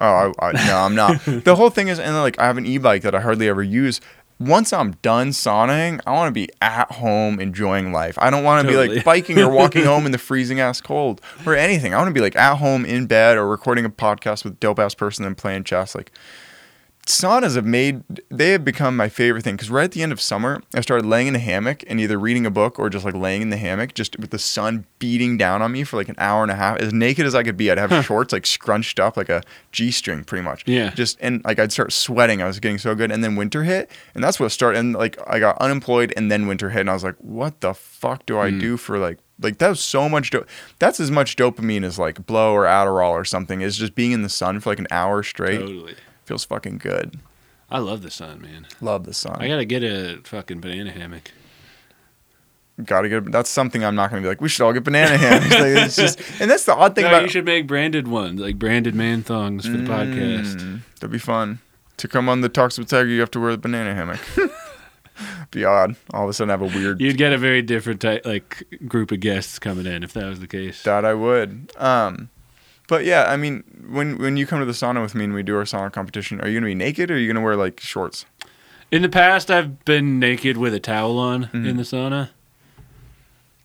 Oh, 0.00 0.32
I, 0.38 0.48
I, 0.48 0.52
no, 0.66 0.76
I'm 0.78 0.94
not. 0.94 1.20
the 1.44 1.54
whole 1.54 1.70
thing 1.70 1.88
is, 1.88 2.00
and 2.00 2.16
like, 2.16 2.38
I 2.38 2.46
have 2.46 2.56
an 2.56 2.66
e-bike 2.66 3.02
that 3.02 3.14
I 3.14 3.20
hardly 3.20 3.48
ever 3.48 3.62
use. 3.62 4.00
Once 4.38 4.72
I'm 4.72 4.92
done 5.02 5.30
sauning, 5.30 6.00
I 6.06 6.12
want 6.12 6.28
to 6.28 6.32
be 6.32 6.48
at 6.62 6.90
home 6.92 7.38
enjoying 7.38 7.92
life. 7.92 8.16
I 8.18 8.30
don't 8.30 8.42
want 8.42 8.66
to 8.66 8.72
be 8.72 8.78
like 8.78 9.04
biking 9.04 9.38
or 9.38 9.50
walking 9.50 9.84
home 9.84 10.06
in 10.06 10.12
the 10.12 10.18
freezing 10.30 10.60
ass 10.60 10.80
cold 10.80 11.20
or 11.44 11.54
anything. 11.54 11.92
I 11.92 11.98
want 11.98 12.08
to 12.08 12.14
be 12.14 12.22
like 12.22 12.36
at 12.36 12.56
home 12.56 12.86
in 12.86 13.04
bed 13.04 13.36
or 13.36 13.46
recording 13.46 13.84
a 13.84 13.90
podcast 13.90 14.44
with 14.44 14.58
dope 14.58 14.78
ass 14.78 14.94
person 14.94 15.26
and 15.26 15.36
playing 15.36 15.64
chess. 15.64 15.94
Like, 15.94 16.10
saunas 17.10 17.56
have 17.56 17.66
made 17.66 18.02
they 18.28 18.50
have 18.50 18.64
become 18.64 18.96
my 18.96 19.08
favorite 19.08 19.42
thing 19.42 19.56
because 19.56 19.70
right 19.70 19.84
at 19.84 19.92
the 19.92 20.02
end 20.02 20.12
of 20.12 20.20
summer 20.20 20.62
i 20.74 20.80
started 20.80 21.06
laying 21.06 21.26
in 21.26 21.34
a 21.34 21.38
hammock 21.38 21.82
and 21.86 22.00
either 22.00 22.18
reading 22.18 22.46
a 22.46 22.50
book 22.50 22.78
or 22.78 22.88
just 22.88 23.04
like 23.04 23.14
laying 23.14 23.42
in 23.42 23.50
the 23.50 23.56
hammock 23.56 23.94
just 23.94 24.18
with 24.18 24.30
the 24.30 24.38
sun 24.38 24.84
beating 24.98 25.36
down 25.36 25.62
on 25.62 25.72
me 25.72 25.82
for 25.82 25.96
like 25.96 26.08
an 26.08 26.14
hour 26.18 26.42
and 26.42 26.52
a 26.52 26.54
half. 26.54 26.76
As 26.78 26.92
naked 26.92 27.26
as 27.26 27.34
i 27.34 27.42
could 27.42 27.56
be 27.56 27.70
i'd 27.70 27.78
have 27.78 28.04
shorts 28.04 28.32
like 28.32 28.46
scrunched 28.46 29.00
up 29.00 29.16
like 29.16 29.28
a 29.28 29.42
g-string 29.72 30.24
pretty 30.24 30.44
much. 30.44 30.62
Yeah. 30.66 30.90
just 30.90 31.18
and 31.20 31.44
like 31.44 31.58
i'd 31.58 31.72
start 31.72 31.92
sweating. 31.92 32.42
I 32.42 32.46
was 32.46 32.60
getting 32.60 32.78
so 32.78 32.94
good. 32.94 33.10
And 33.10 33.24
then 33.24 33.34
winter 33.34 33.64
hit 33.64 33.90
and 34.14 34.22
that's 34.22 34.38
what 34.38 34.52
started 34.52 34.78
and 34.78 34.94
like 34.94 35.18
i 35.26 35.40
got 35.40 35.58
unemployed 35.58 36.12
and 36.16 36.30
then 36.30 36.46
winter 36.46 36.70
hit 36.70 36.80
and 36.80 36.90
i 36.90 36.92
was 36.92 37.04
like 37.04 37.16
what 37.16 37.60
the 37.60 37.74
fuck 37.74 38.24
do 38.26 38.38
i 38.38 38.50
hmm. 38.50 38.58
do 38.58 38.76
for 38.76 38.98
like 38.98 39.18
like 39.42 39.58
that 39.58 39.68
was 39.68 39.80
so 39.80 40.08
much 40.08 40.30
do- 40.30 40.44
that's 40.78 41.00
as 41.00 41.10
much 41.10 41.36
dopamine 41.36 41.82
as 41.84 41.98
like 41.98 42.26
blow 42.26 42.52
or 42.52 42.64
adderall 42.64 43.10
or 43.10 43.24
something 43.24 43.62
is 43.62 43.76
just 43.76 43.94
being 43.94 44.12
in 44.12 44.22
the 44.22 44.28
sun 44.28 44.60
for 44.60 44.70
like 44.70 44.78
an 44.78 44.86
hour 44.90 45.22
straight. 45.22 45.60
Totally. 45.60 45.94
Feels 46.30 46.44
fucking 46.44 46.78
good 46.78 47.18
I 47.70 47.78
love 47.78 48.02
the 48.02 48.10
sun, 48.10 48.40
man. 48.40 48.66
love 48.80 49.04
the 49.04 49.14
sun 49.14 49.36
I 49.40 49.48
gotta 49.48 49.64
get 49.64 49.82
a 49.82 50.20
fucking 50.24 50.60
banana 50.60 50.90
hammock. 50.90 51.30
Gotta 52.84 53.08
get. 53.08 53.30
That's 53.30 53.50
something 53.50 53.84
I'm 53.84 53.94
not 53.94 54.10
gonna 54.10 54.22
be 54.22 54.28
like. 54.28 54.40
We 54.40 54.48
should 54.48 54.64
all 54.64 54.72
get 54.72 54.84
banana 54.84 55.16
hammocks. 55.18 55.50
like, 55.50 55.84
it's 55.86 55.96
just, 55.96 56.20
and 56.40 56.50
that's 56.50 56.64
the 56.64 56.74
odd 56.74 56.94
thing 56.94 57.04
No, 57.04 57.10
about. 57.10 57.22
you 57.22 57.28
should 57.28 57.44
make 57.44 57.66
branded 57.66 58.08
ones, 58.08 58.40
like 58.40 58.58
branded 58.58 58.94
man 58.94 59.22
thongs 59.22 59.66
for 59.66 59.76
the 59.76 59.84
podcast. 59.84 60.56
Mm, 60.56 60.80
that'd 60.94 61.10
be 61.10 61.18
fun. 61.18 61.58
To 61.98 62.08
come 62.08 62.28
on 62.28 62.40
the 62.40 62.48
Talks 62.48 62.78
with 62.78 62.88
Tiger, 62.88 63.08
you 63.08 63.20
have 63.20 63.30
to 63.32 63.40
wear 63.40 63.52
the 63.52 63.58
banana 63.58 63.94
hammock. 63.94 64.20
be 65.50 65.64
odd. 65.64 65.96
All 66.14 66.24
of 66.24 66.30
a 66.30 66.32
sudden, 66.32 66.50
I 66.50 66.54
have 66.54 66.62
a 66.62 66.78
weird. 66.78 67.00
You'd 67.00 67.18
get 67.18 67.32
a 67.32 67.38
very 67.38 67.60
different 67.60 68.00
type, 68.00 68.24
like 68.24 68.64
group 68.88 69.12
of 69.12 69.20
guests 69.20 69.58
coming 69.58 69.84
in 69.86 70.02
if 70.02 70.12
that 70.14 70.24
was 70.26 70.40
the 70.40 70.46
case. 70.48 70.82
That 70.84 71.04
I 71.04 71.12
would. 71.12 71.72
Um, 71.76 72.30
But 72.90 73.04
yeah, 73.04 73.24
I 73.28 73.36
mean, 73.36 73.62
when 73.88 74.18
when 74.18 74.36
you 74.36 74.46
come 74.46 74.58
to 74.58 74.66
the 74.66 74.72
sauna 74.72 75.00
with 75.00 75.14
me 75.14 75.22
and 75.24 75.32
we 75.32 75.44
do 75.44 75.56
our 75.56 75.62
sauna 75.62 75.92
competition, 75.92 76.40
are 76.40 76.48
you 76.48 76.58
gonna 76.58 76.66
be 76.66 76.74
naked 76.74 77.08
or 77.10 77.14
are 77.14 77.18
you 77.18 77.32
gonna 77.32 77.44
wear 77.44 77.54
like 77.56 77.78
shorts? 77.80 78.26
In 78.90 79.02
the 79.02 79.08
past, 79.08 79.48
I've 79.48 79.84
been 79.84 80.18
naked 80.18 80.56
with 80.56 80.74
a 80.74 80.80
towel 80.80 81.16
on 81.16 81.44
Mm-hmm. 81.44 81.66
in 81.66 81.76
the 81.76 81.84
sauna. 81.84 82.30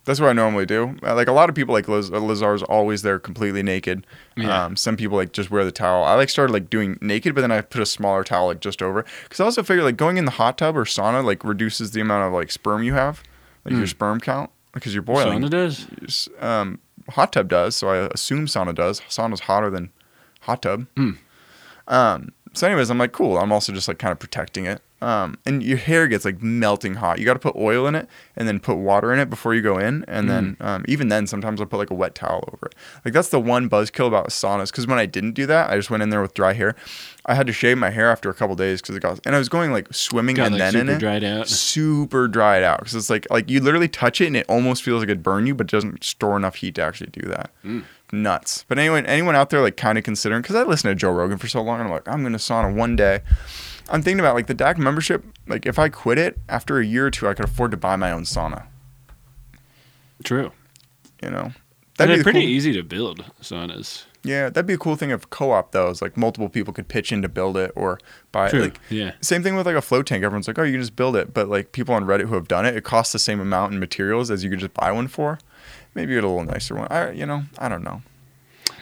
That's 0.03 0.19
what 0.19 0.29
I 0.29 0.33
normally 0.33 0.67
do. 0.67 0.95
Uh, 1.01 1.15
Like 1.15 1.27
a 1.27 1.31
lot 1.31 1.49
of 1.49 1.55
people, 1.55 1.73
like 1.73 1.87
Liz, 1.87 2.11
uh, 2.11 2.19
Lazar's 2.19 2.61
always 2.61 3.01
there 3.01 3.17
completely 3.17 3.63
naked. 3.63 4.05
Yeah. 4.37 4.65
Um, 4.65 4.75
some 4.75 4.95
people 4.95 5.17
like 5.17 5.31
just 5.31 5.49
wear 5.49 5.65
the 5.65 5.71
towel. 5.71 6.03
I 6.03 6.13
like 6.13 6.29
started 6.29 6.53
like 6.53 6.69
doing 6.69 6.99
naked, 7.01 7.33
but 7.33 7.41
then 7.41 7.51
I 7.51 7.61
put 7.61 7.81
a 7.81 7.85
smaller 7.87 8.23
towel 8.23 8.45
like 8.45 8.59
just 8.59 8.83
over. 8.83 9.03
Because 9.23 9.39
I 9.39 9.45
also 9.45 9.63
figure 9.63 9.83
like 9.83 9.97
going 9.97 10.17
in 10.17 10.25
the 10.25 10.31
hot 10.37 10.59
tub 10.59 10.77
or 10.77 10.85
sauna 10.85 11.25
like 11.25 11.43
reduces 11.43 11.89
the 11.91 12.01
amount 12.01 12.27
of 12.27 12.33
like 12.33 12.51
sperm 12.51 12.83
you 12.83 12.93
have, 12.93 13.23
like 13.65 13.73
your 13.73 13.87
sperm 13.87 14.19
count, 14.19 14.51
because 14.73 14.93
you're 14.93 15.01
boiling. 15.01 15.41
Sauna 15.41 15.49
does. 15.49 16.29
Um, 16.39 16.77
hot 17.09 17.33
tub 17.33 17.49
does, 17.49 17.75
so 17.75 17.89
I 17.89 18.07
assume 18.13 18.45
sauna 18.45 18.73
does. 18.73 19.01
Sauna's 19.01 19.41
hotter 19.41 19.69
than 19.69 19.91
hot 20.41 20.61
tub. 20.61 20.87
Hmm. 20.95 21.11
Um, 21.87 22.31
so, 22.53 22.67
anyways, 22.67 22.89
I'm 22.89 22.97
like, 22.97 23.11
cool. 23.11 23.37
I'm 23.37 23.51
also 23.51 23.73
just 23.73 23.87
like 23.87 23.99
kind 23.99 24.11
of 24.11 24.19
protecting 24.19 24.65
it. 24.65 24.81
Um, 25.01 25.37
and 25.45 25.61
your 25.61 25.77
hair 25.77 26.07
gets 26.07 26.25
like 26.25 26.41
melting 26.41 26.95
hot. 26.95 27.19
You 27.19 27.25
got 27.25 27.33
to 27.33 27.39
put 27.39 27.55
oil 27.55 27.85
in 27.85 27.95
it 27.95 28.07
and 28.35 28.47
then 28.47 28.59
put 28.59 28.75
water 28.75 29.13
in 29.13 29.19
it 29.19 29.29
before 29.29 29.53
you 29.53 29.61
go 29.61 29.77
in. 29.77 30.03
And 30.07 30.29
then, 30.29 30.57
um, 30.61 30.85
even 30.87 31.09
then, 31.09 31.27
sometimes 31.27 31.59
I'll 31.59 31.67
put 31.67 31.77
like 31.77 31.91
a 31.91 31.93
wet 31.93 32.15
towel 32.15 32.47
over 32.53 32.67
it. 32.67 32.75
Like, 33.03 33.13
that's 33.13 33.29
the 33.29 33.39
one 33.39 33.69
buzzkill 33.69 34.07
about 34.07 34.29
saunas. 34.29 34.71
Cause 34.73 34.87
when 34.87 34.97
I 34.97 35.05
didn't 35.05 35.33
do 35.33 35.45
that, 35.47 35.69
I 35.69 35.75
just 35.75 35.89
went 35.91 36.01
in 36.01 36.09
there 36.09 36.21
with 36.21 36.33
dry 36.33 36.53
hair. 36.53 36.75
I 37.27 37.35
had 37.35 37.45
to 37.47 37.53
shave 37.53 37.77
my 37.77 37.89
hair 37.89 38.09
after 38.09 38.29
a 38.29 38.33
couple 38.33 38.55
days 38.55 38.81
because 38.81 38.95
it 38.95 39.01
got, 39.01 39.19
and 39.25 39.35
I 39.35 39.37
was 39.37 39.49
going 39.49 39.71
like 39.71 39.93
swimming 39.93 40.37
Got 40.37 40.47
and 40.47 40.55
like 40.57 40.73
then 40.73 40.87
in 40.87 40.95
it 40.95 40.99
dried 40.99 41.23
out. 41.23 41.47
super 41.49 42.27
dried 42.27 42.63
out 42.63 42.79
because 42.79 42.95
it's 42.95 43.09
like 43.09 43.27
like 43.29 43.49
you 43.49 43.59
literally 43.59 43.87
touch 43.87 44.21
it 44.21 44.27
and 44.27 44.37
it 44.37 44.45
almost 44.47 44.81
feels 44.83 45.01
like 45.01 45.09
it'd 45.09 45.23
burn 45.23 45.45
you, 45.45 45.55
but 45.55 45.67
it 45.67 45.71
doesn't 45.71 46.03
store 46.03 46.37
enough 46.37 46.55
heat 46.55 46.75
to 46.75 46.81
actually 46.83 47.09
do 47.11 47.27
that. 47.27 47.51
Nuts. 48.11 48.63
But 48.67 48.77
anyone 48.79 49.05
anyone 49.07 49.35
out 49.35 49.49
there 49.49 49.61
like 49.61 49.75
kind 49.77 49.97
of 49.97 50.03
considering 50.03 50.41
because 50.41 50.55
I 50.55 50.63
listened 50.63 50.91
to 50.91 50.95
Joe 50.95 51.11
Rogan 51.11 51.37
for 51.37 51.47
so 51.47 51.61
long 51.61 51.79
and 51.79 51.87
I'm 51.87 51.91
like 51.93 52.07
I'm 52.07 52.23
gonna 52.23 52.37
sauna 52.37 52.73
one 52.73 52.95
day. 52.95 53.21
I'm 53.89 54.01
thinking 54.01 54.19
about 54.19 54.35
like 54.35 54.47
the 54.47 54.55
DAC 54.55 54.77
membership. 54.77 55.23
Like 55.47 55.65
if 55.65 55.77
I 55.79 55.89
quit 55.89 56.17
it 56.17 56.39
after 56.49 56.79
a 56.79 56.85
year 56.85 57.05
or 57.07 57.11
two, 57.11 57.27
I 57.27 57.33
could 57.33 57.45
afford 57.45 57.71
to 57.71 57.77
buy 57.77 57.95
my 57.95 58.11
own 58.11 58.23
sauna. 58.23 58.65
True. 60.23 60.51
You 61.21 61.29
know. 61.29 61.51
That'd 61.97 62.11
they're 62.11 62.17
be 62.17 62.23
pretty 62.23 62.41
cool- 62.41 62.49
easy 62.49 62.73
to 62.73 62.83
build 62.83 63.23
saunas. 63.41 64.03
Yeah, 64.23 64.49
that'd 64.49 64.65
be 64.65 64.73
a 64.73 64.77
cool 64.79 64.95
thing 64.95 65.11
of 65.11 65.29
co-op 65.29 65.71
though. 65.71 65.89
Is 65.89 66.01
like 66.01 66.17
multiple 66.17 66.49
people 66.49 66.73
could 66.73 66.87
pitch 66.87 67.11
in 67.11 67.21
to 67.21 67.29
build 67.29 67.57
it 67.57 67.71
or 67.75 67.99
buy 68.31 68.49
True. 68.49 68.59
it. 68.59 68.63
Like 68.63 68.79
yeah. 68.89 69.11
Same 69.21 69.43
thing 69.43 69.55
with 69.55 69.67
like 69.67 69.75
a 69.75 69.81
float 69.83 70.07
tank. 70.07 70.23
Everyone's 70.23 70.47
like, 70.47 70.57
oh, 70.57 70.63
you 70.63 70.71
can 70.73 70.81
just 70.81 70.95
build 70.95 71.15
it. 71.15 71.31
But 71.33 71.47
like 71.47 71.71
people 71.73 71.93
on 71.93 72.05
Reddit 72.05 72.27
who 72.27 72.33
have 72.33 72.47
done 72.47 72.65
it, 72.65 72.75
it 72.75 72.83
costs 72.83 73.13
the 73.13 73.19
same 73.19 73.39
amount 73.39 73.73
in 73.73 73.79
materials 73.79 74.31
as 74.31 74.43
you 74.43 74.49
could 74.49 74.59
just 74.59 74.73
buy 74.73 74.91
one 74.91 75.07
for. 75.07 75.37
Maybe 75.93 76.15
get 76.15 76.23
a 76.23 76.27
little 76.27 76.43
nicer 76.43 76.73
one. 76.75 76.87
I, 76.89 77.11
you 77.11 77.25
know, 77.27 77.43
I 77.59 77.69
don't 77.69 77.83
know. 77.83 78.01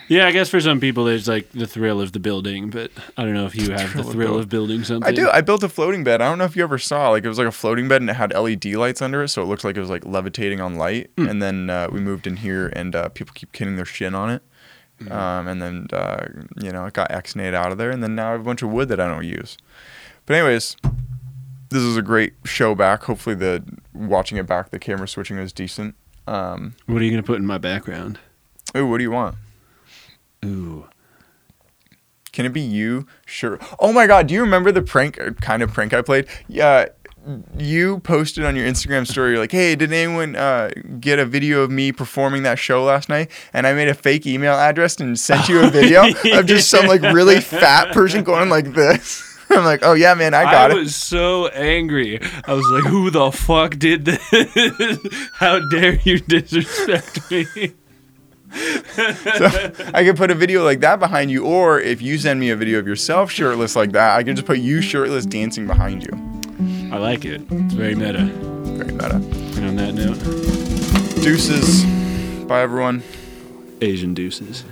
Yeah, 0.10 0.28
I 0.28 0.32
guess 0.32 0.50
for 0.50 0.60
some 0.60 0.80
people 0.80 1.06
there's 1.06 1.28
like 1.28 1.50
the 1.52 1.66
thrill 1.68 2.02
of 2.02 2.12
the 2.12 2.20
building, 2.20 2.70
but 2.70 2.92
I 3.18 3.24
don't 3.24 3.34
know 3.34 3.46
if 3.46 3.56
you 3.56 3.72
have 3.72 3.90
thrill 3.92 4.04
the 4.04 4.10
of 4.10 4.14
thrill 4.16 4.38
of 4.40 4.50
building 4.50 4.84
something. 4.84 5.08
I 5.08 5.12
do. 5.14 5.30
I 5.30 5.42
built 5.42 5.64
a 5.64 5.70
floating 5.70 6.04
bed. 6.04 6.22
I 6.22 6.30
don't 6.30 6.38
know 6.38 6.44
if 6.46 6.56
you 6.56 6.64
ever 6.64 6.78
saw. 6.78 7.10
Like 7.10 7.24
it 7.24 7.30
was 7.30 7.38
like 7.38 7.48
a 7.48 7.52
floating 7.52 7.88
bed 7.88 8.02
and 8.02 8.10
it 8.10 8.16
had 8.16 8.34
LED 8.34 8.66
lights 8.66 9.02
under 9.02 9.24
it, 9.24 9.30
so 9.30 9.42
it 9.42 9.46
looked 9.46 9.64
like 9.64 9.78
it 9.78 9.80
was 9.80 9.90
like 9.90 10.06
levitating 10.06 10.60
on 10.62 10.76
light. 10.76 11.10
And 11.18 11.42
then 11.42 11.70
uh, 11.70 11.88
we 11.92 12.00
moved 12.00 12.28
in 12.28 12.38
here, 12.38 12.68
and 12.76 12.96
uh, 12.96 13.10
people 13.10 13.34
keep 13.34 13.52
getting 13.54 13.76
their 13.76 13.86
shin 13.86 14.14
on 14.16 14.30
it. 14.30 14.44
Um, 15.12 15.48
and 15.48 15.62
then 15.62 15.88
uh, 15.92 16.28
you 16.62 16.72
know 16.72 16.86
it 16.86 16.94
got 16.94 17.10
Xnate 17.10 17.54
out 17.54 17.72
of 17.72 17.78
there, 17.78 17.92
and 17.92 18.02
then 18.04 18.16
now 18.16 18.30
I 18.30 18.32
have 18.34 18.42
a 18.42 18.44
bunch 18.44 18.62
of 18.62 18.70
wood 18.70 18.88
that 18.90 19.00
I 19.00 19.08
don't 19.08 19.26
use. 19.26 19.58
But 20.26 20.36
anyways, 20.38 20.78
this 21.70 21.82
is 21.82 21.98
a 21.98 22.02
great 22.02 22.34
show 22.46 22.74
back. 22.76 23.04
Hopefully 23.04 23.36
the 23.36 23.64
watching 23.94 24.38
it 24.38 24.46
back, 24.46 24.70
the 24.70 24.80
camera 24.80 25.08
switching 25.08 25.38
was 25.38 25.52
decent. 25.52 25.96
Um, 26.28 26.76
What 26.86 27.02
are 27.02 27.06
you 27.06 27.12
gonna 27.12 27.24
put 27.24 27.38
in 27.40 27.46
my 27.46 27.58
background? 27.58 28.20
ooh, 28.78 28.88
what 28.88 28.98
do 29.00 29.04
you 29.04 29.12
want? 29.12 29.36
Ooh. 30.44 30.88
Can 32.32 32.46
it 32.46 32.54
be 32.54 32.62
you? 32.62 33.06
Sure. 33.26 33.60
Oh 33.80 33.94
my 33.94 34.08
god, 34.08 34.28
do 34.28 34.34
you 34.34 34.42
remember 34.42 34.72
the 34.72 34.82
prank 34.82 35.20
kind 35.40 35.62
of 35.62 35.72
prank 35.72 35.94
I 35.94 36.02
played? 36.02 36.28
Yeah. 36.48 36.88
You 37.58 38.00
posted 38.00 38.44
on 38.44 38.58
your 38.58 38.68
Instagram 38.68 39.08
story, 39.08 39.32
you're 39.32 39.40
like, 39.40 39.52
hey, 39.52 39.76
did 39.76 39.94
anyone 39.94 40.36
uh, 40.36 40.72
get 41.00 41.20
a 41.20 41.26
video 41.26 41.62
of 41.62 41.72
me 41.72 41.94
performing 41.94 42.44
that 42.44 42.60
show 42.60 42.84
last 42.84 43.08
night? 43.08 43.32
And 43.54 43.66
I 43.66 43.74
made 43.74 43.88
a 43.88 43.94
fake 43.94 44.26
email 44.28 44.56
address 44.56 44.98
and 44.98 45.18
sent 45.18 45.48
you 45.48 45.64
a 45.64 45.70
video 45.70 46.04
of 46.34 46.46
just 46.46 46.70
some 46.70 46.88
like 46.88 47.02
really 47.02 47.40
fat 47.40 47.94
person 47.94 48.24
going 48.24 48.50
like 48.50 48.74
this. 48.74 49.30
I'm 49.50 49.64
like, 49.64 49.82
oh 49.84 49.94
yeah, 49.94 50.14
man, 50.16 50.34
I 50.34 50.44
got 50.44 50.72
it. 50.72 50.74
I 50.74 50.80
was 50.80 50.96
so 50.96 51.48
angry. 51.48 52.20
I 52.46 52.54
was 52.54 52.66
like, 52.68 52.86
"Who 52.86 53.12
the 53.12 53.32
fuck 53.32 53.78
did 53.78 54.06
this? 54.06 54.20
How 55.34 55.60
dare 55.70 56.00
you 56.04 56.20
disrespect 56.20 57.30
me?" 57.30 57.74
I 59.94 60.04
could 60.06 60.16
put 60.16 60.30
a 60.30 60.36
video 60.36 60.64
like 60.64 60.82
that 60.82 61.00
behind 61.00 61.32
you, 61.32 61.46
or 61.46 61.80
if 61.80 62.02
you 62.02 62.18
send 62.18 62.40
me 62.40 62.52
a 62.52 62.56
video 62.56 62.80
of 62.80 62.88
yourself 62.88 63.32
shirtless 63.32 63.76
like 63.76 63.92
that, 63.94 64.16
I 64.18 64.24
can 64.24 64.36
just 64.36 64.46
put 64.46 64.60
you 64.60 64.82
shirtless 64.82 65.26
dancing 65.26 65.66
behind 65.66 66.04
you. 66.04 66.12
I 66.94 66.98
like 66.98 67.26
it. 67.26 67.42
It's 67.50 67.74
very 67.74 67.96
meta. 67.96 68.26
Very 68.26 68.92
meta. 68.92 69.16
And 69.16 69.66
on 69.66 69.76
that 69.78 69.94
note, 69.96 70.20
Deuces. 71.24 71.84
Bye, 72.46 72.62
everyone. 72.62 73.02
Asian 73.82 74.14
deuces. 74.14 74.64